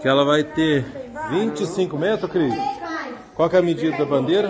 que 0.00 0.06
ela 0.08 0.24
vai 0.24 0.44
ter 0.44 0.84
25 1.30 1.98
metros, 1.98 2.30
Cris. 2.30 2.54
Qual 3.34 3.50
é 3.52 3.56
a 3.58 3.62
medida 3.62 3.96
da 3.96 4.04
bandeira? 4.04 4.48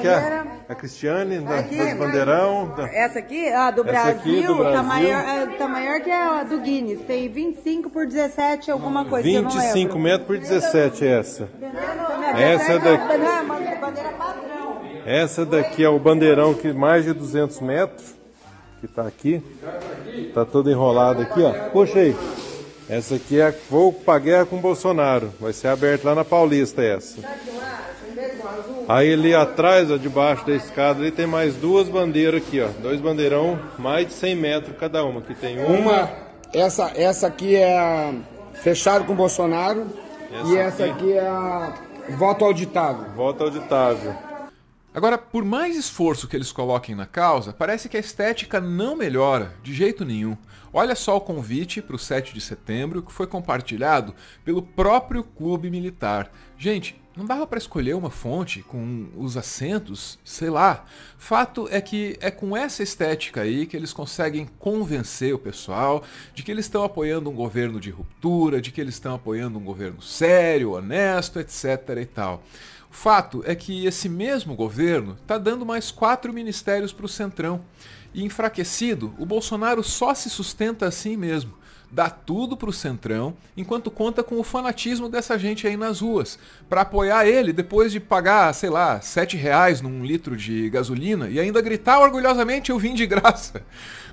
Que 0.00 0.06
é 0.06 0.44
a 0.68 0.74
Cristiane, 0.76 1.40
da, 1.40 1.58
Aqui, 1.58 1.76
das 1.76 1.94
bandeirão. 1.98 2.72
da- 2.76 2.88
Essa 2.88 3.18
aqui, 3.18 3.48
a 3.48 3.70
do 3.72 3.82
Essa 3.82 3.90
Brasil, 3.90 4.12
aqui 4.20 4.46
do 4.46 4.56
Tá, 4.56 4.62
Brasil. 4.62 4.82
maior, 4.84 5.20
é, 5.28 5.46
tá 5.46 5.68
maior 5.68 6.00
que 6.00 6.10
a 6.10 6.42
do 6.44 6.60
Guinness. 6.60 7.00
Tem 7.00 7.28
25 7.28 7.90
por 7.90 8.06
17, 8.06 8.70
alguma 8.70 9.04
coisa. 9.04 9.28
que 9.28 9.34
eu 9.34 9.42
não 9.42 9.50
25 9.50 9.94
lembro. 9.94 9.98
metros 9.98 10.26
por 10.28 10.38
17 10.38 11.04
é 11.04 11.18
essa. 11.18 11.48
Não, 11.60 12.38
Essa 12.38 12.72
é 12.74 12.78
daqui. 12.78 14.45
Essa 15.06 15.46
daqui 15.46 15.84
é 15.84 15.88
o 15.88 16.00
bandeirão 16.00 16.52
que 16.52 16.72
mais 16.72 17.04
de 17.04 17.12
200 17.12 17.60
metros, 17.60 18.12
que 18.80 18.88
tá 18.88 19.06
aqui. 19.06 19.40
Tá 20.34 20.44
todo 20.44 20.68
enrolado 20.68 21.22
aqui, 21.22 21.40
ó. 21.40 21.52
Puxa 21.70 22.00
aí. 22.00 22.16
Essa 22.88 23.14
aqui 23.14 23.40
é 23.40 23.56
vou 23.70 23.92
pra 23.92 24.18
guerra 24.18 24.46
com 24.46 24.56
o 24.56 24.60
Bolsonaro. 24.60 25.32
Vai 25.40 25.52
ser 25.52 25.68
aberta 25.68 26.08
lá 26.08 26.14
na 26.16 26.24
Paulista 26.24 26.82
essa. 26.82 27.20
Aí 28.88 29.12
ali 29.12 29.32
atrás, 29.32 29.92
ó, 29.92 29.96
debaixo 29.96 30.44
da 30.44 30.54
escada, 30.54 31.00
ali 31.00 31.12
tem 31.12 31.26
mais 31.26 31.54
duas 31.54 31.88
bandeiras 31.88 32.42
aqui, 32.42 32.60
ó. 32.60 32.68
Dois 32.82 33.00
bandeirão, 33.00 33.60
mais 33.78 34.08
de 34.08 34.12
100 34.12 34.34
metros 34.34 34.76
cada 34.76 35.04
uma. 35.04 35.20
Aqui 35.20 35.34
tem 35.34 35.56
uma. 35.58 35.78
Uma, 35.78 36.10
essa, 36.52 36.90
essa 36.96 37.28
aqui 37.28 37.54
é 37.54 37.78
a 37.78 38.12
fechado 38.54 39.04
com 39.04 39.14
Bolsonaro 39.14 39.86
Essa 40.32 40.48
e 40.48 40.56
essa 40.56 40.84
aqui. 40.84 40.92
aqui 40.92 41.12
é 41.12 41.26
a 41.26 41.74
voto 42.16 42.44
auditável. 42.44 43.10
Voto 43.14 43.44
auditável. 43.44 44.25
Agora, 44.96 45.18
por 45.18 45.44
mais 45.44 45.76
esforço 45.76 46.26
que 46.26 46.34
eles 46.34 46.50
coloquem 46.50 46.94
na 46.94 47.04
causa, 47.04 47.52
parece 47.52 47.86
que 47.86 47.98
a 47.98 48.00
estética 48.00 48.62
não 48.62 48.96
melhora 48.96 49.54
de 49.62 49.74
jeito 49.74 50.06
nenhum. 50.06 50.34
Olha 50.72 50.94
só 50.94 51.18
o 51.18 51.20
convite 51.20 51.82
para 51.82 51.96
o 51.96 51.98
7 51.98 52.32
de 52.32 52.40
setembro 52.40 53.02
que 53.02 53.12
foi 53.12 53.26
compartilhado 53.26 54.14
pelo 54.42 54.62
próprio 54.62 55.22
clube 55.22 55.68
militar. 55.68 56.32
Gente, 56.56 56.98
não 57.14 57.26
dava 57.26 57.46
para 57.46 57.58
escolher 57.58 57.94
uma 57.94 58.08
fonte 58.08 58.62
com 58.62 59.08
os 59.16 59.36
acentos, 59.36 60.18
sei 60.24 60.48
lá. 60.48 60.86
Fato 61.18 61.68
é 61.70 61.80
que 61.80 62.16
é 62.18 62.30
com 62.30 62.56
essa 62.56 62.82
estética 62.82 63.42
aí 63.42 63.66
que 63.66 63.76
eles 63.76 63.92
conseguem 63.92 64.48
convencer 64.58 65.34
o 65.34 65.38
pessoal 65.38 66.04
de 66.34 66.42
que 66.42 66.50
eles 66.50 66.64
estão 66.64 66.84
apoiando 66.84 67.28
um 67.28 67.34
governo 67.34 67.78
de 67.78 67.90
ruptura, 67.90 68.62
de 68.62 68.72
que 68.72 68.80
eles 68.80 68.94
estão 68.94 69.14
apoiando 69.14 69.58
um 69.58 69.64
governo 69.64 70.00
sério, 70.00 70.72
honesto, 70.72 71.38
etc. 71.38 71.98
e 72.00 72.06
tal. 72.06 72.42
O 72.90 72.94
fato 72.94 73.42
é 73.46 73.54
que 73.54 73.86
esse 73.86 74.08
mesmo 74.08 74.54
governo 74.54 75.16
está 75.20 75.38
dando 75.38 75.66
mais 75.66 75.90
quatro 75.90 76.32
ministérios 76.32 76.92
para 76.92 77.06
o 77.06 77.08
Centrão. 77.08 77.62
E 78.14 78.24
enfraquecido, 78.24 79.14
o 79.18 79.26
Bolsonaro 79.26 79.82
só 79.82 80.14
se 80.14 80.30
sustenta 80.30 80.86
assim 80.86 81.16
mesmo. 81.16 81.54
Dá 81.90 82.10
tudo 82.10 82.56
para 82.56 82.68
o 82.68 82.72
Centrão, 82.72 83.36
enquanto 83.56 83.90
conta 83.90 84.22
com 84.22 84.40
o 84.40 84.42
fanatismo 84.42 85.08
dessa 85.08 85.38
gente 85.38 85.66
aí 85.66 85.76
nas 85.76 86.00
ruas. 86.00 86.38
Para 86.68 86.80
apoiar 86.80 87.26
ele 87.26 87.52
depois 87.52 87.92
de 87.92 88.00
pagar, 88.00 88.52
sei 88.54 88.70
lá, 88.70 89.00
sete 89.00 89.36
reais 89.36 89.80
num 89.80 90.04
litro 90.04 90.36
de 90.36 90.68
gasolina 90.68 91.28
e 91.28 91.38
ainda 91.38 91.60
gritar 91.60 92.00
orgulhosamente 92.00 92.70
eu 92.70 92.78
vim 92.78 92.94
de 92.94 93.06
graça. 93.06 93.62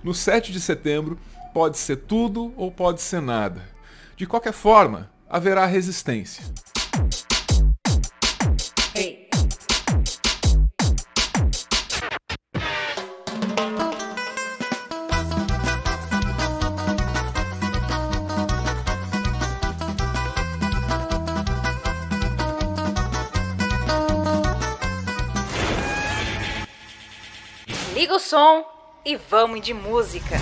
No 0.03 0.13
7 0.13 0.51
de 0.51 0.59
setembro, 0.59 1.17
pode 1.53 1.77
ser 1.77 1.95
tudo 1.95 2.53
ou 2.57 2.69
pode 2.69 3.01
ser 3.01 3.21
nada. 3.21 3.61
De 4.17 4.25
qualquer 4.25 4.51
forma, 4.51 5.09
haverá 5.29 5.65
resistência. 5.65 6.43
Liga 28.03 28.15
o 28.15 28.19
som 28.19 28.65
e 29.05 29.15
vamos 29.15 29.61
de 29.61 29.73
música. 29.73 30.35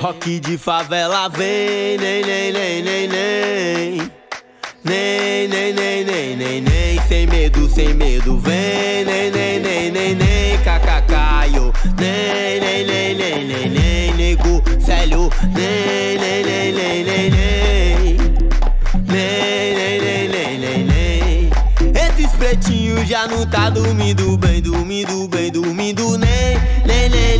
Rock 0.00 0.40
de 0.40 0.58
favela 0.58 1.28
vem, 1.28 1.96
nem, 1.96 2.22
nem, 2.22 2.52
nem, 2.52 2.82
nem, 2.82 3.08
nem. 3.08 4.12
Nem, 4.82 5.48
nem, 5.48 5.74
nem, 5.74 6.04
nem, 6.04 6.36
nem, 6.36 6.62
nem. 6.64 7.06
Sem 7.06 7.28
medo, 7.28 7.68
sem 7.72 7.94
medo, 7.94 8.36
vem, 8.36 9.04
nem, 9.04 9.30
nem, 9.30 9.62
nem, 9.62 9.92
nem, 9.92 10.16
nem. 10.16 10.35
Nem, 17.16 18.18
nem, 20.28 20.58
nem, 20.58 20.84
nem. 20.84 21.50
Esses 21.94 22.30
pretinhos 22.32 23.08
já 23.08 23.26
não 23.26 23.46
tá 23.46 23.70
dormindo 23.70 24.36
bem, 24.36 24.60
dormindo 24.60 25.26
bem, 25.28 25.50
dormindo 25.50 26.18
nem, 26.18 26.58
nem, 26.86 27.08
nem, 27.08 27.38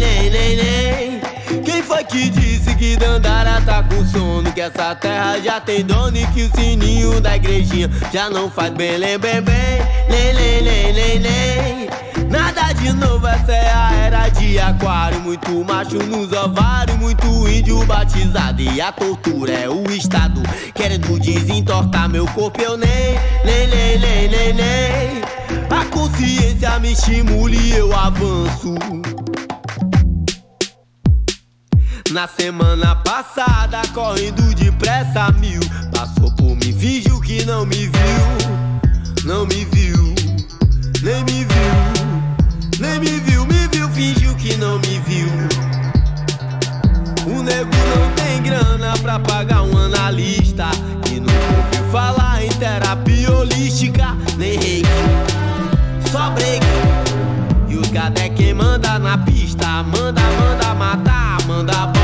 nem. 0.56 1.20
Quem 1.62 1.82
foi 1.82 2.02
que 2.04 2.30
disse 2.30 2.74
que 2.74 2.96
Dandara 2.96 3.60
tá 3.60 3.82
com 3.82 4.02
sono? 4.06 4.50
Que 4.52 4.62
essa 4.62 4.94
terra 4.94 5.38
já 5.40 5.60
tem 5.60 5.84
dono 5.84 6.16
e 6.16 6.26
que 6.28 6.44
o 6.44 6.50
sininho 6.56 7.20
da 7.20 7.36
igrejinha 7.36 7.90
já 8.12 8.30
não 8.30 8.50
faz 8.50 8.72
bem, 8.72 8.98
bem, 8.98 9.18
bem, 9.18 9.42
bem, 9.42 9.82
nem, 10.08 10.32
nem, 10.62 10.92
de 12.76 12.92
novo, 12.92 13.26
essa 13.26 13.52
é 13.52 13.72
a 13.72 13.92
era 13.94 14.28
de 14.28 14.58
aquário. 14.58 15.20
Muito 15.20 15.64
macho 15.64 15.98
nos 15.98 16.32
ovários, 16.32 16.96
muito 16.98 17.26
índio 17.48 17.84
batizado. 17.86 18.62
E 18.62 18.80
a 18.80 18.92
tortura 18.92 19.52
é 19.52 19.68
o 19.68 19.90
Estado 19.90 20.42
querendo 20.74 21.18
desentortar 21.18 22.08
meu 22.08 22.26
corpo. 22.26 22.60
Eu 22.60 22.76
nem, 22.76 22.88
nem, 23.44 23.66
nem, 23.68 23.98
nem, 23.98 24.28
nem, 24.28 24.52
nem. 24.52 25.22
A 25.70 25.84
consciência 25.86 26.78
me 26.78 26.92
estimula 26.92 27.54
e 27.54 27.72
eu 27.72 27.94
avanço. 27.96 28.74
Na 32.10 32.28
semana 32.28 32.94
passada, 32.96 33.82
correndo 33.92 34.54
depressa 34.54 35.30
mil 35.32 35.60
Passou 35.92 36.30
por 36.36 36.54
mim, 36.54 36.72
fingiu 36.72 37.20
que 37.20 37.44
não 37.44 37.66
me 37.66 37.88
viu 37.88 39.24
Não 39.24 39.44
me 39.44 39.64
viu, 39.64 40.14
nem 41.02 41.24
me 41.24 41.44
viu 41.44 41.55
grana 48.86 48.98
pra 48.98 49.18
pagar 49.18 49.62
um 49.62 49.76
analista 49.76 50.66
E 51.10 51.18
não 51.18 51.34
ouviu 51.34 51.90
falar 51.90 52.44
em 52.44 52.48
terapia 52.50 53.32
holística 53.32 54.16
Nem 54.38 54.58
reiki, 54.58 54.86
só 56.10 56.30
break. 56.30 56.64
E 57.68 57.76
os 57.76 57.88
gado 57.90 58.20
é 58.20 58.28
quem 58.28 58.54
manda 58.54 58.98
na 58.98 59.18
pista 59.18 59.82
Manda, 59.82 60.22
manda 60.22 60.74
matar, 60.74 61.42
manda 61.46 61.95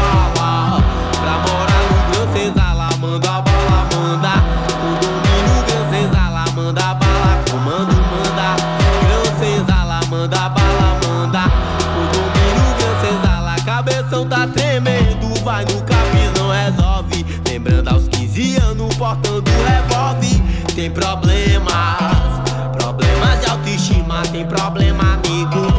Tem 20.83 20.91
problemas. 20.91 22.43
Problemas 22.77 23.41
de 23.41 23.51
autoestima 23.53 24.23
Tem 24.33 24.45
problema, 24.45 25.15
amigo. 25.15 25.73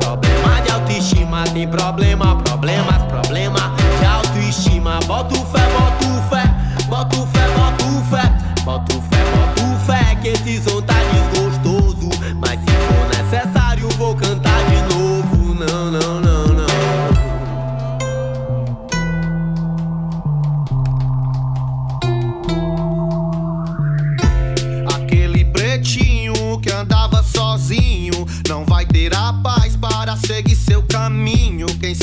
Problema 0.00 0.62
de 0.62 0.70
autoestima 0.70 1.44
Tem 1.52 1.68
problema, 1.68 2.34
problemas, 2.36 3.02
problema 3.02 3.47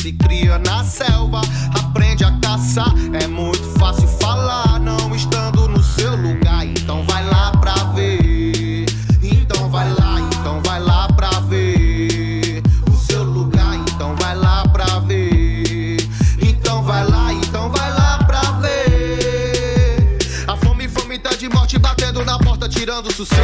se 0.05 0.13
cria 0.13 0.59
na 0.59 0.83
selva 0.83 1.41
aprende 1.73 2.23
a 2.23 2.31
caçar. 2.39 2.93
É 3.19 3.25
muito 3.25 3.63
fácil 3.79 4.07
falar, 4.07 4.79
não 4.79 5.15
estando 5.15 5.67
no 5.67 5.81
seu 5.81 6.15
lugar. 6.15 6.63
Então 6.63 7.03
vai 7.07 7.25
lá 7.25 7.51
pra 7.53 7.73
ver. 7.95 8.85
Então 9.23 9.67
vai 9.71 9.91
lá, 9.91 10.19
então 10.19 10.61
vai 10.61 10.79
lá 10.79 11.07
pra 11.07 11.31
ver 11.49 12.61
o 12.87 12.95
seu 12.95 13.23
lugar. 13.23 13.73
Então 13.77 14.15
vai 14.17 14.35
lá 14.35 14.67
pra 14.67 14.99
ver. 14.99 15.97
Então 16.39 16.83
vai 16.83 17.03
lá, 17.03 17.33
então 17.33 17.71
vai 17.71 17.89
lá 17.89 18.19
pra 18.25 18.41
ver. 18.61 20.19
A 20.47 20.55
fome, 20.55 20.87
fome 20.87 21.17
tá 21.17 21.31
de 21.31 21.49
morte 21.49 21.79
batendo 21.79 22.23
na 22.23 22.37
porta, 22.37 22.69
tirando 22.69 23.07
o 23.07 23.11
sossego. 23.11 23.41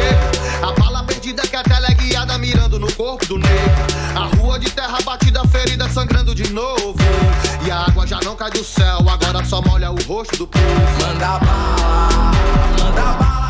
A 0.62 0.80
bala 0.80 1.02
perdida 1.02 1.42
que 1.42 1.56
a 1.56 1.64
tela 1.64 1.88
é 1.88 1.94
guiada, 1.94 2.38
mirando 2.38 2.78
no 2.78 2.92
corpo 2.92 3.26
do 3.26 3.36
negro. 3.36 3.91
De 4.62 4.70
terra 4.70 4.98
batida, 5.04 5.44
ferida, 5.48 5.88
sangrando 5.88 6.32
de 6.32 6.52
novo. 6.52 6.94
E 7.66 7.70
a 7.70 7.80
água 7.80 8.06
já 8.06 8.20
não 8.24 8.36
cai 8.36 8.48
do 8.48 8.62
céu, 8.62 8.98
agora 9.08 9.44
só 9.44 9.60
molha 9.60 9.90
o 9.90 10.00
rosto 10.04 10.36
do 10.36 10.46
povo. 10.46 10.64
Manda 11.00 11.40
bala, 11.40 12.30
manda 12.78 13.02
bala 13.14 13.41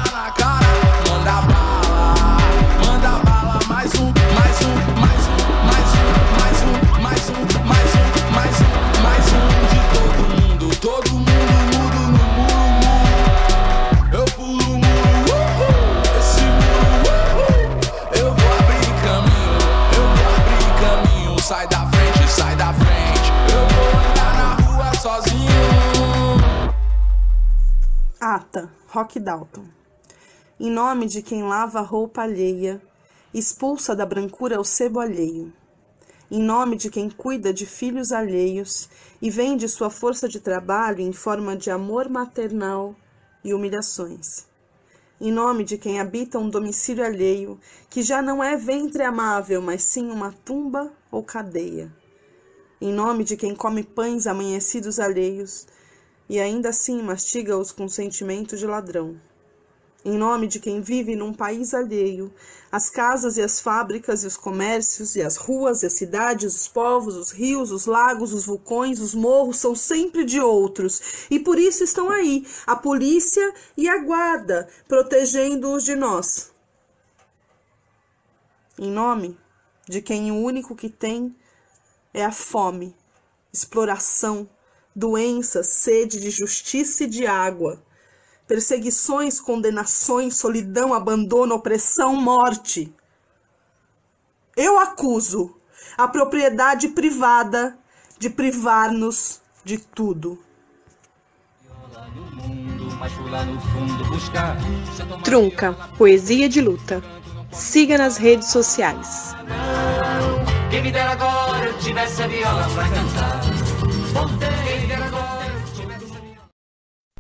Rock 28.88 29.18
Dalton. 29.18 29.64
Em 30.60 30.70
nome 30.70 31.06
de 31.06 31.22
quem 31.22 31.42
lava 31.42 31.78
a 31.78 31.82
roupa 31.82 32.22
alheia, 32.22 32.82
expulsa 33.32 33.96
da 33.96 34.04
brancura 34.04 34.60
o 34.60 34.64
sebo 34.64 35.00
alheio. 35.00 35.52
Em 36.30 36.42
nome 36.42 36.76
de 36.76 36.90
quem 36.90 37.10
cuida 37.10 37.52
de 37.52 37.66
filhos 37.66 38.12
alheios 38.12 38.88
e 39.20 39.28
vende 39.30 39.68
sua 39.68 39.90
força 39.90 40.28
de 40.28 40.40
trabalho 40.40 41.00
em 41.00 41.12
forma 41.12 41.56
de 41.56 41.70
amor 41.70 42.08
maternal 42.08 42.94
e 43.44 43.52
humilhações. 43.52 44.46
Em 45.20 45.30
nome 45.30 45.62
de 45.62 45.78
quem 45.78 46.00
habita 46.00 46.38
um 46.38 46.48
domicílio 46.48 47.04
alheio, 47.04 47.60
que 47.88 48.02
já 48.02 48.20
não 48.20 48.42
é 48.42 48.56
ventre 48.56 49.02
amável, 49.02 49.62
mas 49.62 49.82
sim 49.84 50.10
uma 50.10 50.32
tumba 50.44 50.92
ou 51.10 51.22
cadeia. 51.22 51.92
Em 52.80 52.92
nome 52.92 53.22
de 53.22 53.36
quem 53.36 53.54
come 53.54 53.84
pães 53.84 54.26
amanhecidos 54.26 54.98
alheios, 54.98 55.66
e 56.29 56.41
ainda 56.41 56.70
assim 56.70 57.03
mastiga-os 57.03 57.73
com 57.73 57.89
sentimento 57.89 58.57
de 58.57 58.66
ladrão. 58.66 59.20
Em 60.05 60.18
nome 60.18 60.49
de 60.49 60.59
quem 60.59 60.81
vive 60.81 61.14
num 61.14 61.33
país 61.33 61.73
alheio, 61.73 62.33
as 62.73 62.91
casas 62.91 63.37
e 63.37 63.43
as 63.43 63.61
fábricas 63.61 64.25
e 64.25 64.27
os 64.27 64.37
comércios 64.37 65.14
e 65.14 65.23
as 65.23 65.37
ruas 65.37 65.83
e 65.83 65.87
as 65.87 65.93
cidades, 65.93 66.57
os 66.57 66.66
povos, 66.66 67.14
os 67.14 67.31
rios, 67.31 67.70
os 67.70 67.87
lagos, 67.87 68.33
os 68.33 68.45
vulcões, 68.45 68.99
os 68.99 69.14
morros 69.14 69.59
são 69.59 69.77
sempre 69.77 70.25
de 70.25 70.41
outros, 70.41 71.27
e 71.31 71.39
por 71.39 71.57
isso 71.57 71.85
estão 71.85 72.11
aí 72.11 72.45
a 72.66 72.75
polícia 72.75 73.55
e 73.77 73.89
a 73.89 73.99
guarda 73.99 74.68
protegendo-os 74.89 75.85
de 75.85 75.95
nós. 75.95 76.51
Em 78.77 78.91
nome 78.91 79.39
de 79.89 80.03
quem 80.03 80.33
o 80.33 80.43
único 80.43 80.75
que 80.75 80.89
tem 80.89 81.37
é 82.12 82.25
a 82.25 82.33
fome, 82.33 82.97
exploração, 83.53 84.49
doença, 84.95 85.62
sede 85.62 86.20
de 86.20 86.30
justiça 86.30 87.05
e 87.05 87.07
de 87.07 87.26
água, 87.26 87.82
perseguições, 88.47 89.40
condenações, 89.40 90.36
solidão, 90.36 90.93
abandono, 90.93 91.55
opressão, 91.55 92.14
morte. 92.14 92.95
Eu 94.57 94.78
acuso 94.78 95.57
a 95.97 96.07
propriedade 96.07 96.88
privada 96.88 97.78
de 98.18 98.28
privar-nos 98.28 99.40
de 99.64 99.78
tudo. 99.78 100.38
Trunca, 105.24 105.72
poesia 105.97 106.49
de 106.49 106.61
luta. 106.61 107.03
Siga 107.51 107.99
nas 107.99 108.16
redes 108.16 108.49
sociais. 108.49 109.34
Quem 110.70 110.82
me 110.82 110.90
dera 110.90 111.12
agora 111.12 111.66
eu 111.66 111.78
tivesse 111.78 112.22
a 112.22 112.26
viola 112.26 112.68
pra 112.74 112.88
cantar. 112.88 114.61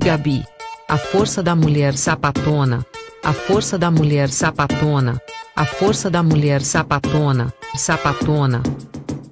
Gabi. 0.04 0.44
A 0.88 0.98
força 0.98 1.44
da 1.44 1.54
mulher 1.54 1.94
sapatona. 1.94 2.84
A 3.22 3.32
força 3.32 3.78
da 3.78 3.88
mulher 3.88 4.28
sapatona. 4.30 5.22
A 5.54 5.64
força 5.64 6.10
da 6.10 6.24
mulher 6.24 6.60
sapatona. 6.60 7.54
Sapatona. 7.76 8.62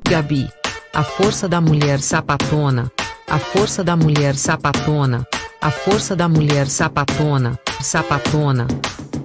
Gabi. 0.08 0.48
A 0.94 1.02
força 1.02 1.48
da 1.48 1.60
mulher 1.60 1.98
sapatona. 1.98 2.88
A 3.28 3.38
força 3.40 3.82
da 3.82 3.96
mulher 3.96 4.36
sapatona. 4.36 5.26
A 5.60 5.72
força 5.72 6.14
da 6.14 6.28
mulher 6.28 6.68
sapatona. 6.68 7.58
Sapatona. 7.80 8.68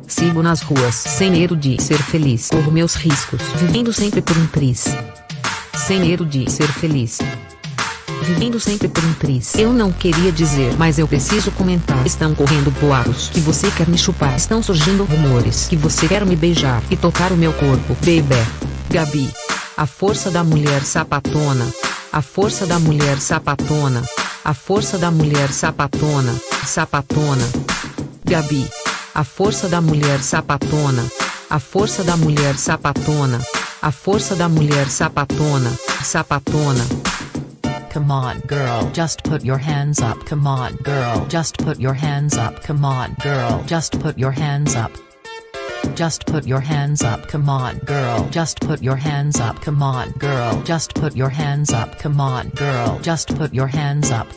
Sigo 0.08 0.42
nas 0.42 0.62
ruas 0.62 0.96
sem 0.96 1.30
medo 1.30 1.56
de 1.56 1.80
ser 1.80 2.02
feliz. 2.02 2.50
Corro 2.50 2.72
meus 2.72 2.96
riscos, 2.96 3.42
vivendo 3.58 3.94
sempre 3.94 4.20
por 4.20 4.36
um 4.36 4.48
triz. 4.48 4.86
Sem 5.76 6.00
medo 6.00 6.26
de 6.26 6.50
ser 6.50 6.68
feliz. 6.68 7.20
Vivendo 8.24 8.60
sempre 8.60 8.88
por 8.88 9.04
um 9.04 9.14
triz. 9.14 9.56
Eu 9.56 9.72
não 9.72 9.92
queria 9.92 10.32
dizer, 10.32 10.76
mas 10.78 10.98
eu 10.98 11.08
preciso 11.08 11.52
comentar. 11.52 12.06
Estão 12.06 12.34
correndo 12.34 12.72
boatos 12.80 13.30
que 13.30 13.40
você 13.40 13.70
quer 13.72 13.88
me 13.88 13.98
chupar. 13.98 14.36
Estão 14.36 14.64
surgindo 14.64 15.04
rumores 15.04 15.68
que 15.68 15.76
você 15.76 16.08
quer 16.08 16.26
me 16.26 16.36
beijar 16.36 16.82
e 16.90 16.98
tocar 16.98 17.32
o 17.32 17.38
meu 17.38 17.54
corpo. 17.54 17.96
Baby. 18.02 18.46
Gabi. 18.90 19.30
A 19.78 19.86
força 19.86 20.32
da 20.32 20.44
mulher 20.44 20.84
sapatona. 20.84 21.66
A 22.12 22.22
força 22.22 22.66
da 22.66 22.80
mulher 22.80 23.20
sapatona. 23.20 24.02
A 24.44 24.54
força 24.54 24.98
da 24.98 25.12
mulher 25.12 25.52
sapatona. 25.52 26.34
Sapatona. 26.66 27.48
Gabi. 28.24 28.68
A 29.14 29.24
força 29.24 29.68
da 29.68 29.82
mulher 29.82 30.20
sapatona. 30.22 31.06
A 31.50 31.60
força 31.60 32.04
da 32.04 32.18
mulher 32.18 32.56
sapatona. 32.58 33.40
A 33.82 33.92
força 33.92 34.36
da 34.36 34.50
mulher 34.50 34.90
sapatona. 34.90 35.72
Sapatona. 36.04 36.86
Come 37.96 38.12
on, 38.12 38.42
girl, 38.42 38.92
just 38.92 39.24
put 39.24 39.46
your 39.46 39.58
hands 39.58 40.02
up. 40.02 40.26
Come 40.26 40.46
on, 40.46 40.76
girl, 40.84 41.26
just 41.28 41.58
put 41.58 41.80
your 41.80 41.94
hands 41.94 42.36
up. 42.36 42.62
Come 42.62 42.84
on, 42.84 43.14
girl, 43.24 43.64
just 43.68 43.98
put 44.02 44.18
your 44.18 44.32
hands 44.32 44.76
up. 44.76 44.92
Just 45.96 46.26
put 46.26 46.46
your 46.46 46.60
hands 46.60 47.04
up. 47.04 47.30
Come 47.30 47.48
on, 47.48 47.78
girl, 47.78 48.28
just 48.32 48.60
put 48.60 48.84
your 48.84 48.98
hands 48.98 49.40
up. 49.40 49.62
Come 49.62 49.82
on, 49.82 50.12
girl, 50.12 50.62
just 50.64 50.94
put 50.94 51.16
your 51.16 51.30
hands 51.30 51.72
up. 51.72 51.98
Come 51.98 52.20
on, 52.20 52.50
girl, 52.50 53.00
just 53.00 53.34
put 53.34 53.54
your 53.54 53.68
hands 53.68 54.12
up. 54.12 54.28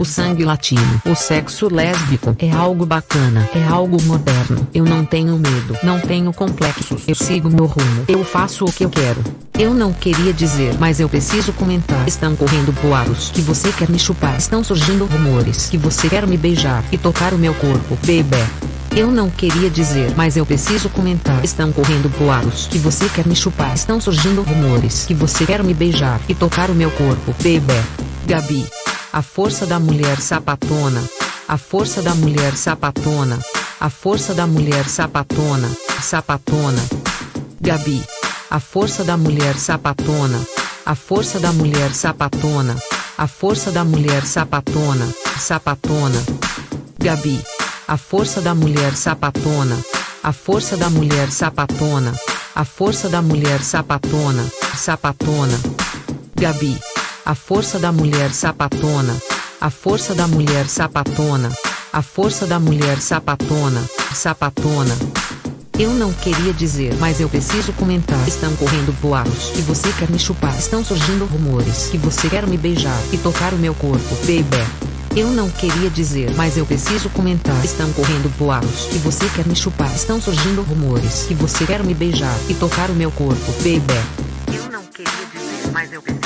O 0.00 0.04
sangue 0.04 0.44
latino, 0.44 1.02
o 1.04 1.14
sexo 1.14 1.72
lésbico 1.72 2.34
é 2.38 2.50
algo 2.50 2.84
bacana, 2.84 3.48
é 3.54 3.64
algo 3.66 4.02
moderno. 4.02 4.66
Eu 4.74 4.84
não 4.84 5.04
tenho 5.04 5.38
medo, 5.38 5.76
não 5.82 6.00
tenho 6.00 6.32
complexos. 6.32 7.02
Eu 7.06 7.14
sigo 7.14 7.48
meu 7.48 7.66
rumo, 7.66 8.04
eu 8.08 8.24
faço 8.24 8.64
o 8.64 8.72
que 8.72 8.84
eu 8.84 8.90
quero. 8.90 9.22
Eu 9.58 9.72
não 9.72 9.92
queria 9.92 10.32
dizer, 10.32 10.76
mas 10.78 11.00
eu 11.00 11.08
preciso 11.08 11.52
comentar. 11.52 12.06
Estão 12.06 12.36
correndo 12.36 12.72
boatos 12.82 13.30
que 13.30 13.40
você 13.40 13.72
quer 13.72 13.88
me 13.88 13.98
chupar. 13.98 14.36
Estão 14.36 14.62
surgindo 14.62 15.06
rumores 15.06 15.68
que 15.70 15.78
você 15.78 16.08
quer 16.10 16.26
me 16.26 16.36
beijar 16.36 16.84
e 16.92 16.98
tocar 16.98 17.32
o 17.32 17.38
meu 17.38 17.54
corpo, 17.54 17.96
baby. 18.02 18.66
Eu 18.94 19.10
não 19.10 19.28
queria 19.28 19.68
dizer, 19.68 20.14
mas 20.16 20.36
eu 20.36 20.46
preciso 20.46 20.88
comentar. 20.88 21.44
Estão 21.44 21.72
correndo 21.72 22.08
boatos 22.18 22.66
que 22.66 22.78
você 22.78 23.08
quer 23.08 23.26
me 23.26 23.36
chupar. 23.36 23.74
Estão 23.74 24.00
surgindo 24.00 24.42
rumores 24.42 25.04
que 25.06 25.14
você 25.14 25.44
quer 25.44 25.62
me 25.62 25.74
beijar 25.74 26.20
e 26.28 26.34
tocar 26.34 26.70
o 26.70 26.74
meu 26.74 26.90
corpo, 26.90 27.34
baby. 27.38 27.82
Gabi. 28.26 28.66
A 29.12 29.22
força 29.22 29.66
da 29.66 29.78
mulher 29.78 30.20
sapatona. 30.20 31.00
A 31.48 31.56
força 31.56 32.02
da 32.02 32.12
mulher 32.12 32.56
sapatona. 32.56 33.38
A 33.80 33.88
força 33.88 34.34
da 34.34 34.48
mulher 34.48 34.88
sapatona. 34.88 35.70
Sapatona. 36.02 36.82
Gabi. 37.60 38.02
A 38.50 38.58
força 38.58 39.04
da 39.04 39.16
mulher 39.16 39.54
sapatona. 39.56 40.40
A 40.84 40.94
força 40.96 41.38
da 41.38 41.52
mulher 41.52 41.94
sapatona. 41.94 42.76
A 43.16 43.28
força 43.28 43.70
da 43.70 43.84
mulher 43.84 44.26
sapatona. 44.26 45.06
Sapatona. 45.38 46.20
Gabi. 46.98 47.40
A 47.86 47.96
força 47.96 48.40
da 48.40 48.56
mulher 48.56 48.96
sapatona. 48.96 49.78
A 50.24 50.32
força 50.32 50.76
da 50.76 50.90
mulher 50.90 51.30
sapatona. 51.30 52.12
A 52.56 52.64
força 52.64 53.08
da 53.08 53.22
mulher 53.22 53.62
sapatona. 53.62 54.44
Sapatona. 54.76 55.58
Gabi. 56.34 56.76
A 57.26 57.34
força 57.34 57.76
da 57.80 57.90
mulher 57.90 58.30
sapatona. 58.30 59.20
A 59.60 59.68
força 59.68 60.14
da 60.14 60.28
mulher 60.28 60.68
sapatona. 60.68 61.50
A 61.92 62.00
força 62.00 62.46
da 62.46 62.60
mulher 62.60 63.00
sapatona. 63.00 63.82
Sapatona. 64.14 64.96
Eu 65.76 65.90
não 65.90 66.12
queria 66.12 66.52
dizer, 66.52 66.94
mas 67.00 67.18
eu 67.18 67.28
preciso 67.28 67.72
comentar. 67.72 68.28
Estão 68.28 68.54
correndo 68.54 68.92
boatos 69.00 69.50
que 69.50 69.60
você 69.62 69.92
quer 69.98 70.08
me 70.08 70.20
chupar. 70.20 70.56
Estão 70.56 70.84
surgindo 70.84 71.24
rumores 71.24 71.88
que 71.90 71.98
você 71.98 72.28
quer 72.28 72.46
me 72.46 72.56
beijar 72.56 72.96
e 73.12 73.18
tocar 73.18 73.52
o 73.52 73.58
meu 73.58 73.74
corpo, 73.74 74.14
baby. 74.20 74.64
Eu 75.16 75.26
não 75.32 75.50
queria 75.50 75.90
dizer, 75.90 76.30
mas 76.36 76.56
eu 76.56 76.64
preciso 76.64 77.10
comentar. 77.10 77.60
Estão 77.64 77.92
correndo 77.92 78.32
boatos 78.38 78.84
que 78.84 78.98
você 78.98 79.28
quer 79.30 79.48
me 79.48 79.56
chupar. 79.56 79.92
Estão 79.96 80.22
surgindo 80.22 80.62
rumores 80.62 81.24
que 81.26 81.34
você 81.34 81.66
quer 81.66 81.82
me 81.82 81.92
beijar 81.92 82.38
e 82.48 82.54
tocar 82.54 82.88
o 82.88 82.94
meu 82.94 83.10
corpo, 83.10 83.50
baby. 83.54 84.00
Eu 84.54 84.70
não 84.70 84.84
queria 84.84 85.26
dizer, 85.32 85.72
mas 85.72 85.92
eu 85.92 86.00
preciso 86.00 86.25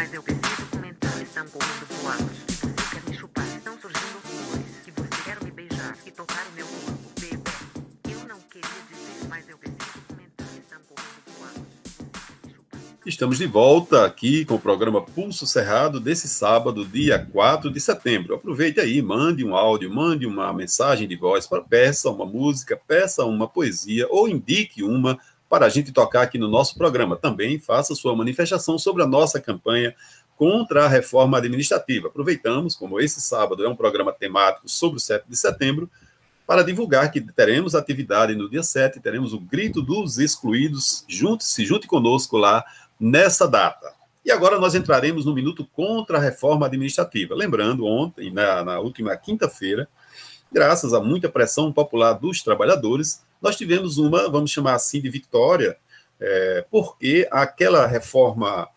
mas 0.00 0.14
eu 0.14 0.22
preciso 0.22 0.66
comentar. 0.70 1.20
Estão 1.20 1.46
correndo 1.48 1.86
você 1.86 2.94
quer 2.94 3.10
me 3.10 3.14
chupar. 3.14 3.46
Estão 3.54 3.78
surgindo 3.78 4.18
rumores 4.24 4.66
que 4.82 4.90
você 4.92 5.22
quer 5.26 5.44
me 5.44 5.50
beijar 5.50 5.94
e 6.06 6.10
tocar 6.10 6.46
o 6.46 6.52
meu 6.52 6.66
corpo, 6.66 7.12
baby. 7.20 8.10
Eu 8.10 8.26
não 8.26 8.40
queria 8.40 8.80
dizer, 8.88 9.28
mas 9.28 9.46
eu 9.46 9.58
preciso 9.58 10.00
comentar. 10.08 10.46
Estão 10.56 10.78
correndo. 10.88 11.10
Estamos 13.04 13.36
de 13.36 13.46
volta 13.46 14.06
aqui 14.06 14.46
com 14.46 14.54
o 14.54 14.58
programa 14.58 15.02
Pulso 15.02 15.46
Cerrado 15.46 16.00
desse 16.00 16.28
sábado, 16.28 16.86
dia 16.86 17.18
4 17.18 17.70
de 17.70 17.78
setembro. 17.78 18.34
Aproveite 18.34 18.80
aí, 18.80 19.02
mande 19.02 19.44
um 19.44 19.54
áudio, 19.54 19.92
mande 19.92 20.24
uma 20.24 20.50
mensagem 20.54 21.06
de 21.06 21.16
voz, 21.16 21.46
peça 21.68 22.08
uma 22.08 22.24
música, 22.24 22.74
peça 22.74 23.22
uma 23.26 23.46
poesia 23.46 24.06
ou 24.08 24.26
indique 24.26 24.82
uma 24.82 25.18
para 25.50 25.66
a 25.66 25.68
gente 25.68 25.90
tocar 25.90 26.22
aqui 26.22 26.38
no 26.38 26.46
nosso 26.46 26.76
programa. 26.76 27.16
Também 27.16 27.58
faça 27.58 27.92
sua 27.96 28.14
manifestação 28.14 28.78
sobre 28.78 29.02
a 29.02 29.06
nossa 29.06 29.40
campanha 29.40 29.92
contra 30.36 30.84
a 30.84 30.88
reforma 30.88 31.38
administrativa. 31.38 32.06
Aproveitamos, 32.06 32.76
como 32.76 33.00
esse 33.00 33.20
sábado 33.20 33.64
é 33.64 33.68
um 33.68 33.74
programa 33.74 34.12
temático 34.12 34.68
sobre 34.68 34.98
o 34.98 35.00
7 35.00 35.24
de 35.28 35.36
setembro, 35.36 35.90
para 36.46 36.62
divulgar 36.62 37.10
que 37.10 37.20
teremos 37.20 37.74
atividade 37.74 38.34
no 38.34 38.48
dia 38.48 38.62
7, 38.62 39.00
teremos 39.00 39.32
o 39.32 39.40
Grito 39.40 39.82
dos 39.82 40.18
Excluídos. 40.18 41.04
Junte, 41.08 41.44
se 41.44 41.64
junte 41.64 41.86
conosco 41.86 42.36
lá 42.36 42.64
nessa 42.98 43.46
data. 43.46 43.92
E 44.24 44.30
agora 44.30 44.58
nós 44.58 44.74
entraremos 44.74 45.24
no 45.24 45.34
minuto 45.34 45.66
contra 45.72 46.18
a 46.18 46.20
reforma 46.20 46.66
administrativa. 46.66 47.34
Lembrando, 47.34 47.84
ontem, 47.86 48.32
na, 48.32 48.64
na 48.64 48.78
última 48.78 49.16
quinta-feira, 49.16 49.88
graças 50.52 50.94
a 50.94 51.00
muita 51.00 51.28
pressão 51.28 51.72
popular 51.72 52.12
dos 52.12 52.42
trabalhadores, 52.42 53.22
nós 53.40 53.56
tivemos 53.56 53.98
uma, 53.98 54.28
vamos 54.30 54.50
chamar 54.50 54.74
assim, 54.74 55.00
de 55.00 55.10
vitória, 55.10 55.76
é, 56.20 56.64
porque 56.70 57.26
aquela 57.30 57.86
reforma 57.86 58.68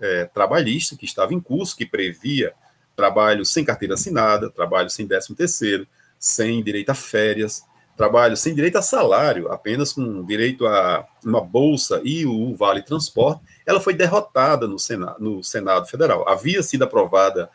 é, 0.00 0.24
trabalhista 0.26 0.96
que 0.96 1.04
estava 1.04 1.34
em 1.34 1.40
curso, 1.40 1.76
que 1.76 1.86
previa 1.86 2.54
trabalho 2.94 3.44
sem 3.44 3.64
carteira 3.64 3.94
assinada, 3.94 4.50
trabalho 4.50 4.90
sem 4.90 5.06
décimo 5.06 5.36
terceiro, 5.36 5.86
sem 6.18 6.62
direito 6.62 6.90
a 6.90 6.94
férias, 6.94 7.64
trabalho 7.96 8.36
sem 8.36 8.54
direito 8.54 8.76
a 8.76 8.82
salário, 8.82 9.50
apenas 9.50 9.92
com 9.92 10.24
direito 10.24 10.66
a 10.66 11.06
uma 11.24 11.40
bolsa 11.40 12.00
e 12.04 12.24
o 12.26 12.54
vale 12.54 12.82
transporte, 12.82 13.42
ela 13.66 13.80
foi 13.80 13.94
derrotada 13.94 14.66
no 14.66 14.78
Senado, 14.78 15.16
no 15.20 15.42
Senado 15.42 15.86
Federal. 15.86 16.28
Havia 16.28 16.62
sido 16.62 16.84
aprovada 16.84 17.50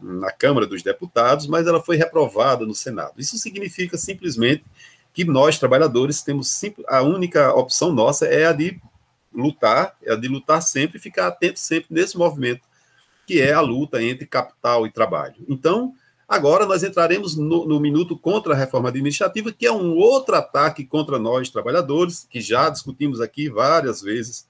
na 0.00 0.32
Câmara 0.32 0.66
dos 0.66 0.82
Deputados, 0.82 1.46
mas 1.46 1.66
ela 1.66 1.80
foi 1.80 1.96
reprovada 1.96 2.66
no 2.66 2.74
Senado. 2.74 3.14
Isso 3.18 3.38
significa 3.38 3.96
simplesmente 3.96 4.64
que 5.12 5.24
nós, 5.24 5.58
trabalhadores, 5.58 6.22
temos 6.22 6.60
a 6.88 7.02
única 7.02 7.54
opção 7.54 7.92
nossa 7.92 8.26
é 8.26 8.46
a 8.46 8.52
de 8.52 8.80
lutar, 9.32 9.96
é 10.02 10.12
a 10.12 10.16
de 10.16 10.28
lutar 10.28 10.62
sempre 10.62 10.98
e 10.98 11.00
ficar 11.00 11.26
atento 11.26 11.58
sempre 11.58 11.88
nesse 11.90 12.16
movimento, 12.16 12.62
que 13.26 13.40
é 13.40 13.52
a 13.52 13.60
luta 13.60 14.02
entre 14.02 14.26
capital 14.26 14.86
e 14.86 14.90
trabalho. 14.90 15.36
Então, 15.48 15.94
agora 16.28 16.66
nós 16.66 16.82
entraremos 16.82 17.36
no, 17.36 17.66
no 17.66 17.80
minuto 17.80 18.16
contra 18.16 18.54
a 18.54 18.56
reforma 18.56 18.88
administrativa, 18.88 19.52
que 19.52 19.66
é 19.66 19.72
um 19.72 19.96
outro 19.96 20.34
ataque 20.34 20.84
contra 20.84 21.18
nós, 21.18 21.50
trabalhadores, 21.50 22.26
que 22.30 22.40
já 22.40 22.68
discutimos 22.68 23.20
aqui 23.20 23.48
várias 23.48 24.00
vezes 24.00 24.46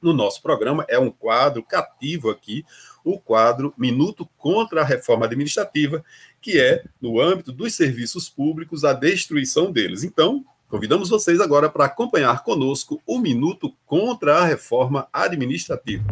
no 0.00 0.14
nosso 0.14 0.40
programa, 0.42 0.84
é 0.88 0.98
um 0.98 1.10
quadro 1.10 1.62
cativo 1.62 2.30
aqui, 2.30 2.64
o 3.04 3.18
quadro 3.18 3.74
Minuto 3.76 4.28
contra 4.38 4.80
a 4.80 4.84
Reforma 4.84 5.26
Administrativa, 5.26 6.02
que 6.40 6.58
é, 6.58 6.84
no 7.00 7.20
âmbito 7.20 7.52
dos 7.52 7.74
serviços 7.74 8.28
públicos, 8.28 8.84
a 8.84 8.92
destruição 8.92 9.70
deles. 9.70 10.02
Então, 10.04 10.44
Convidamos 10.70 11.08
vocês 11.08 11.40
agora 11.40 11.68
para 11.68 11.86
acompanhar 11.86 12.44
conosco 12.44 13.02
o 13.04 13.18
Minuto 13.18 13.76
contra 13.84 14.36
a 14.36 14.44
Reforma 14.44 15.08
Administrativa. 15.12 16.04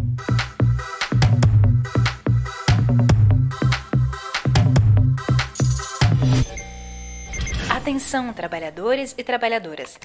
Atenção, 7.71 8.33
trabalhadores 8.33 9.15
e 9.17 9.23
trabalhadoras. 9.23 9.97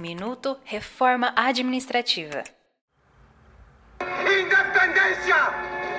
Minuto 0.00 0.56
Reforma 0.62 1.32
Administrativa. 1.34 2.44
Independência! 4.00 5.95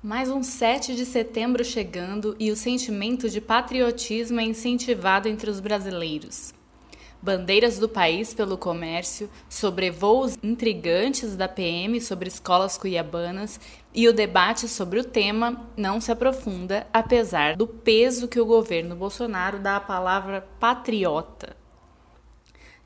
Mais 0.00 0.30
um 0.30 0.44
7 0.44 0.94
de 0.94 1.04
setembro 1.04 1.64
chegando 1.64 2.36
e 2.38 2.52
o 2.52 2.56
sentimento 2.56 3.28
de 3.28 3.40
patriotismo 3.40 4.38
é 4.38 4.44
incentivado 4.44 5.28
entre 5.28 5.50
os 5.50 5.58
brasileiros. 5.58 6.54
Bandeiras 7.20 7.80
do 7.80 7.88
país 7.88 8.32
pelo 8.32 8.56
comércio, 8.56 9.28
sobrevoos 9.50 10.38
intrigantes 10.40 11.34
da 11.34 11.48
PM 11.48 12.00
sobre 12.00 12.28
escolas 12.28 12.78
cuiabanas 12.78 13.58
e 13.92 14.06
o 14.06 14.12
debate 14.12 14.68
sobre 14.68 15.00
o 15.00 15.04
tema 15.04 15.68
não 15.76 16.00
se 16.00 16.12
aprofunda, 16.12 16.86
apesar 16.92 17.56
do 17.56 17.66
peso 17.66 18.28
que 18.28 18.40
o 18.40 18.46
governo 18.46 18.94
Bolsonaro 18.94 19.58
dá 19.58 19.74
à 19.74 19.80
palavra 19.80 20.46
patriota. 20.60 21.57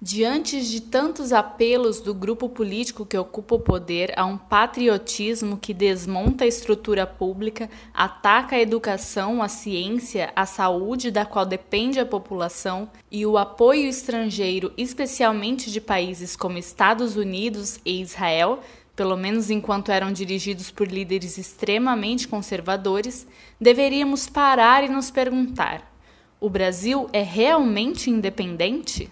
Diante 0.05 0.61
de 0.61 0.81
tantos 0.81 1.33
apelos 1.33 2.01
do 2.01 2.13
grupo 2.13 2.49
político 2.49 3.07
que 3.07 3.17
ocupa 3.17 3.55
o 3.55 3.61
poder 3.61 4.13
a 4.17 4.25
um 4.25 4.37
patriotismo 4.37 5.57
que 5.57 5.73
desmonta 5.73 6.43
a 6.43 6.47
estrutura 6.49 7.07
pública, 7.07 7.71
ataca 7.95 8.57
a 8.57 8.61
educação, 8.61 9.41
a 9.41 9.47
ciência, 9.47 10.33
a 10.35 10.45
saúde 10.45 11.13
da 11.13 11.25
qual 11.25 11.47
depende 11.47 12.01
a 12.01 12.05
população 12.05 12.91
e 13.13 13.25
o 13.25 13.39
apoio 13.39 13.87
estrangeiro, 13.87 14.73
especialmente 14.77 15.71
de 15.71 15.81
países 15.81 16.35
como 16.35 16.59
Estados 16.59 17.15
Unidos 17.15 17.79
e 17.85 18.01
Israel, 18.01 18.59
pelo 18.97 19.17
menos 19.17 19.51
enquanto 19.51 19.93
eram 19.93 20.13
dirigidos 20.13 20.69
por 20.69 20.89
líderes 20.89 21.39
extremamente 21.39 22.27
conservadores, 22.27 23.25
deveríamos 23.61 24.29
parar 24.29 24.83
e 24.83 24.89
nos 24.89 25.13
perguntar: 25.13 25.95
o 26.41 26.51
Brasil 26.51 27.09
é 27.13 27.23
realmente 27.23 28.11
independente? 28.11 29.09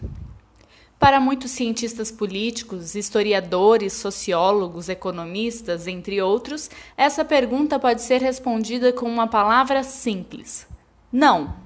Para 1.00 1.18
muitos 1.18 1.52
cientistas 1.52 2.10
políticos, 2.10 2.94
historiadores, 2.94 3.94
sociólogos, 3.94 4.90
economistas, 4.90 5.86
entre 5.86 6.20
outros, 6.20 6.68
essa 6.94 7.24
pergunta 7.24 7.78
pode 7.78 8.02
ser 8.02 8.20
respondida 8.20 8.92
com 8.92 9.06
uma 9.06 9.26
palavra 9.26 9.82
simples: 9.82 10.66
não. 11.10 11.56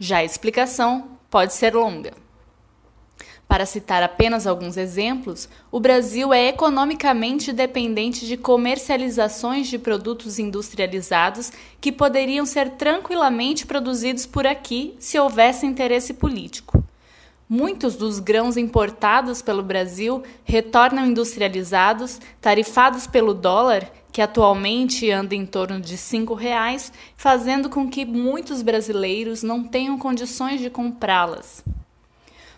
Já 0.00 0.16
a 0.16 0.24
explicação 0.24 1.10
pode 1.30 1.52
ser 1.52 1.76
longa. 1.76 2.12
Para 3.46 3.66
citar 3.66 4.02
apenas 4.02 4.48
alguns 4.48 4.76
exemplos, 4.76 5.48
o 5.70 5.78
Brasil 5.78 6.32
é 6.32 6.48
economicamente 6.48 7.52
dependente 7.52 8.26
de 8.26 8.36
comercializações 8.36 9.68
de 9.68 9.78
produtos 9.78 10.40
industrializados 10.40 11.52
que 11.80 11.92
poderiam 11.92 12.44
ser 12.44 12.70
tranquilamente 12.70 13.64
produzidos 13.64 14.26
por 14.26 14.44
aqui 14.44 14.96
se 14.98 15.16
houvesse 15.20 15.66
interesse 15.66 16.14
político. 16.14 16.89
Muitos 17.52 17.96
dos 17.96 18.20
grãos 18.20 18.56
importados 18.56 19.42
pelo 19.42 19.60
Brasil 19.60 20.22
retornam 20.44 21.04
industrializados, 21.04 22.20
tarifados 22.40 23.08
pelo 23.08 23.34
dólar, 23.34 23.90
que 24.12 24.22
atualmente 24.22 25.10
anda 25.10 25.34
em 25.34 25.44
torno 25.44 25.80
de 25.80 25.96
R$ 25.96 26.36
reais, 26.38 26.92
fazendo 27.16 27.68
com 27.68 27.90
que 27.90 28.04
muitos 28.04 28.62
brasileiros 28.62 29.42
não 29.42 29.64
tenham 29.64 29.98
condições 29.98 30.60
de 30.60 30.70
comprá-las. 30.70 31.64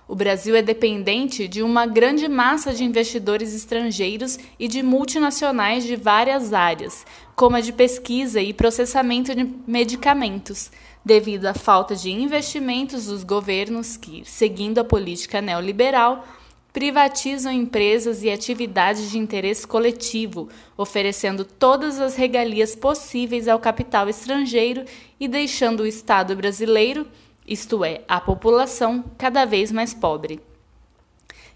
O 0.06 0.14
Brasil 0.14 0.54
é 0.54 0.60
dependente 0.60 1.48
de 1.48 1.62
uma 1.62 1.86
grande 1.86 2.28
massa 2.28 2.74
de 2.74 2.84
investidores 2.84 3.54
estrangeiros 3.54 4.38
e 4.58 4.68
de 4.68 4.82
multinacionais 4.82 5.84
de 5.84 5.96
várias 5.96 6.52
áreas, 6.52 7.06
como 7.34 7.56
a 7.56 7.62
de 7.62 7.72
pesquisa 7.72 8.42
e 8.42 8.52
processamento 8.52 9.34
de 9.34 9.48
medicamentos, 9.66 10.70
devido 11.04 11.46
à 11.46 11.54
falta 11.54 11.94
de 11.96 12.10
investimentos 12.10 13.06
dos 13.06 13.24
governos 13.24 13.96
que, 13.96 14.22
seguindo 14.24 14.78
a 14.78 14.84
política 14.84 15.40
neoliberal, 15.40 16.24
privatizam 16.72 17.52
empresas 17.52 18.22
e 18.22 18.30
atividades 18.30 19.10
de 19.10 19.18
interesse 19.18 19.66
coletivo, 19.66 20.48
oferecendo 20.76 21.44
todas 21.44 22.00
as 22.00 22.16
regalias 22.16 22.74
possíveis 22.74 23.46
ao 23.46 23.58
capital 23.58 24.08
estrangeiro 24.08 24.84
e 25.20 25.28
deixando 25.28 25.80
o 25.80 25.86
Estado 25.86 26.34
brasileiro, 26.34 27.06
isto 27.46 27.84
é, 27.84 28.02
a 28.08 28.20
população, 28.20 29.04
cada 29.18 29.44
vez 29.44 29.70
mais 29.70 29.92
pobre. 29.92 30.40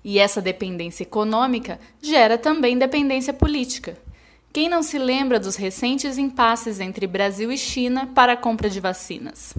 E 0.04 0.18
essa 0.18 0.42
dependência 0.42 1.02
econômica 1.02 1.80
gera 2.02 2.36
também 2.36 2.76
dependência 2.76 3.32
política. 3.32 3.96
Quem 4.56 4.70
não 4.70 4.82
se 4.82 4.98
lembra 4.98 5.38
dos 5.38 5.54
recentes 5.54 6.16
impasses 6.16 6.80
entre 6.80 7.06
Brasil 7.06 7.52
e 7.52 7.58
China 7.58 8.10
para 8.14 8.32
a 8.32 8.36
compra 8.38 8.70
de 8.70 8.80
vacinas? 8.80 9.52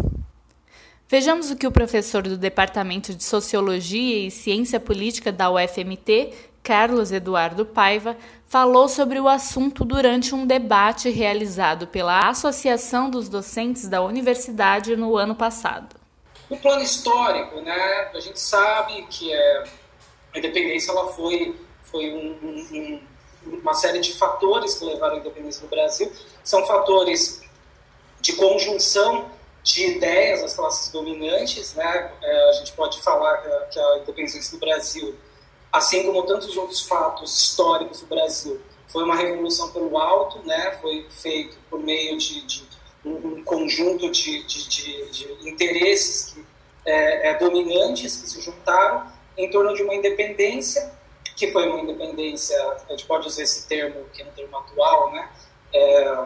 Vejamos 1.07 1.51
o 1.51 1.55
que 1.55 1.67
o 1.67 1.71
professor 1.71 2.23
do 2.23 2.35
Departamento 2.35 3.13
de 3.13 3.23
Sociologia 3.23 4.25
e 4.25 4.31
Ciência 4.31 4.79
Política 4.79 5.31
da 5.31 5.51
UFMT, 5.51 6.33
Carlos 6.63 7.11
Eduardo 7.11 7.63
Paiva, 7.63 8.17
falou 8.47 8.89
sobre 8.89 9.19
o 9.19 9.27
assunto 9.27 9.85
durante 9.85 10.33
um 10.33 10.47
debate 10.47 11.11
realizado 11.11 11.85
pela 11.85 12.27
Associação 12.27 13.07
dos 13.07 13.29
Docentes 13.29 13.87
da 13.87 14.01
Universidade 14.01 14.95
no 14.95 15.15
ano 15.15 15.35
passado. 15.35 15.95
O 16.49 16.57
plano 16.57 16.81
histórico, 16.81 17.61
né? 17.61 18.09
A 18.15 18.19
gente 18.19 18.39
sabe 18.39 19.05
que 19.11 19.31
é, 19.31 19.63
a 20.33 20.39
independência 20.39 20.89
ela 20.89 21.13
foi, 21.13 21.55
foi 21.83 22.11
um, 22.15 22.47
um, 22.47 22.99
uma 23.55 23.73
série 23.73 23.99
de 23.99 24.13
fatores 24.13 24.75
que 24.75 24.85
levaram 24.85 25.15
à 25.15 25.19
independência 25.19 25.61
do 25.61 25.67
Brasil. 25.67 26.11
São 26.43 26.65
fatores 26.65 27.41
de 28.19 28.33
conjunção 28.33 29.29
de 29.63 29.85
ideias 29.85 30.41
das 30.41 30.55
classes 30.55 30.91
dominantes. 30.91 31.73
Né? 31.73 32.11
É, 32.21 32.49
a 32.49 32.51
gente 32.53 32.71
pode 32.73 33.01
falar 33.01 33.37
que 33.69 33.79
a 33.79 33.97
independência 33.99 34.51
do 34.51 34.59
Brasil, 34.59 35.15
assim 35.71 36.03
como 36.03 36.23
tantos 36.23 36.55
outros 36.55 36.81
fatos 36.83 37.43
históricos 37.43 38.01
do 38.01 38.07
Brasil, 38.07 38.61
foi 38.87 39.03
uma 39.03 39.15
revolução 39.15 39.71
pelo 39.71 39.97
alto, 39.97 40.45
né? 40.47 40.77
foi 40.81 41.05
feito 41.09 41.57
por 41.69 41.79
meio 41.79 42.17
de, 42.17 42.45
de 42.45 42.67
um 43.05 43.43
conjunto 43.43 44.09
de, 44.09 44.43
de, 44.43 44.69
de, 44.69 45.11
de 45.11 45.49
interesses 45.49 46.33
que, 46.33 46.45
é, 46.85 47.29
é, 47.29 47.37
dominantes 47.37 48.17
que 48.17 48.29
se 48.29 48.41
juntaram 48.41 49.11
em 49.37 49.49
torno 49.49 49.73
de 49.73 49.83
uma 49.83 49.93
independência 49.93 50.96
que 51.37 51.51
foi 51.51 51.69
uma 51.69 51.79
independência, 51.79 52.57
a 52.89 52.91
gente 52.91 53.05
pode 53.05 53.27
usar 53.27 53.43
esse 53.43 53.67
termo, 53.67 54.05
que 54.11 54.23
é 54.23 54.25
um 54.25 54.31
termo 54.31 54.57
atual, 54.57 55.11
né? 55.11 55.29
É, 55.71 56.25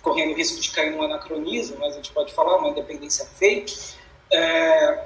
correndo 0.00 0.32
o 0.32 0.34
risco 0.34 0.58
de 0.58 0.70
cair 0.70 0.90
num 0.90 1.02
anacronismo, 1.02 1.76
mas 1.78 1.92
a 1.92 1.96
gente 1.96 2.10
pode 2.10 2.32
falar 2.32 2.56
uma 2.56 2.70
independência 2.70 3.26
fake, 3.26 3.94
é, 4.32 5.04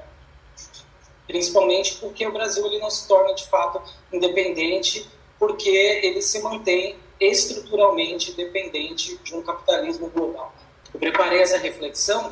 principalmente 1.27 1.97
porque 1.97 2.25
o 2.25 2.31
Brasil 2.31 2.65
ele 2.65 2.79
não 2.79 2.89
se 2.89 3.05
torna 3.09 3.35
de 3.35 3.45
fato 3.47 3.81
independente, 4.11 5.05
porque 5.37 5.69
ele 5.69 6.21
se 6.21 6.41
mantém 6.41 6.95
estruturalmente 7.19 8.31
dependente 8.31 9.17
de 9.17 9.35
um 9.35 9.41
capitalismo 9.41 10.09
global. 10.09 10.53
Eu 10.93 10.99
preparei 10.99 11.41
essa 11.41 11.57
reflexão 11.57 12.31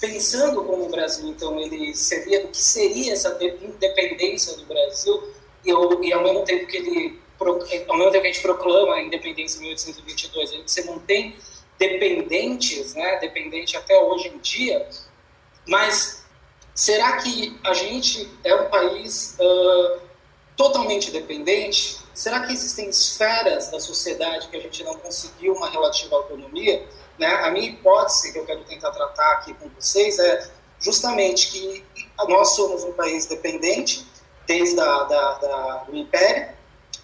pensando 0.00 0.62
como 0.62 0.84
o 0.84 0.88
Brasil 0.88 1.26
então 1.28 1.58
ele 1.58 1.96
seria, 1.96 2.44
o 2.44 2.48
que 2.48 2.58
seria 2.58 3.12
essa 3.12 3.36
independência 3.42 4.56
do 4.56 4.64
Brasil 4.66 5.34
e, 5.66 6.06
e 6.06 6.12
ao 6.12 6.22
mesmo 6.22 6.44
tempo 6.44 6.66
que 6.66 6.76
ele 6.76 7.26
ao 7.38 7.96
mesmo 7.98 8.12
tempo 8.12 8.22
que 8.22 8.28
a 8.28 8.32
gente 8.32 8.40
proclama 8.40 8.94
a 8.94 9.02
independência 9.02 9.58
em 9.58 9.62
1822, 9.62 10.50
a 10.50 10.54
gente 10.54 10.72
se 10.72 10.84
mantém 10.84 11.36
dependentes, 11.78 12.94
né, 12.94 13.18
dependente 13.18 13.76
até 13.76 13.98
hoje 14.00 14.28
em 14.28 14.38
dia, 14.38 14.88
mas 15.66 16.24
será 16.74 17.18
que 17.18 17.58
a 17.62 17.74
gente 17.74 18.30
é 18.42 18.54
um 18.54 18.70
país 18.70 19.36
uh, 19.38 20.00
totalmente 20.56 21.10
dependente? 21.10 21.98
Será 22.14 22.40
que 22.40 22.52
existem 22.52 22.88
esferas 22.88 23.68
da 23.70 23.78
sociedade 23.78 24.48
que 24.48 24.56
a 24.56 24.60
gente 24.60 24.82
não 24.82 24.94
conseguiu 24.94 25.52
uma 25.54 25.68
relativa 25.68 26.16
autonomia? 26.16 26.86
Né? 27.18 27.26
A 27.26 27.50
minha 27.50 27.68
hipótese 27.68 28.32
que 28.32 28.38
eu 28.38 28.46
quero 28.46 28.64
tentar 28.64 28.90
tratar 28.92 29.32
aqui 29.32 29.52
com 29.54 29.68
vocês 29.68 30.18
é 30.18 30.50
justamente 30.80 31.50
que 31.50 31.84
nós 32.28 32.54
somos 32.54 32.84
um 32.84 32.92
país 32.92 33.26
dependente, 33.26 34.06
desde 34.46 34.80
a, 34.80 35.02
da, 35.04 35.34
da, 35.34 35.84
do 35.88 35.96
Império. 35.96 36.54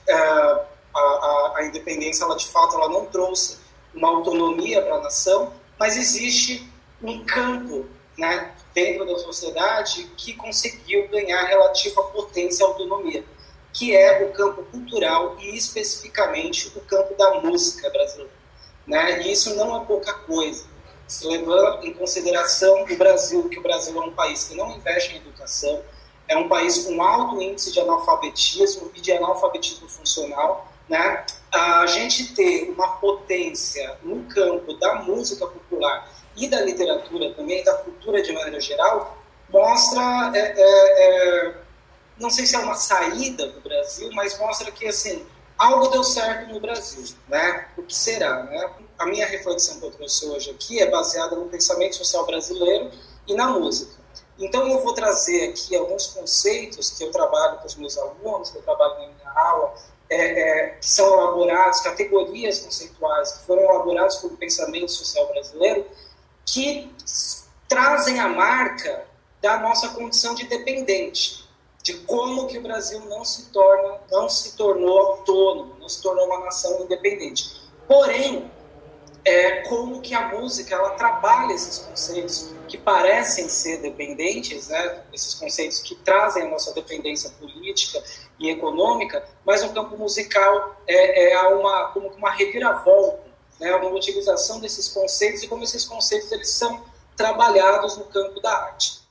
É, 0.09 0.15
a, 0.15 0.99
a, 0.99 1.55
a, 1.57 1.65
independência, 1.65 2.25
ela 2.25 2.37
de 2.37 2.47
fato, 2.49 2.77
ela 2.77 2.89
não 2.89 3.07
trouxe 3.07 3.59
uma 3.95 4.09
autonomia 4.09 4.83
para 4.83 4.97
a 4.97 5.01
nação, 5.01 5.53
mas 5.79 5.97
existe 5.97 6.69
um 7.03 7.25
campo 7.25 7.87
né, 8.17 8.53
dentro 8.75 9.07
da 9.07 9.19
sociedade 9.19 10.11
que 10.17 10.35
conseguiu 10.35 11.09
ganhar 11.09 11.43
relativa 11.45 12.03
potência 12.05 12.63
e 12.63 12.67
autonomia, 12.67 13.25
que 13.73 13.97
é 13.97 14.25
o 14.25 14.33
campo 14.33 14.63
cultural 14.65 15.37
e 15.41 15.57
especificamente 15.57 16.69
o 16.77 16.81
campo 16.83 17.15
da 17.17 17.41
música 17.41 17.89
brasileira. 17.91 18.33
Né? 18.87 19.23
E 19.23 19.33
isso 19.33 19.55
não 19.55 19.81
é 19.81 19.85
pouca 19.85 20.13
coisa. 20.13 20.67
se 21.07 21.27
levando 21.27 21.85
em 21.85 21.93
consideração 21.93 22.85
o 22.85 22.97
Brasil, 22.97 23.49
que 23.49 23.59
o 23.59 23.63
Brasil 23.63 24.01
é 24.01 24.07
um 24.07 24.13
país 24.13 24.45
que 24.45 24.55
não 24.55 24.71
investe 24.77 25.15
em 25.15 25.17
educação, 25.17 25.83
é 26.29 26.37
um 26.37 26.49
país 26.49 26.85
com 26.85 27.03
alto 27.03 27.41
índice 27.41 27.73
de 27.73 27.81
analfabetismo 27.81 28.91
e 28.95 29.01
de 29.01 29.13
analfabetismo 29.13 29.89
funcional, 29.89 30.69
né? 30.89 31.25
A 31.51 31.87
gente 31.87 32.35
ter 32.35 32.71
uma 32.71 32.97
potência 32.97 33.99
no 34.03 34.23
campo 34.25 34.75
da 34.75 34.97
música 34.97 35.47
popular 35.47 36.11
e 36.37 36.49
da 36.49 36.61
literatura 36.61 37.33
também, 37.35 37.63
da 37.63 37.75
cultura 37.75 38.23
de 38.23 38.33
maneira 38.33 38.61
geral, 38.61 39.19
mostra, 39.51 40.33
é, 40.35 40.39
é, 40.39 41.47
é, 41.47 41.55
não 42.19 42.31
sei 42.31 42.47
se 42.47 42.57
é 42.57 42.59
uma 42.59 42.75
saída 42.75 43.49
do 43.49 43.61
Brasil, 43.61 44.11
mas 44.13 44.39
mostra 44.39 44.71
que 44.71 44.87
assim 44.87 45.27
algo 45.59 45.89
deu 45.89 46.03
certo 46.03 46.53
no 46.53 46.59
Brasil, 46.59 47.05
né? 47.29 47.69
O 47.77 47.83
que 47.83 47.95
será, 47.95 48.43
né? 48.45 48.71
A 48.99 49.07
minha 49.07 49.27
reflexão 49.27 49.79
que 49.79 49.87
eu 49.87 49.91
trouxe 49.91 50.27
hoje 50.27 50.51
aqui 50.51 50.81
é 50.81 50.91
baseada 50.91 51.37
no 51.37 51.47
pensamento 51.47 51.97
social 51.97 52.27
brasileiro 52.27 52.91
e 53.27 53.35
na 53.35 53.49
música. 53.49 54.02
Então 54.43 54.69
eu 54.69 54.81
vou 54.81 54.93
trazer 54.93 55.51
aqui 55.51 55.77
alguns 55.77 56.09
conceitos 56.09 56.91
que 56.91 57.05
eu 57.05 57.13
trabalho 57.13 57.59
com 57.59 57.67
os 57.67 57.77
meus 57.77 57.97
alunos, 57.97 58.51
que 58.51 58.59
eu 58.59 58.63
trabalho 58.63 58.95
na 58.95 59.07
minha 59.07 59.33
aula, 59.35 59.75
é, 60.11 60.17
é, 60.17 60.69
que 60.81 60.87
são 60.87 61.07
elaborados, 61.07 61.81
categorias 61.81 62.59
conceituais 62.59 63.33
que 63.33 63.47
foram 63.47 63.63
elaboradas 63.63 64.17
pelo 64.17 64.37
pensamento 64.37 64.91
social 64.91 65.29
brasileiro, 65.29 65.87
que 66.45 66.93
trazem 67.69 68.19
a 68.21 68.29
marca 68.29 69.07
da 69.41 69.59
nossa 69.59 69.89
condição 69.91 70.35
de 70.35 70.47
dependente, 70.47 71.49
de 71.83 71.95
como 72.01 72.47
que 72.47 72.59
o 72.59 72.63
Brasil 72.63 73.01
não 73.07 73.25
se 73.25 73.47
torna, 73.51 74.01
não 74.11 74.29
se 74.29 74.57
tornou 74.57 74.99
autônomo, 74.99 75.77
não 75.81 75.89
se 75.89 76.03
tornou 76.03 76.27
uma 76.27 76.41
nação 76.41 76.83
independente. 76.83 77.63
Porém, 77.89 78.52
é, 79.25 79.63
como 79.69 80.01
que 80.01 80.15
a 80.15 80.29
música 80.29 80.75
ela 80.75 80.91
trabalha 80.91 81.53
esses 81.53 81.79
conceitos 81.79 82.51
que 82.67 82.77
parecem 82.77 83.49
ser 83.49 83.81
dependentes, 83.81 84.69
né, 84.69 85.03
esses 85.13 85.35
conceitos 85.35 85.79
que 85.79 85.95
trazem 85.95 86.45
a 86.45 86.49
nossa 86.49 86.73
dependência 86.73 87.31
política 87.31 88.03
e 88.39 88.51
econômica, 88.51 89.25
mas 89.45 89.63
no 89.63 89.73
campo 89.73 89.97
musical 89.97 90.77
é, 90.87 91.33
é 91.33 91.49
uma 91.49 91.89
como 91.89 92.09
uma 92.09 92.31
reviravolta, 92.31 93.31
né, 93.61 93.75
uma 93.77 93.91
utilização 93.91 94.59
desses 94.59 94.89
conceitos 94.89 95.43
e 95.43 95.49
como 95.49 95.63
esses 95.63 95.85
conceitos 95.85 96.33
eles 96.33 96.51
são 96.51 96.83
trabalhados 97.17 97.97
no 97.97 98.05
campo 98.05 98.41
da 98.41 98.51
arte. 98.51 99.03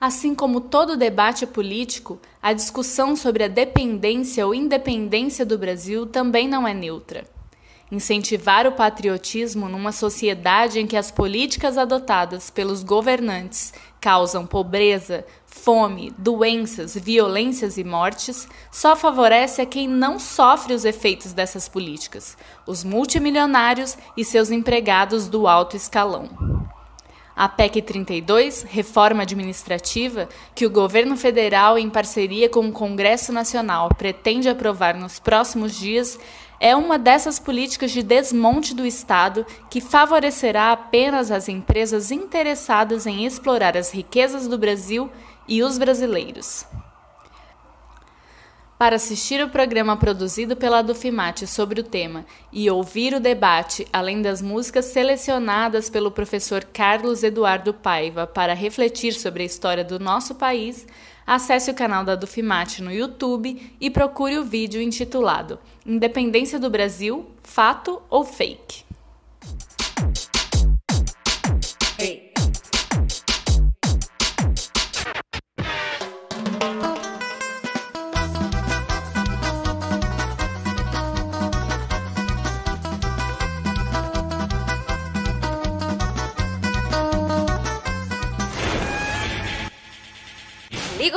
Assim 0.00 0.34
como 0.34 0.62
todo 0.62 0.96
debate 0.96 1.46
político, 1.46 2.18
a 2.40 2.54
discussão 2.54 3.14
sobre 3.14 3.44
a 3.44 3.48
dependência 3.48 4.46
ou 4.46 4.54
independência 4.54 5.44
do 5.44 5.58
Brasil 5.58 6.06
também 6.06 6.48
não 6.48 6.66
é 6.66 6.72
neutra. 6.72 7.26
Incentivar 7.90 8.68
o 8.68 8.72
patriotismo 8.72 9.68
numa 9.68 9.90
sociedade 9.90 10.78
em 10.78 10.86
que 10.86 10.96
as 10.96 11.10
políticas 11.10 11.76
adotadas 11.76 12.48
pelos 12.48 12.84
governantes 12.84 13.72
causam 14.00 14.46
pobreza, 14.46 15.24
fome, 15.44 16.14
doenças, 16.16 16.94
violências 16.94 17.76
e 17.76 17.82
mortes 17.82 18.48
só 18.70 18.94
favorece 18.94 19.60
a 19.60 19.66
quem 19.66 19.88
não 19.88 20.20
sofre 20.20 20.72
os 20.72 20.84
efeitos 20.84 21.32
dessas 21.32 21.68
políticas, 21.68 22.38
os 22.64 22.84
multimilionários 22.84 23.98
e 24.16 24.24
seus 24.24 24.52
empregados 24.52 25.26
do 25.26 25.48
alto 25.48 25.76
escalão. 25.76 26.30
A 27.34 27.48
PEC 27.48 27.80
32, 27.80 28.64
reforma 28.64 29.22
administrativa, 29.22 30.28
que 30.54 30.66
o 30.66 30.70
governo 30.70 31.16
federal, 31.16 31.78
em 31.78 31.88
parceria 31.88 32.50
com 32.50 32.68
o 32.68 32.72
Congresso 32.72 33.32
Nacional, 33.32 33.88
pretende 33.96 34.48
aprovar 34.48 34.94
nos 34.94 35.18
próximos 35.18 35.74
dias, 35.74 36.18
é 36.60 36.76
uma 36.76 36.98
dessas 36.98 37.38
políticas 37.38 37.90
de 37.90 38.02
desmonte 38.02 38.74
do 38.74 38.84
Estado 38.84 39.46
que 39.70 39.80
favorecerá 39.80 40.70
apenas 40.70 41.30
as 41.30 41.48
empresas 41.48 42.10
interessadas 42.10 43.06
em 43.06 43.24
explorar 43.24 43.78
as 43.78 43.90
riquezas 43.90 44.46
do 44.46 44.58
Brasil 44.58 45.10
e 45.48 45.62
os 45.62 45.78
brasileiros. 45.78 46.66
Para 48.78 48.96
assistir 48.96 49.42
o 49.44 49.50
programa 49.50 49.94
produzido 49.96 50.56
pela 50.56 50.80
Dufimate 50.80 51.46
sobre 51.46 51.80
o 51.80 51.84
tema 51.84 52.24
e 52.50 52.70
ouvir 52.70 53.12
o 53.12 53.20
debate, 53.20 53.86
além 53.92 54.22
das 54.22 54.40
músicas 54.40 54.86
selecionadas 54.86 55.90
pelo 55.90 56.10
professor 56.10 56.64
Carlos 56.64 57.22
Eduardo 57.22 57.74
Paiva 57.74 58.26
para 58.26 58.54
refletir 58.54 59.12
sobre 59.12 59.42
a 59.42 59.46
história 59.46 59.84
do 59.84 59.98
nosso 59.98 60.34
país, 60.34 60.86
acesse 61.30 61.70
o 61.70 61.74
canal 61.74 62.02
da 62.02 62.16
Dufimate 62.16 62.82
no 62.82 62.90
YouTube 62.90 63.72
e 63.80 63.88
procure 63.88 64.36
o 64.36 64.44
vídeo 64.44 64.82
intitulado 64.82 65.60
Independência 65.86 66.58
do 66.58 66.68
Brasil, 66.68 67.24
Fato 67.44 68.02
ou 68.10 68.24
Fake? 68.24 68.89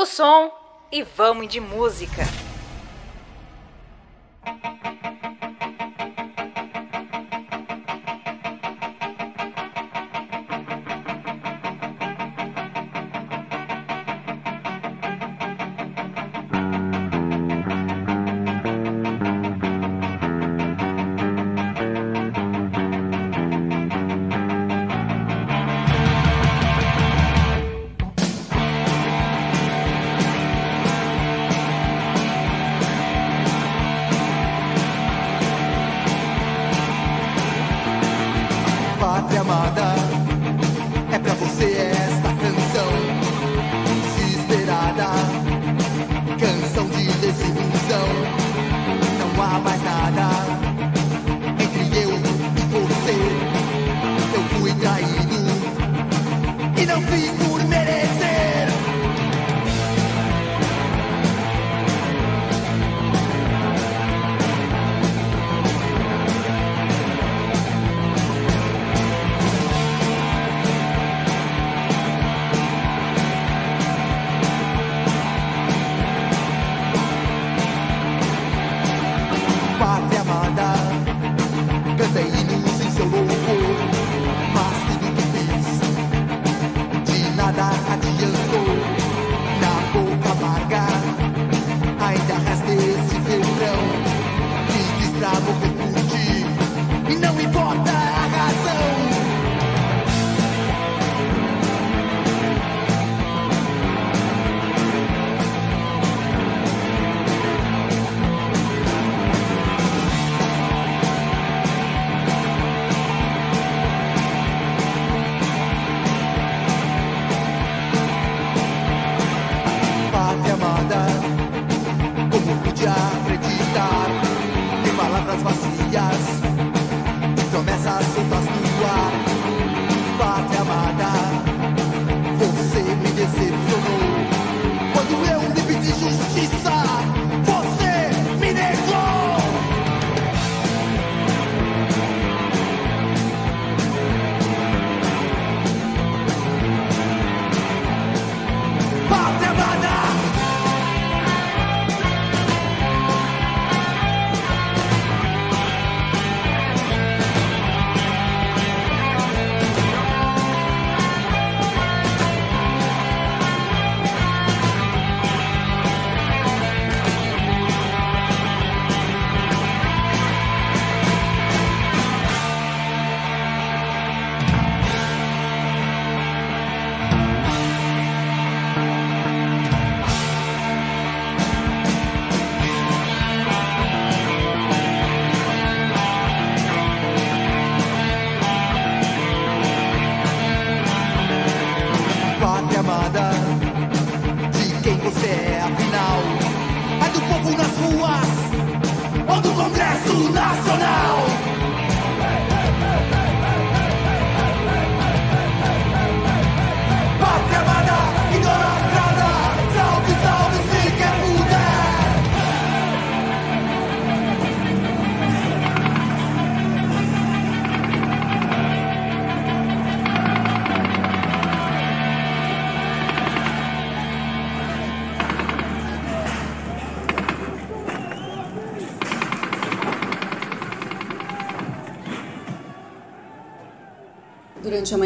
O 0.04 0.06
som 0.06 0.52
e 0.92 1.02
vamos 1.02 1.48
de 1.48 1.62
música. 1.62 2.43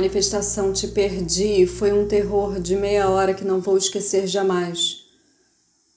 Manifestação 0.07 0.71
Te 0.71 0.87
Perdi 0.87 1.67
foi 1.67 1.91
um 1.91 2.07
terror 2.07 2.61
de 2.61 2.77
meia 2.77 3.09
hora 3.09 3.33
que 3.33 3.43
não 3.43 3.59
vou 3.59 3.77
esquecer 3.77 4.25
jamais. 4.25 5.03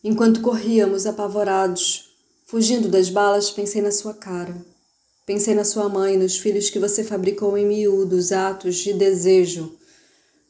Enquanto 0.02 0.40
corríamos 0.40 1.06
apavorados, 1.06 2.10
fugindo 2.44 2.88
das 2.88 3.08
balas, 3.08 3.52
pensei 3.52 3.80
na 3.80 3.92
sua 3.92 4.12
cara. 4.12 4.56
Pensei 5.24 5.54
na 5.54 5.62
sua 5.62 5.88
mãe, 5.88 6.16
nos 6.16 6.36
filhos 6.36 6.68
que 6.68 6.80
você 6.80 7.04
fabricou 7.04 7.56
em 7.56 7.64
miúdos 7.64 8.32
atos 8.32 8.78
de 8.78 8.92
desejo. 8.94 9.76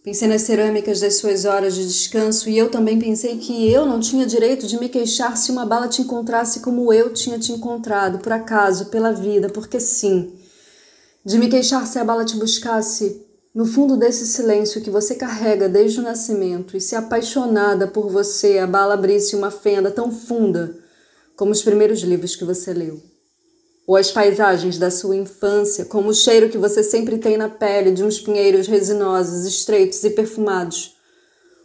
Pensei 0.03 0.27
nas 0.27 0.41
cerâmicas 0.41 1.01
das 1.01 1.17
suas 1.17 1.45
horas 1.45 1.75
de 1.75 1.87
descanso 1.87 2.49
e 2.49 2.57
eu 2.57 2.71
também 2.71 2.99
pensei 2.99 3.37
que 3.37 3.71
eu 3.71 3.85
não 3.85 4.01
tinha 4.01 4.25
direito 4.25 4.67
de 4.67 4.81
me 4.81 4.89
queixar 4.89 5.37
se 5.37 5.53
uma 5.53 5.67
bala 5.67 5.87
te 5.87 6.01
encontrasse 6.01 6.61
como 6.61 6.91
eu 6.95 7.13
tinha 7.13 7.39
te 7.39 7.53
encontrado, 7.53 8.21
por 8.21 8.33
acaso, 8.33 8.87
pela 8.87 9.13
vida, 9.13 9.51
porque 9.51 9.79
sim. 9.79 10.33
De 11.23 11.37
me 11.37 11.51
queixar 11.51 11.87
se 11.87 11.99
a 11.99 12.05
bala 12.05 12.25
te 12.25 12.37
buscasse 12.37 13.29
no 13.55 13.67
fundo 13.67 13.97
desse 13.97 14.27
silêncio 14.27 14.81
que 14.81 14.91
você 14.91 15.15
carrega 15.15 15.69
desde 15.69 16.01
o 16.01 16.03
nascimento 16.03 16.77
e 16.77 16.81
se 16.81 16.95
apaixonada 16.95 17.87
por 17.87 18.09
você 18.09 18.59
a 18.59 18.67
bala 18.67 18.95
abrisse 18.95 19.35
uma 19.35 19.51
fenda 19.51 19.91
tão 19.91 20.11
funda 20.11 20.77
como 21.37 21.53
os 21.53 21.63
primeiros 21.63 22.01
livros 22.01 22.37
que 22.37 22.45
você 22.45 22.73
leu 22.73 23.11
ou 23.91 23.97
as 23.97 24.13
paisagens 24.13 24.79
da 24.79 24.89
sua 24.89 25.17
infância, 25.17 25.85
como 25.85 26.11
o 26.11 26.15
cheiro 26.15 26.49
que 26.49 26.57
você 26.57 26.81
sempre 26.81 27.19
tem 27.19 27.37
na 27.37 27.49
pele 27.49 27.91
de 27.91 28.05
uns 28.05 28.21
pinheiros 28.21 28.69
resinosos, 28.69 29.45
estreitos 29.45 30.05
e 30.05 30.11
perfumados. 30.11 30.95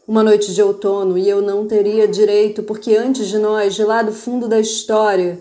Uma 0.07 0.23
noite 0.23 0.51
de 0.51 0.59
outono 0.59 1.19
e 1.19 1.29
eu 1.29 1.39
não 1.39 1.67
teria 1.67 2.07
direito, 2.07 2.63
porque 2.63 2.95
antes 2.95 3.27
de 3.27 3.37
nós, 3.37 3.75
de 3.75 3.83
lá 3.83 4.01
do 4.01 4.11
fundo 4.11 4.47
da 4.47 4.59
história. 4.59 5.39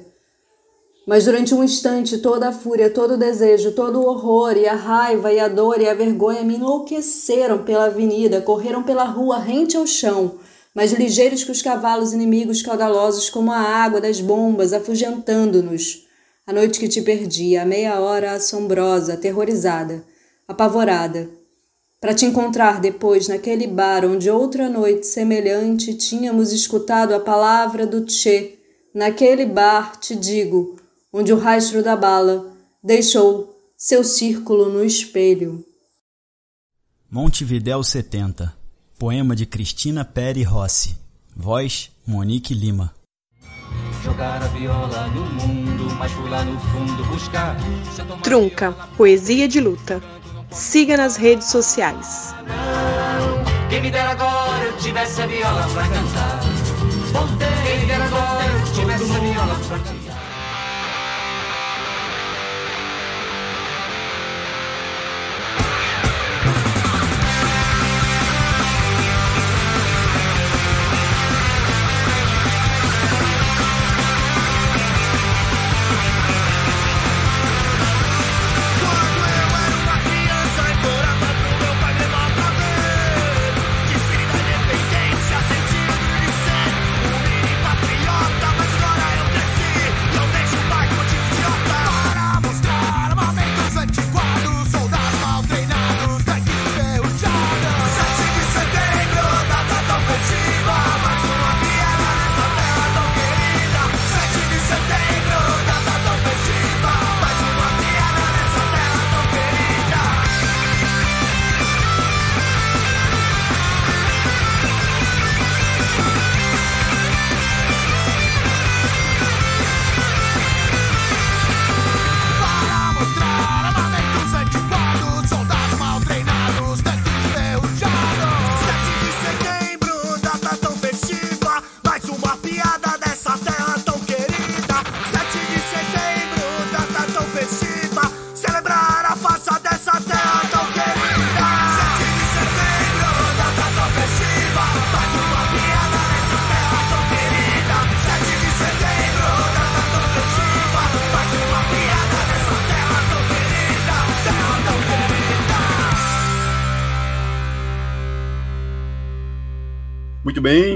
Mas 1.06 1.26
durante 1.26 1.54
um 1.54 1.62
instante, 1.62 2.18
toda 2.18 2.48
a 2.48 2.52
fúria, 2.52 2.88
todo 2.88 3.14
o 3.14 3.18
desejo, 3.18 3.72
todo 3.72 4.00
o 4.00 4.06
horror 4.06 4.56
e 4.56 4.66
a 4.66 4.74
raiva 4.74 5.30
e 5.30 5.38
a 5.38 5.48
dor 5.48 5.78
e 5.80 5.86
a 5.86 5.92
vergonha 5.92 6.42
me 6.42 6.56
enlouqueceram 6.56 7.62
pela 7.62 7.86
avenida, 7.86 8.40
correram 8.40 8.82
pela 8.82 9.04
rua 9.04 9.38
rente 9.38 9.76
ao 9.76 9.86
chão, 9.86 10.38
mais 10.74 10.92
ligeiros 10.92 11.44
que 11.44 11.52
os 11.52 11.60
cavalos 11.60 12.14
inimigos 12.14 12.62
caudalosos 12.62 13.28
como 13.28 13.52
a 13.52 13.58
água 13.58 14.00
das 14.00 14.20
bombas, 14.20 14.72
afugentando-nos. 14.72 16.06
A 16.46 16.52
noite 16.52 16.80
que 16.80 16.88
te 16.88 17.02
perdi, 17.02 17.56
a 17.56 17.66
meia 17.66 18.00
hora 18.00 18.32
assombrosa, 18.32 19.14
aterrorizada, 19.14 20.02
apavorada, 20.48 21.28
para 22.00 22.14
te 22.14 22.24
encontrar 22.24 22.80
depois 22.80 23.28
naquele 23.28 23.66
bar 23.66 24.04
onde 24.06 24.30
outra 24.30 24.68
noite 24.68 25.06
semelhante 25.06 25.94
tínhamos 25.94 26.50
escutado 26.50 27.14
a 27.14 27.20
palavra 27.20 27.86
do 27.86 28.04
Tchê, 28.04 28.54
naquele 28.94 29.46
bar, 29.46 29.98
te 29.98 30.14
digo, 30.14 30.76
onde 31.16 31.32
o 31.32 31.38
rastro 31.38 31.80
da 31.80 31.94
bala 31.94 32.44
deixou 32.82 33.56
seu 33.78 34.02
círculo 34.02 34.68
no 34.68 34.84
espelho. 34.84 35.64
Montevidéu 37.08 37.84
70, 37.84 38.52
poema 38.98 39.36
de 39.36 39.46
Cristina 39.46 40.04
Peri 40.04 40.42
Rossi, 40.42 40.96
voz 41.36 41.92
Monique 42.04 42.52
Lima. 42.52 42.92
Jogar 44.02 44.42
a 44.42 44.48
viola 44.48 45.06
no 45.06 45.24
mundo, 45.24 45.94
mas 45.94 46.12
lá 46.28 46.44
no 46.44 46.58
fundo 46.58 47.04
buscar. 47.04 47.56
Trunca, 48.24 48.72
poesia 48.96 49.46
de 49.46 49.60
luta. 49.60 50.02
Siga 50.50 50.96
nas 50.96 51.14
redes 51.14 51.46
sociais. 51.46 52.34
Quem 53.70 53.80
me 53.80 53.90
dera 53.90 54.10
agora 54.10 54.64
eu 54.64 54.76
tivesse 54.78 55.22
a 55.22 55.26
viola 55.26 55.62
pra 55.72 55.88
cantar. 55.88 56.40
Quem 57.64 57.80
me 57.80 57.86
dera 57.86 58.04
agora 58.04 58.44
eu 58.44 58.74
tivesse 58.74 59.12
a 59.12 59.18
viola 59.20 59.54
pra 59.68 59.78
cantar. 59.78 60.03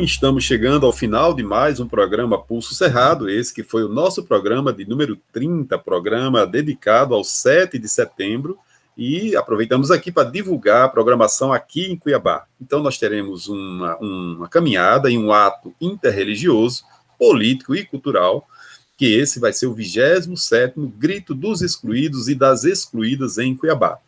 Estamos 0.09 0.43
chegando 0.43 0.87
ao 0.87 0.93
final 0.93 1.35
de 1.35 1.43
mais 1.43 1.79
um 1.81 1.87
programa 1.87 2.43
Pulso 2.43 2.75
Cerrado, 2.75 3.29
esse 3.29 3.53
que 3.53 3.63
foi 3.63 3.85
o 3.85 3.91
nosso 3.91 4.25
programa 4.25 4.73
de 4.73 4.87
número 4.87 5.19
30, 5.35 5.79
programa 5.79 6.47
dedicado 6.47 7.15
ao 7.15 7.23
7 7.23 7.79
de 7.79 7.87
setembro, 7.91 8.57
e 8.97 9.37
aproveitamos 9.37 9.91
aqui 9.91 10.11
para 10.11 10.29
divulgar 10.29 10.87
a 10.87 10.89
programação 10.89 11.53
aqui 11.53 11.93
em 11.93 11.97
Cuiabá. 11.97 12.47
Então, 12.59 12.83
nós 12.83 12.97
teremos 12.97 13.49
uma, 13.49 13.99
uma 13.99 14.49
caminhada 14.49 15.11
e 15.11 15.19
um 15.19 15.31
ato 15.31 15.75
interreligioso, 15.79 16.85
político 17.19 17.75
e 17.75 17.85
cultural, 17.85 18.49
que 18.97 19.15
esse 19.15 19.39
vai 19.39 19.53
ser 19.53 19.67
o 19.67 19.77
27º 19.77 20.91
Grito 20.97 21.35
dos 21.35 21.61
Excluídos 21.61 22.29
e 22.29 22.35
das 22.35 22.65
Excluídas 22.65 23.37
em 23.37 23.55
Cuiabá. 23.55 23.99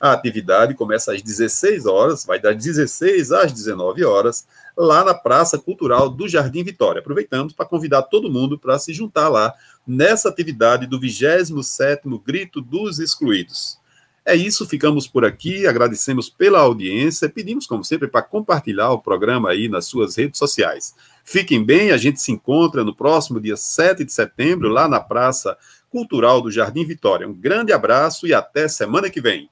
A 0.00 0.12
atividade 0.12 0.72
começa 0.72 1.12
às 1.12 1.20
16 1.20 1.84
horas, 1.84 2.24
vai 2.24 2.40
das 2.40 2.56
16 2.56 3.32
às 3.32 3.52
19 3.52 4.02
horas, 4.02 4.46
lá 4.74 5.04
na 5.04 5.12
Praça 5.12 5.58
Cultural 5.58 6.08
do 6.08 6.26
Jardim 6.26 6.64
Vitória. 6.64 7.00
Aproveitamos 7.00 7.52
para 7.52 7.66
convidar 7.66 8.02
todo 8.04 8.30
mundo 8.30 8.58
para 8.58 8.78
se 8.78 8.94
juntar 8.94 9.28
lá 9.28 9.52
nessa 9.86 10.30
atividade 10.30 10.86
do 10.86 10.98
27º 10.98 12.18
Grito 12.24 12.62
dos 12.62 12.98
Excluídos. 12.98 13.78
É 14.24 14.34
isso, 14.34 14.66
ficamos 14.66 15.06
por 15.06 15.24
aqui, 15.24 15.66
agradecemos 15.66 16.30
pela 16.30 16.60
audiência, 16.60 17.28
pedimos, 17.28 17.66
como 17.66 17.84
sempre, 17.84 18.08
para 18.08 18.22
compartilhar 18.22 18.90
o 18.92 19.02
programa 19.02 19.50
aí 19.50 19.68
nas 19.68 19.84
suas 19.86 20.16
redes 20.16 20.38
sociais. 20.38 20.94
Fiquem 21.24 21.62
bem, 21.62 21.90
a 21.90 21.98
gente 21.98 22.22
se 22.22 22.32
encontra 22.32 22.84
no 22.84 22.94
próximo 22.94 23.38
dia 23.38 23.56
7 23.56 24.02
de 24.02 24.12
setembro, 24.12 24.68
lá 24.70 24.88
na 24.88 25.00
Praça 25.00 25.58
Cultural 25.90 26.40
do 26.40 26.50
Jardim 26.50 26.86
Vitória. 26.86 27.28
Um 27.28 27.34
grande 27.34 27.72
abraço 27.72 28.26
e 28.26 28.32
até 28.32 28.66
semana 28.66 29.10
que 29.10 29.20
vem. 29.20 29.50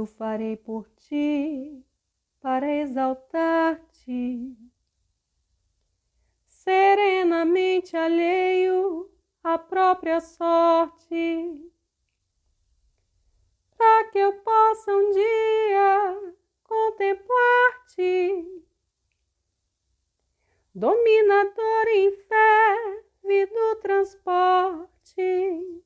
Tudo 0.00 0.06
farei 0.06 0.56
por 0.56 0.88
ti 0.96 1.84
para 2.40 2.74
exaltar-te. 2.76 4.56
Serenamente 6.46 7.96
alheio 7.96 9.10
à 9.42 9.58
própria 9.58 10.20
sorte, 10.20 11.72
para 13.76 14.10
que 14.10 14.18
eu 14.18 14.32
possa 14.40 14.92
um 14.92 15.10
dia 15.10 16.34
contemplar-te, 16.62 18.64
dominador 20.74 21.88
em 21.88 22.12
fé, 22.12 23.02
do 23.22 23.76
transporte. 23.76 25.82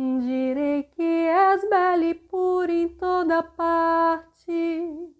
Direi 0.00 0.84
que 0.84 1.26
és 1.26 1.68
bela 1.68 2.04
e 2.04 2.14
pura 2.14 2.72
em 2.72 2.88
toda 2.88 3.42
parte. 3.42 5.12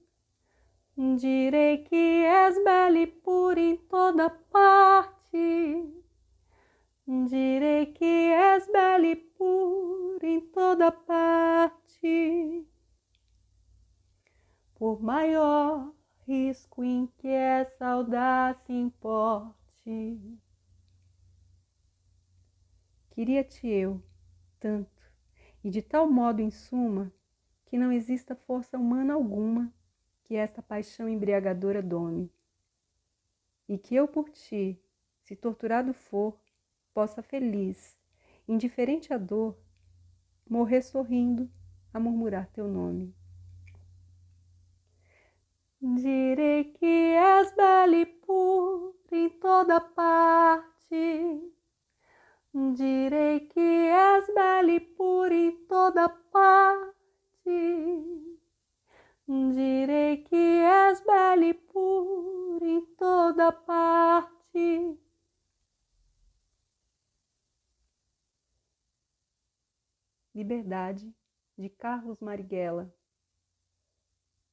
Direi 1.17 1.79
que 1.79 2.25
és 2.25 2.63
bela 2.63 2.97
e 2.97 3.09
pura 3.09 3.59
em 3.59 3.77
toda 3.77 4.31
parte. 4.31 5.93
Direi 7.29 7.87
que 7.87 8.05
és 8.05 8.71
bela 8.71 9.05
e 9.05 9.17
pura 9.17 10.25
em 10.25 10.41
toda 10.43 10.93
parte. 10.93 12.65
Por 14.77 15.03
maior 15.03 15.93
risco 16.25 16.85
em 16.85 17.09
que 17.19 17.27
essa 17.27 17.85
audácia 17.85 18.73
importe. 18.73 20.39
Queria-te 23.11 23.67
eu 23.67 24.08
tanto, 24.61 25.03
e 25.63 25.71
de 25.71 25.83
tal 25.83 26.11
modo, 26.11 26.41
em 26.41 26.51
suma, 26.51 27.13
que 27.65 27.77
não 27.77 27.93
exista 27.93 28.35
força 28.35 28.79
humana 28.79 29.15
alguma 29.15 29.73
que 30.25 30.35
esta 30.37 30.63
paixão 30.63 31.09
embriagadora 31.09 31.83
dome. 31.83 32.31
E 33.69 33.77
que 33.79 33.95
eu 33.95 34.09
por 34.09 34.29
ti, 34.31 34.81
se 35.23 35.37
torturado 35.37 35.93
for, 35.93 36.39
possa 36.95 37.23
feliz, 37.23 37.97
indiferente 38.47 39.13
à 39.13 39.19
dor, 39.19 39.59
morrer 40.49 40.83
sorrindo 40.83 41.51
a 41.93 42.01
murmurar 42.01 42.47
teu 42.49 42.67
nome. 42.67 43.15
Direi 45.81 46.65
que 46.65 46.87
és 46.87 47.55
bela 47.55 47.97
e 47.97 48.07
pura 48.07 48.95
em 49.13 49.29
toda 49.31 49.81
parte. 49.81 51.58
Direi 52.55 53.41
que 53.41 53.61
és 53.61 54.27
bela 54.35 54.71
e 54.73 54.81
pura 54.81 55.35
em 55.35 55.67
toda 55.67 56.09
parte. 56.09 56.95
Direi 59.27 60.23
que 60.25 60.37
és 60.37 61.01
bela 61.03 61.45
e 61.45 61.53
pura 61.53 62.67
em 62.67 62.87
toda 62.97 63.53
parte. 63.53 64.99
Liberdade, 70.35 71.15
de 71.59 71.69
Carlos 71.69 72.19
Marighella. 72.21 72.91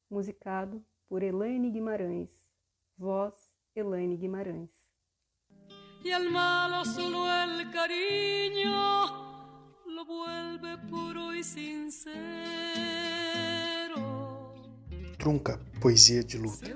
Musicado 0.09 0.83
por 1.07 1.23
Elaine 1.23 1.71
Guimarães. 1.71 2.45
Voz 2.97 3.53
Elaine 3.73 4.17
Guimarães. 4.17 4.74
Y 6.05 6.11
el 6.11 6.29
malo 6.29 6.85
solo 6.85 7.25
el 7.43 7.71
cariño 7.71 8.69
lo 9.87 10.05
vuelve 10.05 10.77
puro 10.87 11.33
y 11.33 11.43
sincero. 11.43 12.13
Trunca 15.17 15.59
Poesia 15.81 16.21
de 16.21 16.37
Luta. 16.37 16.67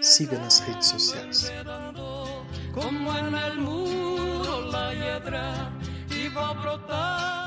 Siga 0.00 0.38
nas 0.38 0.62
redes 0.64 0.86
sociais. 0.86 1.52
Como 2.72 3.12
en 3.18 3.34
el 3.34 3.58
muro 3.58 4.70
la 4.70 4.94
hiedra 4.94 5.72
iba 6.10 6.52
brotando. 6.52 7.45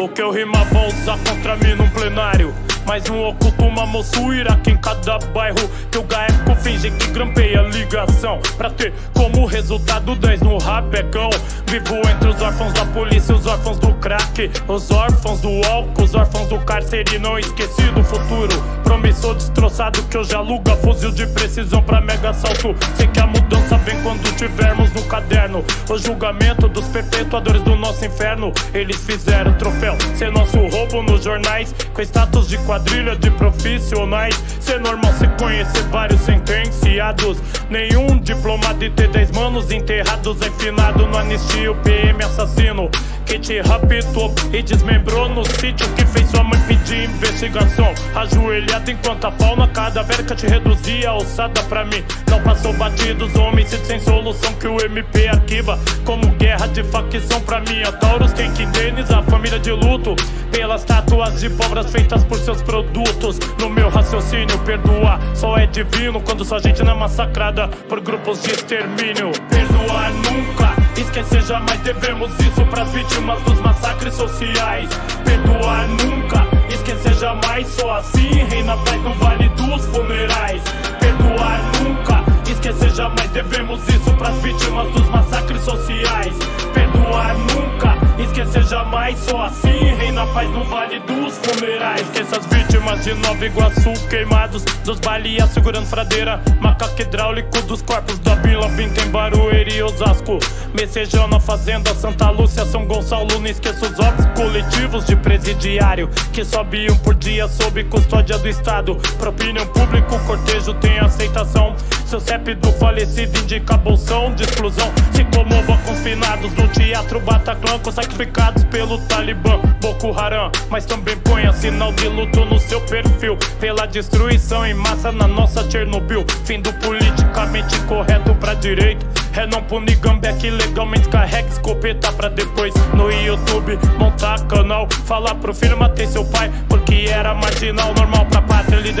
O 0.00 0.08
que 0.08 0.22
eu 0.22 0.30
rima 0.30 0.64
vou 0.72 0.86
usar 0.86 1.18
contra 1.28 1.56
mim 1.56 1.74
num 1.74 1.90
plenário. 1.90 2.54
Mais 2.86 3.06
um 3.10 3.22
oculto, 3.22 3.62
uma 3.66 3.84
moçoeira 3.84 4.54
aqui 4.54 4.70
em 4.70 4.76
cada 4.78 5.18
bairro. 5.18 5.70
Que 5.90 5.98
o 5.98 6.02
gaeco 6.04 6.56
finge 6.56 6.90
que 6.90 7.06
grampeia 7.08 7.60
ligação. 7.60 8.40
Pra 8.56 8.70
ter 8.70 8.94
como 9.12 9.44
resultado 9.44 10.16
10 10.16 10.40
no 10.40 10.56
rapecão. 10.56 11.28
Vivo 11.70 11.98
entre 11.98 12.28
os 12.28 12.42
órfãos 12.42 12.72
da 12.72 12.84
polícia, 12.86 13.32
os 13.32 13.46
órfãos 13.46 13.78
do 13.78 13.94
crack. 13.94 14.50
Os 14.66 14.90
órfãos 14.90 15.40
do 15.40 15.64
álcool, 15.68 16.02
os 16.02 16.14
órfãos 16.16 16.48
do 16.48 16.58
cárcere. 16.58 17.16
Não 17.20 17.38
esqueci 17.38 17.82
do 17.92 18.02
futuro. 18.02 18.60
Promissor 18.82 19.36
destroçado 19.36 20.02
que 20.02 20.18
hoje 20.18 20.34
aluga 20.34 20.74
fuzil 20.78 21.12
de 21.12 21.28
precisão 21.28 21.80
pra 21.80 22.00
mega 22.00 22.30
assalto. 22.30 22.74
Sei 22.96 23.06
que 23.06 23.20
a 23.20 23.26
mudança 23.26 23.76
vem 23.78 24.02
quando 24.02 24.34
tivermos 24.34 24.92
no 24.92 25.02
caderno. 25.04 25.64
O 25.88 25.96
julgamento 25.96 26.68
dos 26.68 26.88
perpetuadores 26.88 27.62
do 27.62 27.76
nosso 27.76 28.04
inferno. 28.04 28.52
Eles 28.74 28.96
fizeram 29.04 29.52
troféu, 29.52 29.96
ser 30.16 30.32
nosso 30.32 30.58
roubo 30.58 31.04
nos 31.04 31.22
jornais. 31.22 31.72
Com 31.94 32.02
status 32.02 32.48
de 32.48 32.58
quadrilha 32.58 33.14
de 33.14 33.30
profissionais. 33.30 34.42
Ser 34.58 34.80
normal 34.80 35.12
se 35.12 35.28
conhecer 35.38 35.84
vários 35.84 36.20
sentenciados. 36.22 37.38
Nenhum 37.70 38.18
diplomado 38.18 38.84
e 38.84 38.90
ter 38.90 39.08
10 39.08 39.30
manos 39.30 39.70
enterrados. 39.70 40.36
Enfinado 40.44 41.06
no 41.06 41.16
anistia, 41.16 41.59
o 41.68 41.74
PM 41.76 42.22
assassino. 42.24 42.90
Que 43.26 43.38
te 43.38 43.60
raptou 43.60 44.34
e 44.52 44.60
desmembrou 44.60 45.28
no 45.28 45.44
sítio 45.44 45.88
que 45.94 46.04
fez 46.04 46.28
sua 46.30 46.42
mãe 46.42 46.60
pedir 46.66 47.04
investigação. 47.04 47.94
Ajoelhado 48.12 48.90
enquanto 48.90 49.24
a 49.26 49.30
fauna 49.30 49.68
cadavérica 49.68 50.34
te 50.34 50.48
reduzia 50.48 51.12
ossada 51.12 51.62
pra 51.64 51.84
mim. 51.84 52.02
Não 52.28 52.42
passou 52.42 52.72
batidos, 52.72 53.32
homicídio 53.36 53.86
sem 53.86 54.00
solução 54.00 54.52
que 54.54 54.66
o 54.66 54.80
MP 54.80 55.28
arquiva. 55.28 55.78
Como 56.04 56.26
guerra 56.32 56.66
de 56.66 56.82
facção 56.82 57.40
pra 57.42 57.60
mim. 57.60 57.82
A 57.84 57.92
Taurus 57.92 58.32
tem 58.32 58.52
que 58.52 58.64
indenizar 58.64 59.20
a 59.20 59.22
família 59.22 59.60
de 59.60 59.70
luto. 59.70 60.16
Pelas 60.50 60.82
tatuas 60.82 61.40
de 61.40 61.50
pobres 61.50 61.90
feitas 61.92 62.24
por 62.24 62.38
seus 62.38 62.60
produtos. 62.62 63.38
No 63.60 63.70
meu 63.70 63.88
raciocínio, 63.90 64.58
perdoar 64.60 65.20
só 65.36 65.56
é 65.56 65.66
divino 65.66 66.20
quando 66.20 66.44
sua 66.44 66.58
gente 66.58 66.82
não 66.82 66.94
é 66.94 66.96
massacrada 66.96 67.68
por 67.88 68.00
grupos 68.00 68.42
de 68.42 68.50
extermínio. 68.50 69.30
Perdoar 69.48 70.10
nunca. 70.14 70.89
Esquecer 70.96 71.42
jamais 71.42 71.80
devemos 71.80 72.30
isso 72.40 72.64
pras 72.66 72.90
vítimas 72.92 73.42
dos 73.42 73.60
massacres 73.60 74.14
sociais. 74.14 74.88
Perdoar 75.24 75.88
nunca, 75.88 76.46
esquecer 76.68 77.14
jamais. 77.14 77.68
Só 77.68 77.94
assim 77.96 78.28
reina 78.44 78.76
paz 78.76 79.02
no 79.02 79.14
vale 79.14 79.48
dos 79.50 79.86
funerais. 79.86 80.62
Perdoar 80.98 81.60
nunca, 81.82 82.24
esquecer 82.50 82.90
jamais 82.90 83.30
devemos 83.30 83.80
isso 83.88 84.12
pras 84.14 84.36
vítimas 84.42 84.90
dos 84.92 85.08
massacres 85.08 85.62
sociais. 85.62 86.34
Perdoar 86.74 87.36
nunca, 87.38 87.96
esquecer 88.24 88.64
jamais. 88.64 89.18
Só 89.18 89.42
assim 89.42 89.94
reina 89.94 90.26
paz 90.28 90.48
no 90.50 90.64
vale 90.64 91.00
dos 91.00 91.38
funerais. 91.38 92.00
Esqueça 92.02 92.38
as 92.38 92.46
vítimas 92.46 93.04
de 93.04 93.14
Nova 93.14 93.46
Iguaçu 93.46 93.92
queimados, 94.08 94.62
dos 94.84 95.00
Bahia 95.00 95.46
segurando 95.46 95.86
fradeira, 95.86 96.40
macaco 96.60 97.00
hidráulico 97.00 97.62
dos 97.62 97.82
corpos 97.82 98.18
da 98.20 98.34
Vila 98.36 98.68
Vinta 98.68 99.02
em 99.02 99.10
Barueri 99.10 99.76
e 99.76 99.82
Osasco. 99.82 100.38
Messejão 100.74 101.26
na 101.26 101.40
Fazenda 101.40 101.94
Santa 101.94 102.30
Lúcia, 102.30 102.64
São 102.64 102.86
Gonçalo. 102.86 103.26
Não 103.38 103.46
esqueça 103.46 103.86
os 103.86 103.98
óbitos 103.98 104.26
coletivos 104.36 105.04
de 105.04 105.16
presidiário 105.16 106.08
que 106.32 106.44
sobe 106.44 106.90
um 106.90 106.96
por 106.96 107.14
dia 107.14 107.48
sob 107.48 107.82
custódia 107.84 108.38
do 108.38 108.48
Estado. 108.48 108.96
Propinião 109.18 109.66
público, 109.66 110.18
cortejo 110.26 110.74
tem 110.74 110.98
aceitação. 110.98 111.74
Seu 112.06 112.20
CEP 112.20 112.54
do 112.54 112.72
falecido 112.72 113.38
indica 113.38 113.76
bolsão 113.76 114.34
de 114.34 114.42
exclusão. 114.42 114.90
Se 115.12 115.24
comova 115.24 115.78
com 115.84 115.92
os 115.92 116.00
finados 116.00 116.52
do 116.52 116.66
teatro 116.68 117.20
Bataclan, 117.20 117.78
com 117.78 117.90
sacrificados 118.10 118.64
pelo 118.64 118.98
Talibã, 119.06 119.60
Boko 119.80 120.12
Haram. 120.12 120.50
Mas 120.68 120.84
também 120.84 121.16
ponha 121.18 121.52
sinal 121.52 121.92
de 121.92 122.08
luto 122.08 122.44
no 122.44 122.58
seu 122.58 122.80
perfil. 122.82 123.36
Pela 123.58 123.86
destruição 123.86 124.66
em 124.66 124.74
massa 124.74 125.12
na 125.12 125.26
nossa 125.26 125.68
Chernobyl. 125.70 126.24
Fim 126.44 126.60
do 126.60 126.72
politicamente 126.74 127.78
correto 127.82 128.34
pra 128.34 128.54
direita. 128.54 129.06
é 129.36 129.46
não 129.46 129.62
punir 129.62 129.98
legalmente 130.42 131.08
carrega 131.08 131.48
escopeta 131.48 132.12
pra 132.12 132.28
depois 132.28 132.74
no 132.94 133.10
YouTube 133.10 133.78
montar 133.98 134.44
canal. 134.46 134.88
Falar 135.06 135.34
pro 135.36 135.54
filho 135.54 135.78
matei 135.78 136.06
seu 136.06 136.24
pai 136.24 136.50
porque 136.68 137.06
era 137.08 137.34
marginal. 137.34 137.94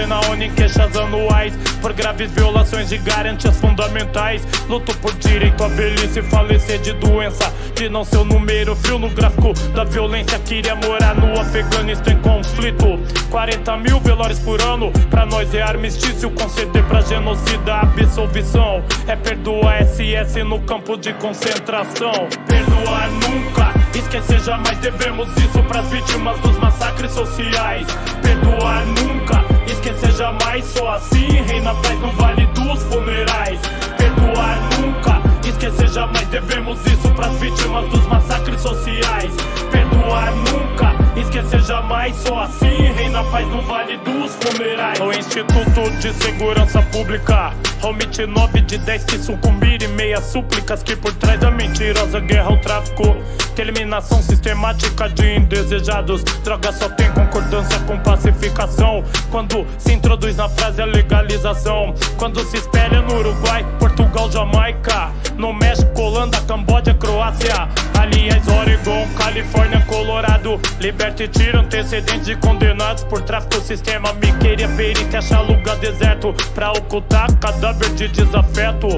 pra 0.00 0.06
pátria, 0.06 0.06
líder 0.06 0.06
na 0.06 0.20
ONU 0.20 0.42
em 0.42 0.50
queixas 0.52 0.96
anuais 0.96 1.52
por 1.80 1.92
graves 1.92 2.30
violações 2.30 2.88
de 2.88 2.98
garantias 2.98 3.56
fundamentais. 3.58 4.46
Luto 4.68 4.96
por 4.98 5.12
direito 5.14 5.62
à 5.62 5.68
velhice 5.68 6.20
e 6.20 6.22
falecer 6.22 6.78
de 6.80 6.92
doença. 6.94 7.52
De 7.74 7.88
não 7.88 8.04
ser 8.04 8.18
o 8.18 8.24
número 8.24 8.76
frio 8.76 8.98
no 8.98 9.10
gráfico 9.10 9.52
da 9.74 9.84
violência. 9.84 10.38
Queria 10.40 10.74
morar 10.76 11.14
no 11.14 11.38
Afeganistão 11.40 12.12
em 12.12 12.18
conflito. 12.18 12.98
40 13.30 13.76
mil 13.78 14.00
velórios 14.00 14.38
por 14.38 14.60
ano. 14.60 14.92
Pra 15.10 15.26
nós 15.26 15.52
é 15.54 15.62
armistício. 15.62 16.30
Conceder 16.30 16.84
pra 16.84 17.00
genocida 17.00 17.76
absolvição. 17.76 18.82
É 19.06 19.16
perdoar 19.16 19.82
SS 19.82 20.42
no 20.44 20.60
campo 20.60 20.96
de 20.96 21.12
concentração. 21.14 22.28
Perdoar 22.46 23.10
nunca. 23.10 23.74
Esquecer 23.94 24.40
jamais 24.40 24.78
devemos 24.78 25.28
isso 25.36 25.62
pras 25.64 25.88
vítimas 25.90 26.38
dos 26.40 26.58
massacres 26.58 27.12
sociais. 27.12 27.86
Perdoar 28.22 28.86
nunca. 28.86 29.59
Esquecer 29.80 30.12
jamais. 30.12 30.64
Só 30.66 30.88
assim 30.90 31.26
reina 31.46 31.74
paz 31.76 31.98
no 32.00 32.12
vale 32.12 32.44
dos 32.48 32.82
funerais. 32.82 33.58
Perdoar 33.96 34.58
nunca. 34.78 35.48
Esquecer 35.48 35.88
jamais 35.88 36.26
devemos 36.28 36.78
isso 36.84 37.10
pras 37.14 37.34
vítimas 37.40 37.88
dos 37.88 38.06
massacres 38.06 38.60
sociais. 38.60 39.32
Perdoar 39.70 40.34
nunca. 40.34 40.99
Esquecer 41.20 41.62
jamais, 41.62 42.16
só 42.16 42.40
assim 42.40 42.92
reina 42.92 43.22
paz 43.24 43.46
no 43.48 43.60
Vale 43.62 43.96
dos 43.98 44.34
Funerais. 44.36 44.98
O 45.00 45.12
Instituto 45.12 45.90
de 46.00 46.12
Segurança 46.14 46.80
Pública 46.82 47.52
omite 47.82 48.26
9 48.26 48.60
de 48.62 48.78
10 48.78 49.04
que 49.04 49.18
sucumbir 49.18 49.82
e 49.82 49.88
meia 49.88 50.20
súplicas 50.20 50.82
que 50.82 50.96
por 50.96 51.12
trás 51.14 51.38
da 51.38 51.50
mentirosa 51.50 52.20
guerra 52.20 52.48
ao 52.48 52.58
tráfico. 52.58 53.16
Que 53.54 53.62
eliminação 53.62 54.22
sistemática 54.22 55.08
de 55.08 55.36
indesejados. 55.36 56.22
Droga 56.42 56.72
só 56.72 56.88
tem 56.88 57.10
concordância 57.12 57.78
com 57.80 57.98
pacificação. 57.98 59.04
Quando 59.30 59.66
se 59.78 59.92
introduz 59.92 60.36
na 60.36 60.48
frase 60.48 60.80
a 60.80 60.86
legalização. 60.86 61.94
Quando 62.16 62.42
se 62.44 62.56
espelha 62.56 63.02
no 63.02 63.18
Uruguai, 63.18 63.66
Portugal, 64.10 64.30
Jamaica. 64.30 65.12
No 65.36 65.52
México, 65.52 66.02
Holanda, 66.02 66.40
Camboja, 66.42 66.92
Croácia. 66.94 67.68
Aliás, 67.98 68.46
Oregon, 68.48 69.06
Califórnia, 69.16 69.80
Colorado. 69.86 70.60
Liberta 70.80 71.24
e 71.24 71.28
tira 71.28 71.60
antecedentes 71.60 72.26
de 72.26 72.36
condenados 72.36 73.04
por 73.04 73.22
tráfico. 73.22 73.60
Sistema 73.60 74.12
me 74.14 74.32
queria 74.38 74.68
perícia, 74.68 75.20
achar 75.20 75.40
lugar 75.40 75.76
deserto. 75.76 76.34
Pra 76.54 76.72
ocultar 76.72 77.32
cadáver 77.38 77.90
de 77.94 78.08
desafeto. 78.08 78.88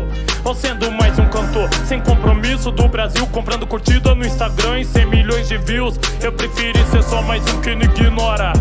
Ou 0.45 0.55
sendo 0.55 0.91
mais 0.91 1.19
um 1.19 1.29
cantor 1.29 1.69
sem 1.87 2.01
compromisso 2.01 2.71
do 2.71 2.89
Brasil. 2.89 3.27
Comprando 3.29 3.67
curtida 3.67 4.15
no 4.15 4.25
Instagram 4.25 4.81
e 4.81 4.85
100 4.85 5.07
milhões 5.07 5.49
de 5.49 5.59
views. 5.59 5.99
Eu 6.21 6.33
preferi 6.33 6.85
ser 6.91 7.03
só 7.03 7.23
mais 7.23 7.43
um 7.53 7.61
que 7.61 7.75
não 7.75 7.83
ignora. 7.83 8.53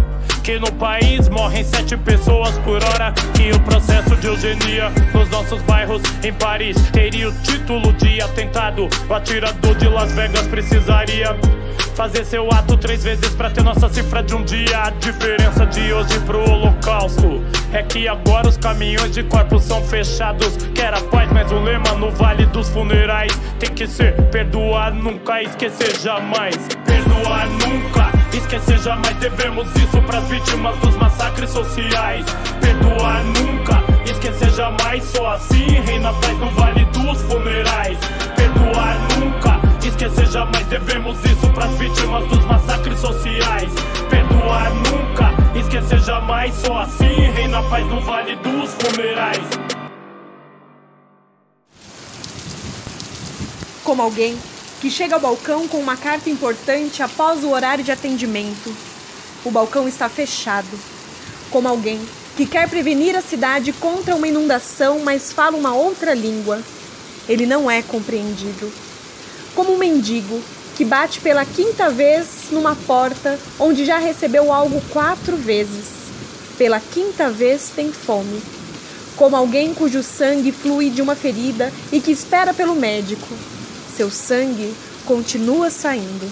Que 0.44 0.58
no 0.58 0.72
país 0.74 1.30
morrem 1.30 1.64
sete 1.64 1.96
pessoas 1.96 2.58
por 2.60 2.84
hora. 2.84 3.14
Que 3.36 3.52
o 3.52 3.60
processo 3.62 4.16
de 4.16 4.28
eugenia 4.28 4.92
nos 5.14 5.30
nossos 5.30 5.62
bairros 5.62 6.02
em 6.24 6.34
Paris 6.34 6.76
teria 6.92 7.30
o 7.30 7.34
título 7.42 7.94
de 7.94 8.22
atentado. 8.22 8.90
O 9.08 9.14
atirador 9.14 9.76
de 9.76 9.88
Las 9.88 10.12
Vegas 10.14 10.48
precisaria 10.48 11.38
fazer 11.96 12.26
seu 12.26 12.52
ato 12.52 12.76
três 12.78 13.04
vezes 13.04 13.30
pra 13.36 13.50
ter 13.52 13.64
nossa 13.64 13.88
cifra 13.88 14.24
de 14.24 14.34
um 14.34 14.44
dia. 14.44 14.86
A 14.86 14.90
diferença 14.90 15.66
de 15.68 15.94
hoje 15.94 16.20
pro 16.22 16.40
holocausto 16.50 17.44
é 17.72 17.84
que 17.84 18.08
agora 18.08 18.48
os 18.48 18.58
caminhões 18.58 19.12
de 19.12 19.24
corpos 19.24 19.64
são 19.64 19.84
fechados. 19.84 20.58
Que 20.74 20.82
era 20.82 21.00
paz, 21.02 21.32
mas 21.32 21.52
o 21.52 21.60
lema 21.60 21.94
no 21.94 22.10
vale 22.10 22.46
dos 22.48 22.68
funerais 22.70 23.32
tem 23.60 23.70
que 23.70 23.88
ser 23.88 24.14
perdoar 24.32 24.94
nunca, 24.94 25.42
esquecer 25.44 26.00
jamais. 26.00 26.58
Perdoar 26.86 27.11
nunca. 27.48 28.12
Esquecer 28.36 28.80
jamais 28.80 29.16
devemos 29.18 29.68
isso 29.76 30.02
pras 30.04 30.24
vítimas 30.28 30.78
dos 30.80 30.96
massacres 30.96 31.50
sociais. 31.50 32.26
Perdoar 32.60 33.24
nunca, 33.24 33.84
esquecer 34.06 34.52
jamais, 34.52 35.04
só 35.04 35.32
assim 35.32 35.82
reina 35.86 36.14
paz 36.14 36.38
no 36.38 36.50
vale 36.52 36.86
dos 36.86 37.22
funerais. 37.24 37.98
Perdoar 38.36 38.98
nunca, 39.20 39.88
esquecer 39.88 40.28
jamais 40.28 40.66
devemos 40.68 41.18
isso 41.24 41.48
pras 41.54 41.78
vítimas 41.78 42.28
dos 42.28 42.46
massacres 42.46 43.00
sociais. 43.00 43.72
Perdoar 44.10 44.72
nunca, 44.74 45.60
esquecer 45.60 46.00
jamais, 46.00 46.54
só 46.56 46.80
assim 46.80 47.32
reina 47.32 47.62
paz 47.64 47.86
no 47.88 48.02
vale 48.02 48.36
dos 48.38 48.74
funerais. 48.74 49.48
Como 53.84 54.02
alguém 54.04 54.38
que 54.82 54.90
chega 54.90 55.14
ao 55.14 55.22
balcão 55.22 55.68
com 55.68 55.78
uma 55.78 55.96
carta 55.96 56.28
importante 56.28 57.04
após 57.04 57.44
o 57.44 57.52
horário 57.52 57.84
de 57.84 57.92
atendimento. 57.92 58.76
O 59.46 59.52
balcão 59.52 59.88
está 59.88 60.10
fechado. 60.10 60.68
Como 61.52 61.68
alguém 61.68 62.02
que 62.36 62.48
quer 62.48 62.68
prevenir 62.68 63.16
a 63.16 63.22
cidade 63.22 63.72
contra 63.74 64.16
uma 64.16 64.28
inundação, 64.28 65.00
mas 65.02 65.32
fala 65.32 65.56
uma 65.56 65.76
outra 65.76 66.16
língua. 66.16 66.60
Ele 67.30 67.46
não 67.46 67.70
é 67.70 67.84
compreendido. 67.84 68.74
Como 69.54 69.72
um 69.72 69.78
mendigo 69.78 70.42
que 70.76 70.84
bate 70.84 71.22
pela 71.22 71.46
quinta 71.46 71.92
vez 71.92 72.48
numa 72.50 72.76
porta 72.76 73.40
onde 73.60 73.86
já 73.86 74.00
recebeu 74.00 74.52
algo 74.52 74.82
quatro 74.90 75.38
vezes. 75.38 75.90
Pela 76.58 76.80
quinta 76.80 77.30
vez 77.30 77.70
tem 77.76 77.92
fome. 77.92 78.42
Como 79.16 79.36
alguém 79.36 79.76
cujo 79.76 80.02
sangue 80.02 80.52
flui 80.52 80.90
de 80.90 81.04
uma 81.04 81.16
ferida 81.16 81.72
e 81.92 82.02
que 82.02 82.10
espera 82.10 82.52
pelo 82.52 82.74
médico 82.74 83.28
seu 84.02 84.10
sangue 84.10 84.74
continua 85.06 85.70
saindo. 85.70 86.28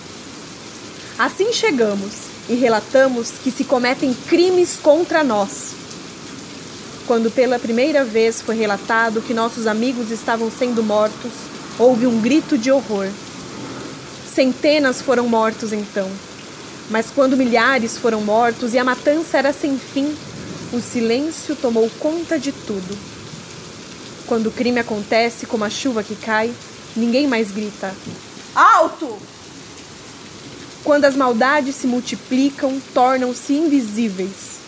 Assim 1.20 1.54
chegamos 1.54 2.14
e 2.50 2.56
relatamos 2.56 3.34
que 3.44 3.52
se 3.52 3.64
cometem 3.64 4.12
crimes 4.28 4.80
contra 4.82 5.24
nós. 5.24 5.74
Quando 7.06 7.30
pela 7.30 7.60
primeira 7.60 8.04
vez 8.04 8.42
foi 8.42 8.56
relatado 8.56 9.22
que 9.22 9.36
nossos 9.36 9.68
amigos 9.68 10.10
estavam 10.10 10.50
sendo 10.50 10.82
mortos, 10.82 11.32
houve 11.78 12.08
um 12.08 12.20
grito 12.20 12.58
de 12.58 12.72
horror. 12.72 13.08
Centenas 14.34 15.00
foram 15.00 15.28
mortos 15.28 15.72
então. 15.72 16.10
Mas 16.90 17.12
quando 17.14 17.38
milhares 17.38 18.00
foram 18.00 18.22
mortos 18.22 18.74
e 18.74 18.80
a 18.80 18.84
matança 18.84 19.38
era 19.38 19.54
sem 19.54 19.78
fim, 19.78 20.18
o 20.74 20.82
silêncio 20.82 21.56
tomou 21.56 21.88
conta 22.00 22.40
de 22.40 22.52
tudo. 22.52 22.98
Quando 24.26 24.48
o 24.48 24.52
crime 24.52 24.80
acontece 24.80 25.46
como 25.46 25.64
a 25.66 25.70
chuva 25.70 26.02
que 26.02 26.16
cai, 26.16 26.52
Ninguém 26.96 27.28
mais 27.28 27.52
grita. 27.52 27.94
Alto! 28.56 29.18
Quando 30.84 31.06
as 31.06 31.16
maldades 31.16 31.76
se 31.76 31.88
multiplicam, 31.88 32.82
tornam-se 32.94 33.54
invisíveis. 33.54 34.60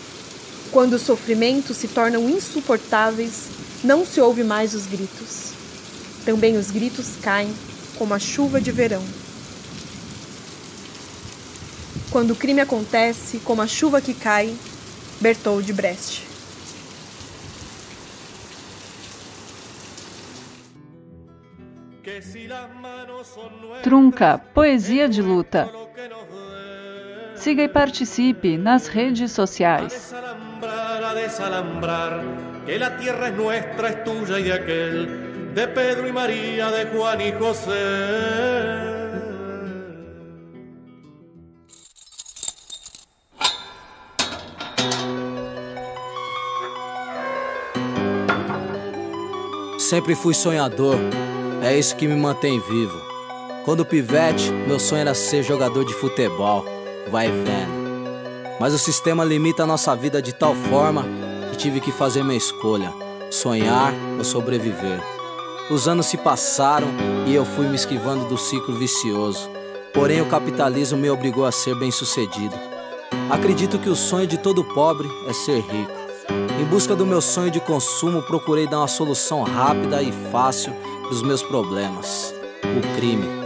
Quando 0.71 0.93
os 0.93 1.01
sofrimentos 1.01 1.77
se 1.77 1.87
tornam 1.87 2.29
insuportáveis, 2.29 3.45
não 3.83 4.05
se 4.05 4.21
ouve 4.21 4.43
mais 4.43 4.73
os 4.73 4.85
gritos. 4.85 5.51
Também 6.25 6.57
os 6.57 6.69
gritos 6.69 7.07
caem 7.21 7.53
como 7.97 8.13
a 8.13 8.19
chuva 8.19 8.61
de 8.61 8.71
verão. 8.71 9.03
Quando 12.09 12.31
o 12.31 12.35
crime 12.35 12.61
acontece, 12.61 13.39
como 13.39 13.61
a 13.61 13.67
chuva 13.67 14.01
que 14.01 14.13
cai, 14.13 14.53
Bertold 15.19 15.71
Brecht. 15.73 16.30
Trunca, 23.83 24.37
poesia 24.53 25.09
de 25.09 25.21
luta. 25.21 25.69
Siga 27.35 27.63
e 27.63 27.67
participe 27.67 28.57
nas 28.57 28.87
redes 28.87 29.31
sociais. 29.31 30.13
a 31.11 31.13
desalambrar, 31.13 32.21
que 32.65 32.79
la 32.79 32.95
tierra 32.95 33.27
es 33.27 33.33
nuestra, 33.35 33.89
es 33.89 34.03
tuya 34.05 34.39
y 34.39 34.43
de 34.43 34.53
aquel, 34.53 35.53
de 35.53 35.67
Pedro 35.67 36.07
y 36.07 36.13
María, 36.13 36.71
de 36.71 36.85
Juan 36.85 37.19
y 37.19 37.31
José. 37.33 38.91
Sempre 49.77 50.15
fui 50.15 50.33
sonhador, 50.33 50.97
é 51.61 51.77
isso 51.77 51.97
que 51.97 52.07
me 52.07 52.15
mantém 52.15 52.57
vivo. 52.61 53.10
Quando 53.63 53.85
pivete, 53.85 54.51
meu 54.51 54.79
sonho 54.79 55.01
era 55.01 55.13
ser 55.13 55.43
jogador 55.43 55.85
de 55.85 55.93
futebol, 55.93 56.65
vai 57.11 57.27
vendo. 57.27 57.81
Mas 58.59 58.73
o 58.73 58.79
sistema 58.79 59.23
limita 59.23 59.63
a 59.63 59.67
nossa 59.67 59.95
vida 59.95 60.19
de 60.19 60.33
tal 60.33 60.55
forma 60.55 61.05
que 61.51 61.57
tive 61.57 61.79
que 61.79 61.91
fazer 61.91 62.23
minha 62.23 62.37
escolha: 62.37 62.91
sonhar 63.29 63.93
ou 64.17 64.23
sobreviver. 64.23 64.99
Os 65.69 65.87
anos 65.87 66.07
se 66.07 66.17
passaram 66.17 66.87
e 67.27 67.35
eu 67.35 67.45
fui 67.45 67.67
me 67.67 67.75
esquivando 67.75 68.25
do 68.25 68.37
ciclo 68.37 68.75
vicioso. 68.75 69.47
Porém, 69.93 70.21
o 70.21 70.27
capitalismo 70.27 70.97
me 70.97 71.09
obrigou 71.09 71.45
a 71.45 71.51
ser 71.51 71.75
bem-sucedido. 71.75 72.55
Acredito 73.29 73.77
que 73.77 73.89
o 73.89 73.95
sonho 73.95 74.25
de 74.25 74.37
todo 74.37 74.63
pobre 74.63 75.07
é 75.27 75.33
ser 75.33 75.59
rico. 75.59 76.01
Em 76.59 76.65
busca 76.65 76.95
do 76.95 77.05
meu 77.05 77.21
sonho 77.21 77.51
de 77.51 77.59
consumo, 77.59 78.23
procurei 78.23 78.67
dar 78.67 78.79
uma 78.79 78.87
solução 78.87 79.43
rápida 79.43 80.01
e 80.01 80.11
fácil 80.31 80.73
dos 81.09 81.21
meus 81.21 81.43
problemas: 81.43 82.33
o 82.63 82.95
crime. 82.95 83.40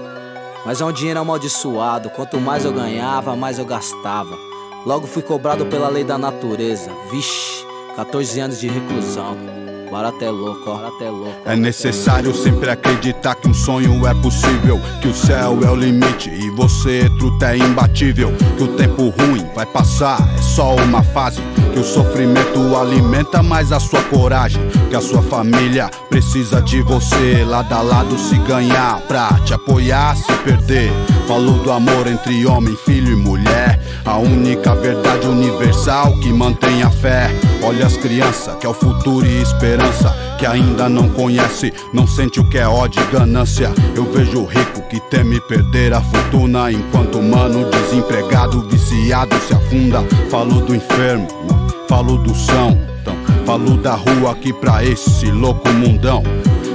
Mas 0.65 0.81
é 0.81 0.85
um 0.85 0.91
dinheiro 0.91 1.19
amaldiçoado, 1.19 2.09
quanto 2.09 2.41
mais 2.41 2.65
eu 2.65 2.73
ganhava, 2.73 3.35
mais 3.35 3.59
eu 3.59 3.65
gastava. 3.65 4.35
Logo 4.83 5.05
fui 5.05 5.21
cobrado 5.21 5.65
pela 5.67 5.89
lei 5.89 6.03
da 6.03 6.17
natureza. 6.17 6.91
Vixe, 7.11 7.65
14 7.95 8.39
anos 8.39 8.59
de 8.59 8.67
reclusão. 8.67 9.37
Barato 9.91 10.23
é 10.23 10.29
louco. 10.29 10.65
Barato 10.65 11.03
é 11.03 11.09
louco. 11.09 11.35
É 11.45 11.55
necessário 11.55 12.33
sempre 12.33 12.69
acreditar 12.69 13.35
que 13.35 13.47
um 13.47 13.53
sonho 13.53 14.05
é 14.07 14.13
possível, 14.15 14.79
que 15.01 15.07
o 15.07 15.13
céu 15.13 15.59
é 15.63 15.69
o 15.69 15.75
limite 15.75 16.29
e 16.29 16.49
você, 16.49 17.09
truta, 17.19 17.53
é 17.53 17.57
imbatível. 17.57 18.33
Que 18.57 18.63
o 18.63 18.75
tempo 18.75 19.09
ruim 19.09 19.45
vai 19.53 19.65
passar, 19.67 20.19
é 20.35 20.41
só 20.41 20.75
uma 20.75 21.03
fase. 21.03 21.41
Que 21.75 21.81
o 21.81 21.83
sofrimento 21.83 22.73
alimenta 22.77 23.43
mais 23.43 23.73
a 23.73 23.81
sua 23.81 24.01
coragem. 24.03 24.61
Que 24.89 24.95
a 24.95 25.01
sua 25.01 25.21
família 25.21 25.91
precisa 26.09 26.61
de 26.61 26.81
você, 26.81 27.43
lado 27.45 27.73
a 27.73 27.81
lado 27.81 28.17
se 28.17 28.37
ganhar, 28.37 29.01
pra 29.01 29.27
te 29.43 29.53
apoiar, 29.53 30.15
se 30.15 30.31
perder. 30.45 30.89
Falou 31.27 31.59
do 31.59 31.73
amor 31.73 32.07
entre 32.07 32.45
homem, 32.45 32.77
filho 32.85 33.11
e 33.11 33.15
mulher. 33.17 33.77
A 34.05 34.17
única 34.17 34.73
verdade 34.73 35.27
universal 35.27 36.17
que 36.21 36.31
mantém 36.31 36.81
a 36.81 36.89
fé. 36.89 37.29
Olha 37.61 37.85
as 37.85 37.97
crianças, 37.97 38.55
que 38.55 38.65
é 38.65 38.69
o 38.69 38.73
futuro 38.73 39.25
e 39.25 39.41
esperança. 39.41 40.15
Que 40.39 40.45
ainda 40.45 40.87
não 40.87 41.09
conhece, 41.09 41.73
não 41.93 42.07
sente 42.07 42.39
o 42.39 42.47
que 42.47 42.57
é 42.57 42.65
ódio 42.65 43.03
e 43.03 43.11
ganância. 43.11 43.69
Eu 43.93 44.09
vejo 44.13 44.43
o 44.43 44.45
rico 44.45 44.81
que 44.83 45.01
teme 45.09 45.41
perder 45.41 45.93
a 45.93 45.99
fortuna. 45.99 46.71
Enquanto 46.71 47.17
o 47.17 47.23
mano 47.23 47.69
desempregado, 47.69 48.61
viciado 48.69 49.35
se 49.45 49.53
afunda. 49.53 50.01
Falo 50.29 50.61
do 50.61 50.73
enfermo, 50.75 51.27
falo 51.87 52.17
do 52.17 52.33
são. 52.35 52.77
Então, 53.01 53.15
falo 53.45 53.77
da 53.77 53.95
rua 53.95 54.31
aqui 54.31 54.53
pra 54.53 54.83
esse 54.83 55.31
louco 55.31 55.69
mundão. 55.69 56.23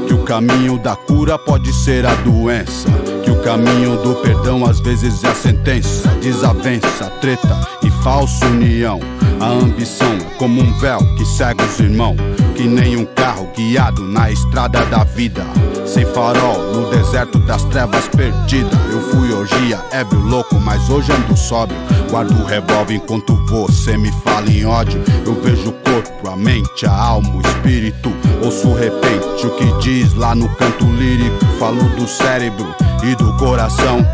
Que 0.06 0.14
o 0.14 0.22
caminho 0.24 0.78
da 0.78 0.96
cura 0.96 1.38
pode 1.38 1.72
ser 1.72 2.04
a 2.06 2.14
doença. 2.16 2.88
Que 3.24 3.30
o 3.30 3.42
caminho 3.42 3.96
do 4.02 4.14
perdão 4.16 4.64
às 4.64 4.80
vezes 4.80 5.22
é 5.24 5.28
a 5.28 5.34
sentença. 5.34 6.08
Desavença, 6.20 7.10
treta 7.20 7.60
e 7.82 7.90
falsa 8.02 8.46
união. 8.46 9.00
A 9.40 9.48
ambição 9.48 10.12
é 10.12 10.34
como 10.36 10.60
um 10.60 10.72
véu 10.78 10.98
que 11.16 11.24
cega 11.24 11.64
os 11.64 11.78
irmãos. 11.78 12.16
Que 12.60 12.66
nem 12.66 12.94
um 12.94 13.06
carro 13.06 13.50
guiado 13.56 14.02
na 14.02 14.30
estrada 14.30 14.84
da 14.84 15.02
vida. 15.02 15.46
Sem 15.86 16.04
farol, 16.04 16.74
no 16.74 16.90
deserto 16.90 17.38
das 17.38 17.64
trevas 17.64 18.06
perdida. 18.08 18.68
Eu 18.92 19.00
fui 19.00 19.32
orgia, 19.32 19.82
ébrio 19.90 20.20
louco, 20.20 20.60
mas 20.60 20.90
hoje 20.90 21.10
ando 21.10 21.34
sóbrio. 21.34 21.78
Guardo 22.10 22.38
o 22.38 22.44
revólver 22.44 22.96
enquanto 22.96 23.34
você 23.46 23.96
me 23.96 24.12
fala 24.22 24.50
em 24.50 24.66
ódio. 24.66 25.02
Eu 25.24 25.40
vejo 25.40 25.70
o 25.70 25.72
corpo, 25.72 26.28
a 26.28 26.36
mente, 26.36 26.84
a 26.84 26.92
alma, 26.92 27.34
o 27.34 27.40
espírito. 27.40 28.12
Ouço 28.44 28.74
repente 28.74 29.46
o 29.46 29.56
que 29.56 29.64
diz 29.78 30.12
lá 30.12 30.34
no 30.34 30.46
canto 30.56 30.84
lírico. 30.84 31.42
Falo 31.58 31.82
do 31.96 32.06
cérebro 32.06 32.74
e 33.02 33.14
do 33.14 33.38
coração. 33.38 34.06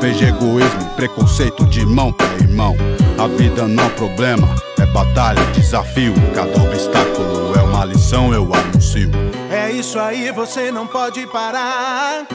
Vejo 0.00 0.24
egoísmo 0.24 0.84
preconceito 0.96 1.66
de 1.66 1.80
irmão 1.80 2.10
pra 2.14 2.34
irmão. 2.40 2.74
A 3.18 3.26
vida 3.26 3.68
não 3.68 3.84
é 3.84 3.88
problema, 3.90 4.48
é 4.78 4.86
batalha, 4.86 5.44
desafio. 5.52 6.14
Cada 6.34 6.62
obstáculo 6.62 7.54
é 7.54 7.63
uma 7.84 7.92
lição, 7.92 8.32
eu 8.32 8.50
anuncio. 8.54 9.10
É 9.50 9.70
isso 9.70 9.98
aí, 9.98 10.30
você 10.32 10.72
não 10.72 10.86
pode 10.86 11.26
parar. 11.26 12.26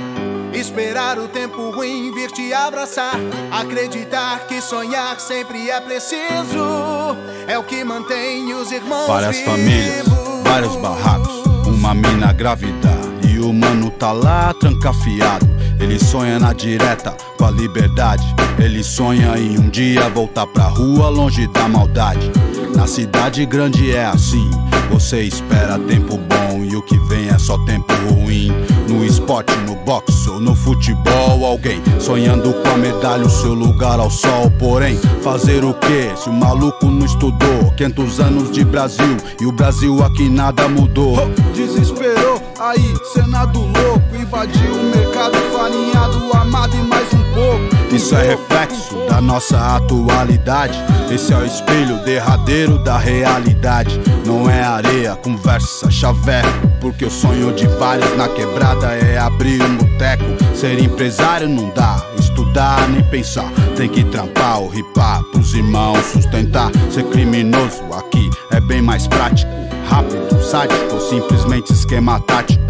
Esperar 0.54 1.18
o 1.18 1.28
tempo 1.28 1.72
ruim 1.72 2.14
vir 2.14 2.32
te 2.32 2.54
abraçar. 2.54 3.16
Acreditar 3.52 4.46
que 4.48 4.62
sonhar 4.62 5.20
sempre 5.20 5.70
é 5.70 5.80
preciso. 5.82 7.18
É 7.48 7.58
o 7.58 7.64
que 7.64 7.84
mantém 7.84 8.54
os 8.54 8.72
irmãos 8.72 9.08
Várias 9.08 9.38
vivos. 9.38 9.52
famílias, 9.52 10.06
vários 10.44 10.76
barracos, 10.76 11.44
uma 11.66 11.94
mina 11.96 12.32
grávida 12.32 12.90
e 13.28 13.40
o 13.40 13.52
mano 13.52 13.90
tá 13.90 14.12
lá 14.12 14.54
trancafiado. 14.54 15.48
Ele 15.80 15.98
sonha 15.98 16.38
na 16.38 16.54
direta 16.54 17.16
com 17.38 17.46
a 17.46 17.52
liberdade. 17.52 18.26
Ele 18.60 18.84
sonha 18.84 19.36
em 19.38 19.58
um 19.58 19.70
dia 19.70 20.10
voltar 20.10 20.46
pra 20.46 20.66
rua 20.66 21.10
longe 21.10 21.48
da 21.48 21.68
maldade. 21.68 22.32
Na 22.80 22.88
cidade 22.88 23.46
grande 23.46 23.92
é 23.92 24.06
assim. 24.06 24.50
Você 24.90 25.24
espera 25.24 25.78
tempo 25.78 26.18
bom 26.18 26.64
e 26.64 26.78
o 26.78 26.82
que 26.82 26.98
vem 27.10 27.28
é 27.28 27.38
só 27.38 27.58
tempo 27.66 27.92
ruim. 28.10 28.54
No 28.88 29.04
esporte, 29.04 29.54
no 29.68 29.76
boxe 29.76 30.30
ou 30.30 30.40
no 30.40 30.56
futebol, 30.56 31.46
alguém 31.46 31.82
sonhando 32.00 32.54
com 32.54 32.70
a 32.70 32.78
medalha, 32.78 33.26
o 33.26 33.30
seu 33.30 33.54
lugar 33.54 34.00
ao 34.00 34.10
sol. 34.10 34.50
Porém, 34.58 34.98
fazer 35.22 35.66
o 35.66 35.74
que 35.74 36.16
se 36.16 36.30
o 36.30 36.34
maluco 36.34 36.86
não 36.86 37.06
estudou? 37.06 37.70
500 37.76 38.20
anos 38.22 38.50
de 38.50 38.64
Brasil 38.64 39.18
e 39.42 39.46
o 39.46 39.52
Brasil 39.52 40.02
aqui 40.02 40.30
nada 40.30 40.70
mudou. 40.70 41.18
Desesperou, 41.54 42.42
aí, 42.62 42.94
Senado 43.12 43.60
louco. 43.60 44.16
Invadiu 44.18 44.74
o 44.74 44.96
mercado 44.96 45.38
farinhado, 45.52 46.32
amado 46.34 46.74
e 46.78 46.88
mais 46.88 47.14
um 47.14 47.34
pouco. 47.34 47.79
Isso 47.92 48.16
é 48.16 48.30
reflexo 48.30 48.96
da 49.10 49.20
nossa 49.20 49.76
atualidade. 49.76 50.78
Esse 51.12 51.34
é 51.34 51.38
o 51.38 51.46
espelho 51.46 51.98
derradeiro 52.04 52.78
da 52.84 53.00
realidade. 53.00 54.00
Não 54.26 54.48
é 54.48 54.62
areia, 54.62 55.16
conversa, 55.16 55.90
chaveco. 55.90 56.48
Porque 56.80 57.06
o 57.06 57.10
sonho 57.10 57.52
de 57.54 57.66
vários 57.68 58.16
na 58.16 58.30
quebrada 58.30 58.94
é 58.94 59.18
abrir 59.18 59.62
um 59.64 59.76
boteco. 59.78 60.24
Ser 60.56 60.80
empresário 60.80 61.50
não 61.50 61.72
dá, 61.72 62.00
estudar 62.20 62.88
nem 62.90 63.04
pensar. 63.04 63.52
Tem 63.76 63.90
que 63.90 64.04
trampar 64.04 64.60
ou 64.60 64.70
ripar 64.70 65.24
pros 65.32 65.56
irmãos 65.56 66.06
sustentar. 66.06 66.72
Ser 66.92 67.04
criminoso 67.06 67.84
aqui 67.98 68.30
é 68.52 68.60
bem 68.60 68.84
mais 68.84 69.08
prático. 69.08 69.52
Rápido, 69.90 70.44
sádico 70.44 70.94
ou 70.94 71.02
simplesmente 71.02 71.74
esquema 71.74 72.20
tático. 72.20 72.64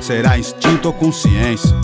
Será 0.00 0.36
instinto 0.36 0.88
ou 0.88 0.92
consciência? 0.92 1.74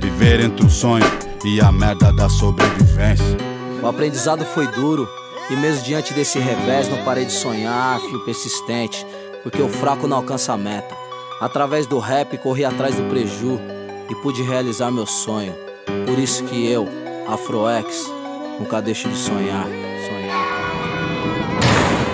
Viver 0.00 0.40
entre 0.40 0.66
o 0.66 0.70
sonho 0.70 1.25
e 1.44 1.60
a 1.60 1.70
merda 1.70 2.12
da 2.12 2.28
sobrevivência. 2.28 3.36
O 3.82 3.86
aprendizado 3.86 4.44
foi 4.44 4.66
duro 4.68 5.08
e 5.50 5.56
mesmo 5.56 5.84
diante 5.84 6.12
desse 6.14 6.38
revés 6.38 6.88
não 6.88 7.04
parei 7.04 7.24
de 7.24 7.32
sonhar, 7.32 8.00
fio 8.00 8.20
persistente, 8.24 9.06
porque 9.42 9.62
o 9.62 9.68
fraco 9.68 10.06
não 10.06 10.16
alcança 10.16 10.52
a 10.52 10.56
meta. 10.56 10.94
Através 11.40 11.86
do 11.86 11.98
rap 11.98 12.36
corri 12.38 12.64
atrás 12.64 12.96
do 12.96 13.04
preju 13.04 13.60
e 14.10 14.14
pude 14.16 14.42
realizar 14.42 14.90
meu 14.90 15.06
sonho. 15.06 15.54
Por 16.06 16.18
isso 16.18 16.44
que 16.44 16.66
eu, 16.70 16.88
Afroex, 17.28 18.10
nunca 18.58 18.80
deixo 18.80 19.08
de 19.08 19.16
sonhar, 19.16 19.66
sonhar. 19.66 20.46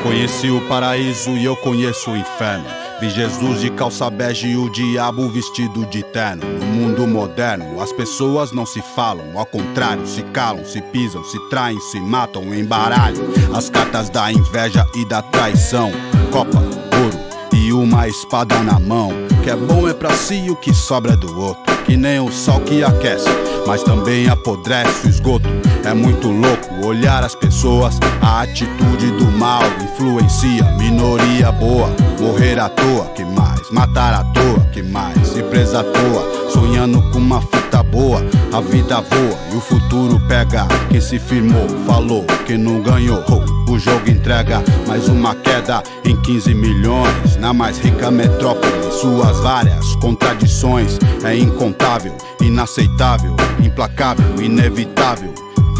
Conheci 0.02 0.50
o 0.50 0.60
paraíso 0.68 1.30
e 1.30 1.44
eu 1.44 1.56
conheço 1.56 2.10
o 2.10 2.16
inferno. 2.16 2.66
Vi 3.02 3.10
Jesus 3.10 3.60
de 3.60 3.68
calça 3.68 4.08
bege 4.08 4.46
e 4.46 4.56
o 4.56 4.70
diabo 4.70 5.28
vestido 5.28 5.84
de 5.86 6.04
terno. 6.04 6.46
No 6.60 6.66
mundo 6.66 7.04
moderno, 7.04 7.82
as 7.82 7.92
pessoas 7.92 8.52
não 8.52 8.64
se 8.64 8.80
falam, 8.80 9.36
ao 9.36 9.44
contrário, 9.44 10.06
se 10.06 10.22
calam, 10.22 10.64
se 10.64 10.80
pisam, 10.80 11.24
se 11.24 11.36
traem, 11.48 11.80
se 11.80 12.00
matam, 12.00 12.54
embaralham. 12.54 13.24
As 13.52 13.68
cartas 13.68 14.08
da 14.08 14.30
inveja 14.30 14.86
e 14.94 15.04
da 15.04 15.20
traição. 15.20 15.90
Copa, 16.30 16.60
ouro 16.60 17.18
e 17.52 17.72
uma 17.72 18.06
espada 18.06 18.62
na 18.62 18.78
mão. 18.78 19.10
O 19.32 19.42
que 19.42 19.50
é 19.50 19.56
bom 19.56 19.88
é 19.88 19.92
pra 19.92 20.12
si 20.12 20.36
e 20.36 20.50
o 20.52 20.54
que 20.54 20.72
sobra 20.72 21.14
é 21.14 21.16
do 21.16 21.40
outro. 21.40 21.74
Que 21.84 21.96
nem 21.96 22.20
o 22.20 22.30
sol 22.30 22.60
que 22.60 22.84
aquece, 22.84 23.28
mas 23.66 23.82
também 23.82 24.28
apodrece 24.28 25.08
o 25.08 25.10
esgoto. 25.10 25.48
É 25.84 25.92
muito 25.92 26.28
louco 26.28 26.71
olhar 26.84 27.24
as 27.24 27.34
pessoas, 27.34 27.98
a 28.20 28.42
atitude 28.42 29.10
do 29.12 29.30
mal 29.32 29.62
influencia. 29.82 30.64
Minoria 30.78 31.52
boa, 31.52 31.90
morrer 32.20 32.58
à 32.58 32.68
toa, 32.68 33.06
que 33.14 33.24
mais? 33.24 33.70
Matar 33.70 34.14
à 34.14 34.24
toa, 34.24 34.60
que 34.72 34.82
mais? 34.82 35.36
Ir 35.36 35.44
presa 35.44 35.80
à 35.80 35.84
toa, 35.84 36.50
sonhando 36.50 37.02
com 37.10 37.18
uma 37.18 37.40
fita 37.40 37.82
boa. 37.82 38.22
A 38.52 38.60
vida 38.60 39.00
voa 39.00 39.38
e 39.52 39.56
o 39.56 39.60
futuro 39.60 40.20
pega. 40.28 40.66
Quem 40.90 41.00
se 41.00 41.18
firmou, 41.18 41.68
falou, 41.86 42.24
quem 42.46 42.58
não 42.58 42.82
ganhou. 42.82 43.22
O 43.68 43.78
jogo 43.78 44.10
entrega 44.10 44.62
mais 44.86 45.08
uma 45.08 45.34
queda 45.34 45.82
em 46.04 46.20
15 46.20 46.54
milhões. 46.54 47.36
Na 47.38 47.52
mais 47.52 47.78
rica 47.78 48.10
metrópole, 48.10 48.92
suas 48.92 49.38
várias 49.40 49.96
contradições. 49.96 50.98
É 51.24 51.34
incontável, 51.36 52.14
inaceitável, 52.40 53.34
implacável, 53.62 54.42
inevitável. 54.42 55.32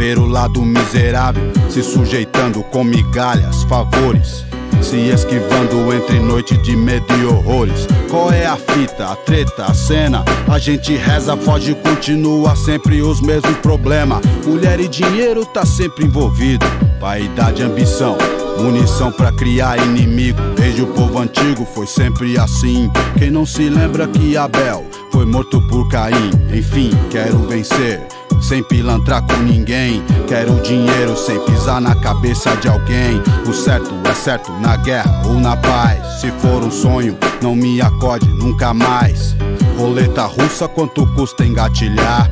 Ver 0.02 0.18
o 0.18 0.26
lado 0.26 0.60
miserável 0.62 1.52
se 1.70 1.80
sujeitando 1.80 2.60
com 2.60 2.82
migalhas, 2.82 3.62
favores. 3.62 4.44
Se 4.82 4.96
esquivando 4.96 5.94
entre 5.94 6.18
noite 6.18 6.56
de 6.56 6.74
medo 6.74 7.06
e 7.14 7.24
horrores. 7.24 7.86
Qual 8.10 8.32
é 8.32 8.44
a 8.44 8.56
fita, 8.56 9.12
a 9.12 9.14
treta, 9.14 9.66
a 9.66 9.72
cena? 9.72 10.24
A 10.48 10.58
gente 10.58 10.96
reza, 10.96 11.36
foge, 11.36 11.76
continua 11.76 12.56
sempre 12.56 13.00
os 13.00 13.20
mesmos 13.20 13.56
problemas. 13.58 14.22
Mulher 14.44 14.80
e 14.80 14.88
dinheiro 14.88 15.46
tá 15.46 15.64
sempre 15.64 16.04
envolvido. 16.04 16.66
Vaidade, 17.00 17.62
ambição, 17.62 18.18
munição 18.58 19.12
pra 19.12 19.32
criar 19.32 19.78
inimigo. 19.78 20.40
Desde 20.56 20.82
o 20.82 20.86
povo 20.88 21.18
antigo 21.18 21.66
foi 21.74 21.86
sempre 21.86 22.38
assim. 22.38 22.90
Quem 23.18 23.30
não 23.30 23.46
se 23.46 23.68
lembra 23.68 24.06
que 24.08 24.36
Abel 24.36 24.84
foi 25.10 25.24
morto 25.24 25.60
por 25.68 25.88
Caim? 25.88 26.30
Enfim, 26.52 26.90
quero 27.10 27.38
vencer 27.46 28.00
sem 28.42 28.62
pilantrar 28.62 29.22
com 29.22 29.36
ninguém. 29.42 30.02
Quero 30.26 30.60
dinheiro 30.62 31.16
sem 31.16 31.38
pisar 31.44 31.80
na 31.80 31.94
cabeça 31.94 32.54
de 32.56 32.68
alguém. 32.68 33.22
O 33.48 33.52
certo 33.52 33.94
é 34.04 34.14
certo 34.14 34.52
na 34.60 34.76
guerra 34.76 35.22
ou 35.26 35.34
na 35.34 35.56
paz. 35.56 36.20
Se 36.20 36.30
for 36.32 36.62
um 36.62 36.70
sonho, 36.70 37.16
não 37.40 37.54
me 37.54 37.80
acode 37.80 38.28
nunca 38.28 38.74
mais. 38.74 39.36
roleta 39.78 40.24
russa, 40.24 40.68
quanto 40.68 41.06
custa 41.14 41.44
engatilhar? 41.44 42.30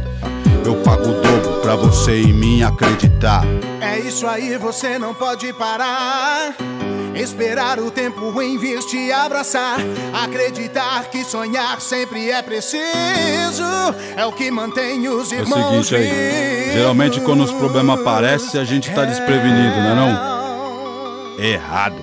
Eu 0.65 0.77
pago 0.83 1.03
o 1.03 1.21
dobro 1.21 1.61
pra 1.63 1.75
você 1.75 2.21
em 2.23 2.33
mim 2.33 2.63
acreditar. 2.63 3.43
É 3.81 3.99
isso 3.99 4.27
aí, 4.27 4.57
você 4.57 4.99
não 4.99 5.15
pode 5.15 5.53
parar. 5.53 6.55
Esperar 7.15 7.79
o 7.79 7.91
tempo 7.91 8.41
em 8.41 8.57
vir 8.57 8.79
te 8.81 9.11
abraçar. 9.11 9.79
Acreditar 10.13 11.05
que 11.11 11.25
sonhar 11.25 11.81
sempre 11.81 12.31
é 12.31 12.41
preciso. 12.41 13.65
É 14.17 14.25
o 14.25 14.33
que 14.33 14.51
mantém 14.51 15.09
os 15.09 15.33
É 15.33 15.37
o 15.37 15.39
irmãos 15.41 15.87
seguinte 15.89 15.97
aí, 15.97 16.73
geralmente 16.73 17.21
quando 17.21 17.43
os 17.43 17.53
problemas 17.53 18.01
aparecem, 18.01 18.61
a 18.61 18.65
gente 18.65 18.91
tá 18.93 19.05
desprevenido, 19.05 19.77
não 19.77 19.91
é 19.91 19.95
não? 19.95 21.45
Errado. 21.45 21.97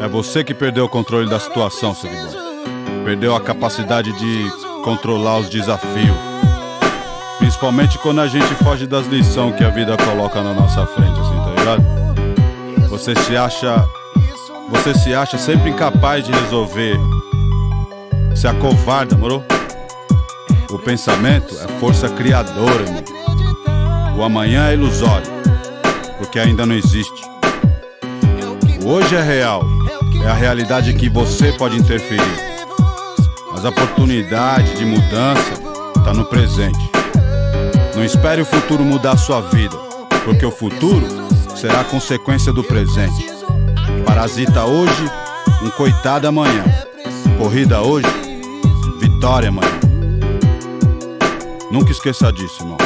É 0.00 0.08
você 0.08 0.44
que 0.44 0.54
perdeu 0.54 0.84
o 0.84 0.88
controle 0.88 1.28
da 1.28 1.40
situação, 1.40 1.94
seguidor. 1.94 2.42
Perdeu 3.04 3.34
a 3.34 3.40
capacidade 3.40 4.12
de 4.12 4.50
controlar 4.82 5.38
os 5.38 5.48
desafios. 5.48 6.33
Principalmente 7.44 7.98
quando 7.98 8.22
a 8.22 8.26
gente 8.26 8.54
foge 8.54 8.86
das 8.86 9.06
lições 9.06 9.54
que 9.54 9.62
a 9.62 9.68
vida 9.68 9.94
coloca 9.98 10.40
na 10.40 10.54
nossa 10.54 10.86
frente, 10.86 11.20
assim, 11.20 11.36
tá 11.36 11.50
ligado? 11.50 12.88
Você 12.88 13.14
se 13.14 13.36
acha. 13.36 13.86
Você 14.70 14.94
se 14.94 15.14
acha 15.14 15.36
sempre 15.36 15.68
incapaz 15.68 16.24
de 16.24 16.32
resolver. 16.32 16.98
Se 18.34 18.48
acovarda, 18.48 19.14
moro? 19.14 19.44
O 20.70 20.78
pensamento 20.78 21.54
é 21.58 21.68
força 21.78 22.08
criadora, 22.08 22.82
irmão. 22.82 23.04
O 24.16 24.24
amanhã 24.24 24.70
é 24.70 24.72
ilusório, 24.72 25.30
porque 26.16 26.38
ainda 26.38 26.64
não 26.64 26.74
existe. 26.74 27.28
O 28.82 28.88
hoje 28.88 29.14
é 29.16 29.22
real, 29.22 29.62
é 30.24 30.30
a 30.30 30.34
realidade 30.34 30.94
que 30.94 31.10
você 31.10 31.52
pode 31.52 31.76
interferir. 31.76 32.22
Mas 33.52 33.66
a 33.66 33.68
oportunidade 33.68 34.78
de 34.78 34.86
mudança 34.86 35.52
está 35.98 36.14
no 36.14 36.24
presente. 36.24 36.93
Não 37.94 38.04
espere 38.04 38.42
o 38.42 38.44
futuro 38.44 38.84
mudar 38.84 39.16
sua 39.16 39.40
vida, 39.40 39.76
porque 40.24 40.44
o 40.44 40.50
futuro 40.50 41.06
será 41.56 41.80
a 41.80 41.84
consequência 41.84 42.52
do 42.52 42.64
presente. 42.64 43.26
Parasita 44.04 44.64
hoje, 44.64 45.10
um 45.62 45.70
coitado 45.70 46.26
amanhã. 46.26 46.64
Corrida 47.38 47.82
hoje, 47.82 48.08
vitória 48.98 49.48
amanhã. 49.48 49.80
Nunca 51.70 51.92
esqueça 51.92 52.32
disso, 52.32 52.62
irmão. 52.62 52.83